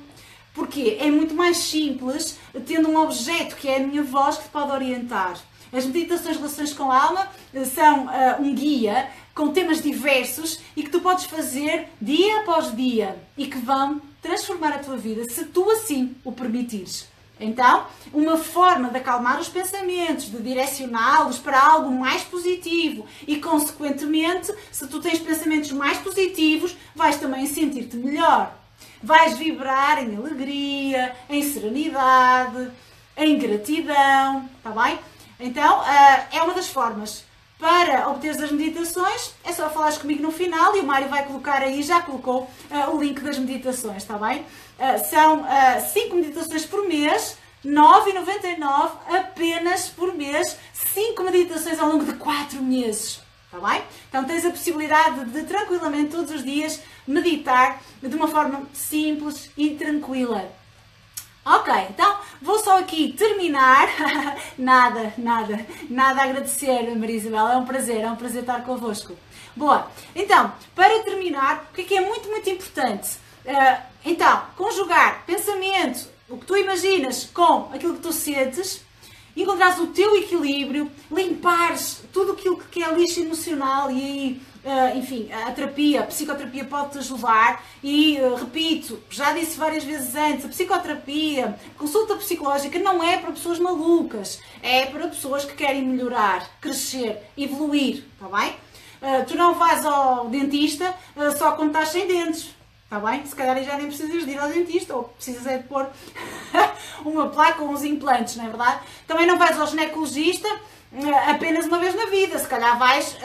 Porque 0.53 0.99
é 1.01 1.09
muito 1.09 1.35
mais 1.35 1.59
simples 1.59 2.37
tendo 2.67 2.91
um 2.91 2.97
objeto 2.97 3.55
que 3.55 3.69
é 3.69 3.77
a 3.77 3.87
minha 3.87 4.03
voz 4.03 4.37
que 4.37 4.43
te 4.43 4.51
pode 4.51 4.73
orientar. 4.73 5.35
As 5.73 5.87
meditações 5.87 6.37
relações 6.37 6.73
com 6.73 6.91
a 6.91 7.03
alma 7.03 7.29
são 7.75 8.07
uh, 8.07 8.41
um 8.41 8.55
guia 8.55 9.09
com 9.35 9.49
temas 9.49 9.83
diversos 9.83 10.61
e 10.77 10.83
que 10.83 10.91
tu 10.91 11.01
podes 11.01 11.25
fazer 11.25 11.89
dia 12.01 12.41
após 12.41 12.75
dia 12.75 13.17
e 13.37 13.47
que 13.47 13.59
vão 13.59 14.01
transformar 14.21 14.73
a 14.73 14.79
tua 14.79 14.97
vida 14.97 15.25
se 15.31 15.45
tu 15.47 15.71
assim 15.71 16.15
o 16.25 16.33
permitires. 16.33 17.09
Então, 17.41 17.87
uma 18.13 18.37
forma 18.37 18.91
de 18.91 18.99
acalmar 18.99 19.41
os 19.41 19.49
pensamentos, 19.49 20.31
de 20.31 20.43
direcioná-los 20.43 21.39
para 21.39 21.59
algo 21.59 21.91
mais 21.91 22.23
positivo 22.23 23.07
e, 23.27 23.37
consequentemente, 23.37 24.53
se 24.71 24.87
tu 24.87 25.01
tens 25.01 25.19
pensamentos 25.19 25.73
mais 25.73 25.97
positivos, 25.99 26.77
vais 26.95 27.17
também 27.17 27.47
sentir-te 27.47 27.97
melhor. 27.97 28.55
Vais 29.03 29.39
vibrar 29.39 30.05
em 30.05 30.17
alegria, 30.17 31.17
em 31.31 31.43
serenidade, 31.43 32.71
em 33.17 33.39
gratidão, 33.39 34.47
tá 34.63 34.71
bem? 34.71 34.99
Então, 35.41 35.81
uh, 35.81 35.85
é 36.33 36.43
uma 36.43 36.55
das 36.55 36.69
formas. 36.69 37.25
Para 37.59 38.09
obter 38.09 38.31
as 38.31 38.51
meditações, 38.51 39.33
é 39.45 39.53
só 39.53 39.69
falares 39.69 39.99
comigo 39.99 40.23
no 40.23 40.31
final 40.31 40.75
e 40.77 40.81
o 40.81 40.85
Mário 40.85 41.09
vai 41.09 41.27
colocar 41.27 41.63
aí, 41.63 41.83
já 41.83 42.01
colocou 42.01 42.43
uh, 42.71 42.95
o 42.95 43.03
link 43.03 43.21
das 43.21 43.39
meditações, 43.39 43.99
está 43.99 44.17
bem? 44.17 44.41
Uh, 44.79 45.05
são 45.11 45.45
5 45.93 46.17
meditações 46.17 46.65
por 46.65 46.89
mês, 46.89 47.37
9,99 47.65 48.91
apenas 49.09 49.89
por 49.89 50.15
mês, 50.15 50.57
5 50.73 51.23
meditações 51.25 51.79
ao 51.79 51.89
longo 51.89 52.05
de 52.05 52.15
4 52.15 52.63
meses. 52.63 53.21
Está 53.53 53.69
bem? 53.69 53.83
Então 54.09 54.25
tens 54.25 54.47
a 54.47 54.51
possibilidade 54.51 55.25
de 55.27 55.43
tranquilamente 55.43 56.13
todos 56.13 56.31
os 56.31 56.45
dias 56.45 56.81
meditar 57.07 57.83
de 58.01 58.15
uma 58.15 58.29
forma 58.29 58.63
simples 58.73 59.51
e 59.57 59.71
tranquila. 59.71 60.60
Ok, 61.45 61.73
então 61.89 62.19
vou 62.43 62.59
só 62.59 62.79
aqui 62.79 63.15
terminar. 63.15 63.89
nada, 64.59 65.15
nada, 65.17 65.67
nada 65.89 66.21
a 66.21 66.25
agradecer, 66.25 66.95
Maria 66.95 67.17
Isabel. 67.17 67.49
É 67.49 67.57
um 67.57 67.65
prazer, 67.65 68.03
é 68.03 68.11
um 68.11 68.17
prazer 68.17 68.43
estar 68.43 68.63
convosco. 68.63 69.17
Boa, 69.57 69.91
então, 70.15 70.53
para 70.75 71.03
terminar, 71.03 71.69
o 71.71 71.75
que 71.75 71.83
é 71.83 71.85
que 71.85 71.97
é 71.97 72.01
muito, 72.01 72.29
muito 72.29 72.49
importante? 72.49 73.19
Uh, 73.45 73.83
então, 74.05 74.43
conjugar 74.57 75.25
pensamento, 75.25 76.09
o 76.29 76.37
que 76.37 76.47
tu 76.47 76.57
imaginas, 76.57 77.25
com 77.25 77.71
aquilo 77.73 77.95
que 77.95 78.03
tu 78.03 78.13
sentes, 78.13 78.83
encontrares 79.43 79.79
o 79.79 79.89
teu 79.89 80.17
equilíbrio, 80.17 80.91
limpares 81.11 82.03
tudo 82.13 82.33
aquilo 82.33 82.57
que 82.57 82.83
é 82.83 82.93
lixo 82.95 83.21
emocional 83.21 83.91
e 83.91 84.03
aí 84.03 84.41
Uh, 84.63 84.99
enfim, 84.99 85.31
a 85.33 85.51
terapia, 85.53 86.01
a 86.01 86.03
psicoterapia 86.03 86.67
pode 86.67 86.91
te 86.91 86.99
ajudar 86.99 87.65
e, 87.83 88.19
uh, 88.21 88.35
repito, 88.35 89.03
já 89.09 89.33
disse 89.33 89.57
várias 89.57 89.85
vezes 89.85 90.15
antes, 90.15 90.45
a 90.45 90.49
psicoterapia, 90.49 91.59
consulta 91.79 92.15
psicológica 92.17 92.79
não 92.79 93.03
é 93.03 93.17
para 93.17 93.33
pessoas 93.33 93.59
malucas, 93.59 94.39
é 94.63 94.85
para 94.85 95.09
pessoas 95.09 95.47
que 95.47 95.55
querem 95.55 95.83
melhorar, 95.87 96.47
crescer, 96.61 97.23
evoluir, 97.39 98.05
está 98.13 98.39
bem? 98.39 98.51
Uh, 98.51 99.25
tu 99.27 99.35
não 99.35 99.55
vais 99.55 99.83
ao 99.87 100.29
dentista 100.29 100.95
só 101.39 101.53
quando 101.53 101.69
estás 101.69 101.89
sem 101.89 102.07
dentes, 102.07 102.55
está 102.91 102.99
bem? 102.99 103.25
Se 103.25 103.37
calhar 103.37 103.63
já 103.63 103.77
nem 103.77 103.87
precisas 103.87 104.25
de 104.25 104.33
ir 104.33 104.39
ao 104.39 104.49
dentista 104.49 104.97
ou 104.97 105.05
precisas 105.05 105.47
é 105.47 105.59
de 105.59 105.65
pôr 105.69 105.87
uma 107.07 107.29
placa 107.29 107.63
ou 107.63 107.71
uns 107.71 107.85
implantes, 107.85 108.35
não 108.35 108.47
é 108.47 108.49
verdade? 108.49 108.81
Também 109.07 109.27
não 109.27 109.39
vais 109.39 109.59
ao 109.61 109.67
ginecologista 109.69 110.49
apenas 111.29 111.67
uma 111.67 111.79
vez 111.79 111.95
na 111.95 112.07
vida, 112.07 112.37
se 112.37 112.49
calhar 112.49 112.77
vais 112.77 113.17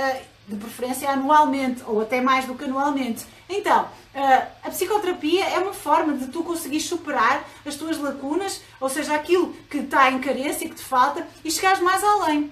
de 0.47 0.55
preferência 0.57 1.09
anualmente 1.09 1.81
ou 1.87 1.99
até 1.99 2.21
mais 2.21 2.45
do 2.45 2.53
que 2.53 2.65
anualmente. 2.65 3.25
Então, 3.49 3.87
eh, 4.13 4.47
a 4.63 4.69
psicoterapia 4.69 5.43
é 5.45 5.57
uma 5.57 5.73
forma 5.73 6.13
de 6.13 6.27
tu 6.27 6.43
conseguir 6.43 6.79
superar 6.79 7.43
as 7.65 7.75
tuas 7.75 7.97
lacunas, 7.97 8.61
ou 8.79 8.87
seja, 8.87 9.15
aquilo 9.15 9.51
que 9.67 9.79
está 9.79 10.11
em 10.11 10.19
carência 10.19 10.69
que 10.69 10.75
te 10.75 10.83
falta, 10.83 11.27
e 11.43 11.49
chegares 11.49 11.79
mais 11.79 12.03
além. 12.03 12.51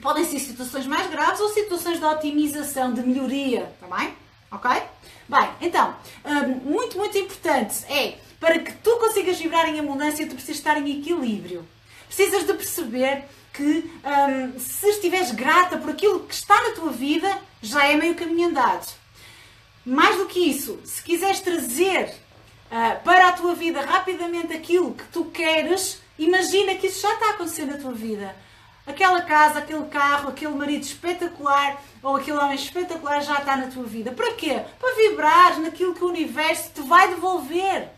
Podem 0.00 0.24
ser 0.24 0.40
situações 0.40 0.86
mais 0.86 1.08
graves 1.08 1.40
ou 1.40 1.48
situações 1.50 2.00
de 2.00 2.04
otimização, 2.04 2.92
de 2.92 3.02
melhoria, 3.02 3.72
está 3.80 3.96
bem? 3.96 4.12
Ok? 4.50 4.82
Bem, 5.28 5.50
então, 5.60 5.94
eh, 6.24 6.46
muito, 6.64 6.96
muito 6.96 7.18
importante 7.18 7.84
é, 7.92 8.16
para 8.40 8.58
que 8.58 8.72
tu 8.72 8.96
consigas 8.96 9.38
vibrar 9.38 9.68
em 9.68 9.78
abundância, 9.78 10.26
tu 10.26 10.34
precisas 10.34 10.56
estar 10.56 10.78
em 10.78 11.00
equilíbrio. 11.00 11.68
Precisas 12.06 12.46
de 12.46 12.54
perceber 12.54 13.24
que 13.52 13.90
um, 14.04 14.58
se 14.58 14.88
estiveres 14.88 15.32
grata 15.32 15.76
por 15.76 15.90
aquilo 15.90 16.20
que 16.20 16.32
está 16.32 16.54
na 16.62 16.70
tua 16.70 16.90
vida, 16.90 17.36
já 17.60 17.86
é 17.86 17.96
meio 17.96 18.14
caminho 18.14 18.48
andado. 18.48 18.90
Mais 19.84 20.16
do 20.16 20.26
que 20.26 20.38
isso, 20.38 20.80
se 20.84 21.02
quiseres 21.02 21.40
trazer 21.40 22.14
uh, 22.70 23.02
para 23.04 23.28
a 23.28 23.32
tua 23.32 23.54
vida 23.54 23.80
rapidamente 23.82 24.54
aquilo 24.54 24.94
que 24.94 25.04
tu 25.08 25.26
queres, 25.26 26.00
imagina 26.18 26.74
que 26.76 26.86
isso 26.86 27.02
já 27.02 27.12
está 27.12 27.30
acontecendo 27.30 27.72
na 27.72 27.78
tua 27.78 27.92
vida. 27.92 28.34
Aquela 28.88 29.20
casa, 29.20 29.58
aquele 29.58 29.84
carro, 29.84 30.30
aquele 30.30 30.54
marido 30.54 30.82
espetacular 30.82 31.78
ou 32.02 32.16
aquele 32.16 32.38
homem 32.38 32.54
espetacular 32.54 33.20
já 33.20 33.34
está 33.34 33.54
na 33.54 33.66
tua 33.66 33.84
vida. 33.84 34.12
Para 34.12 34.32
quê? 34.32 34.62
Para 34.80 34.96
vibrar 34.96 35.60
naquilo 35.60 35.94
que 35.94 36.02
o 36.02 36.08
universo 36.08 36.70
te 36.74 36.80
vai 36.80 37.08
devolver 37.08 37.90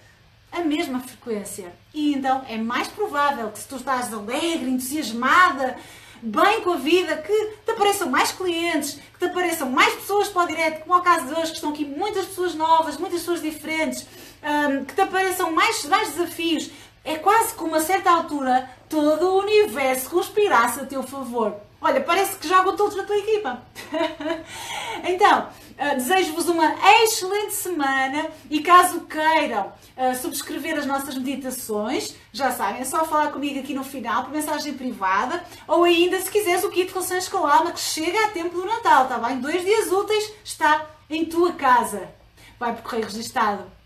a 0.51 0.61
mesma 0.62 0.99
frequência. 0.99 1.72
E 1.95 2.14
então 2.14 2.45
é 2.49 2.59
mais 2.59 2.88
provável 2.88 3.51
que 3.53 3.61
se 3.61 3.68
tu 3.68 3.76
estás 3.76 4.12
alegre, 4.12 4.68
entusiasmada, 4.68 5.76
bem 6.20 6.61
com 6.62 6.72
a 6.72 6.76
vida, 6.76 7.16
que 7.18 7.53
te 7.64 7.70
apareçam 7.70 8.11
mais 8.11 8.32
clientes, 8.32 8.95
que 9.12 9.18
te 9.20 9.26
apareçam 9.26 9.70
mais 9.70 9.95
pessoas 9.95 10.28
para 10.28 10.43
o 10.43 10.49
direto, 10.49 10.82
como 10.82 10.95
é 10.95 10.99
o 10.99 11.03
caso 11.03 11.26
de 11.26 11.34
hoje, 11.34 11.51
que 11.51 11.57
estão 11.57 11.70
aqui 11.70 11.84
muitas 11.84 12.26
pessoas 12.26 12.55
novas, 12.57 12.97
muitas 12.97 13.20
pessoas 13.20 13.41
diferentes, 13.41 14.05
um, 14.43 14.84
que 14.84 14.95
te 14.95 15.01
apareçam 15.01 15.53
mais, 15.53 15.84
mais 15.84 16.14
desafios. 16.14 16.68
É 17.05 17.16
quase 17.16 17.55
que 17.55 17.62
uma 17.62 17.80
certa 17.80 18.11
altura 18.11 18.68
todo 18.91 19.24
o 19.24 19.38
universo 19.38 20.11
conspirasse 20.11 20.80
a 20.80 20.84
teu 20.84 21.03
favor. 21.03 21.55
Olha, 21.80 22.01
parece 22.03 22.36
que 22.36 22.47
jogam 22.47 22.76
todos 22.76 22.95
na 22.95 23.05
tua 23.05 23.16
equipa. 23.16 23.62
então, 25.05 25.49
uh, 25.78 25.95
desejo-vos 25.95 26.47
uma 26.49 26.74
excelente 27.03 27.55
semana 27.55 28.28
e 28.51 28.61
caso 28.61 29.03
queiram 29.03 29.72
uh, 29.97 30.14
subscrever 30.20 30.76
as 30.76 30.84
nossas 30.84 31.16
meditações, 31.16 32.14
já 32.32 32.51
sabem, 32.51 32.82
é 32.82 32.84
só 32.84 33.07
falar 33.07 33.32
comigo 33.32 33.61
aqui 33.61 33.72
no 33.72 33.84
final 33.84 34.24
por 34.24 34.32
mensagem 34.32 34.74
privada 34.74 35.43
ou 35.66 35.84
ainda 35.84 36.20
se 36.20 36.30
quiseres 36.30 36.64
o 36.64 36.70
kit 36.70 36.93
Relações 36.93 37.28
com 37.28 37.47
Alma 37.47 37.72
que 37.72 37.80
chega 37.80 38.26
a 38.26 38.30
tempo 38.30 38.61
do 38.61 38.66
Natal, 38.66 39.07
tá 39.07 39.16
bem? 39.18 39.38
Dois 39.38 39.64
dias 39.64 39.91
úteis 39.91 40.32
está 40.45 40.84
em 41.09 41.24
tua 41.24 41.53
casa. 41.53 42.11
Vai 42.59 42.74
por 42.74 42.82
correio 42.82 43.07
registado. 43.07 43.79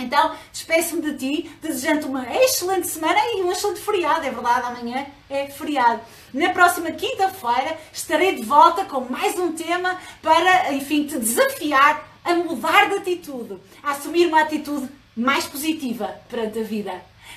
Então, 0.00 0.34
despeço-me 0.50 1.02
de 1.02 1.18
ti, 1.18 1.50
desejando 1.60 2.08
uma 2.08 2.26
excelente 2.34 2.86
semana 2.86 3.18
e 3.34 3.42
um 3.42 3.52
excelente 3.52 3.80
feriado, 3.80 4.26
é 4.26 4.30
verdade, 4.30 4.66
amanhã 4.66 5.06
é 5.28 5.46
feriado. 5.46 6.00
Na 6.32 6.50
próxima 6.50 6.90
quinta-feira 6.92 7.78
estarei 7.92 8.36
de 8.36 8.42
volta 8.42 8.84
com 8.84 9.00
mais 9.00 9.38
um 9.38 9.52
tema 9.52 10.00
para, 10.22 10.72
enfim, 10.72 11.06
te 11.06 11.18
desafiar 11.18 12.08
a 12.24 12.34
mudar 12.34 12.88
de 12.88 12.96
atitude, 12.96 13.58
a 13.82 13.92
assumir 13.92 14.26
uma 14.26 14.40
atitude 14.40 14.88
mais 15.16 15.46
positiva 15.46 16.20
perante 16.28 16.60
a 16.60 16.62
vida. 16.62 16.92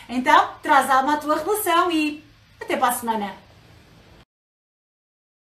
Então, 0.08 0.50
traz 0.62 0.90
alma 0.90 1.16
à 1.16 1.18
tua 1.18 1.38
relação 1.38 1.92
e 1.92 2.24
até 2.62 2.78
para 2.78 2.90
a 2.90 2.94
semana. 2.94 3.43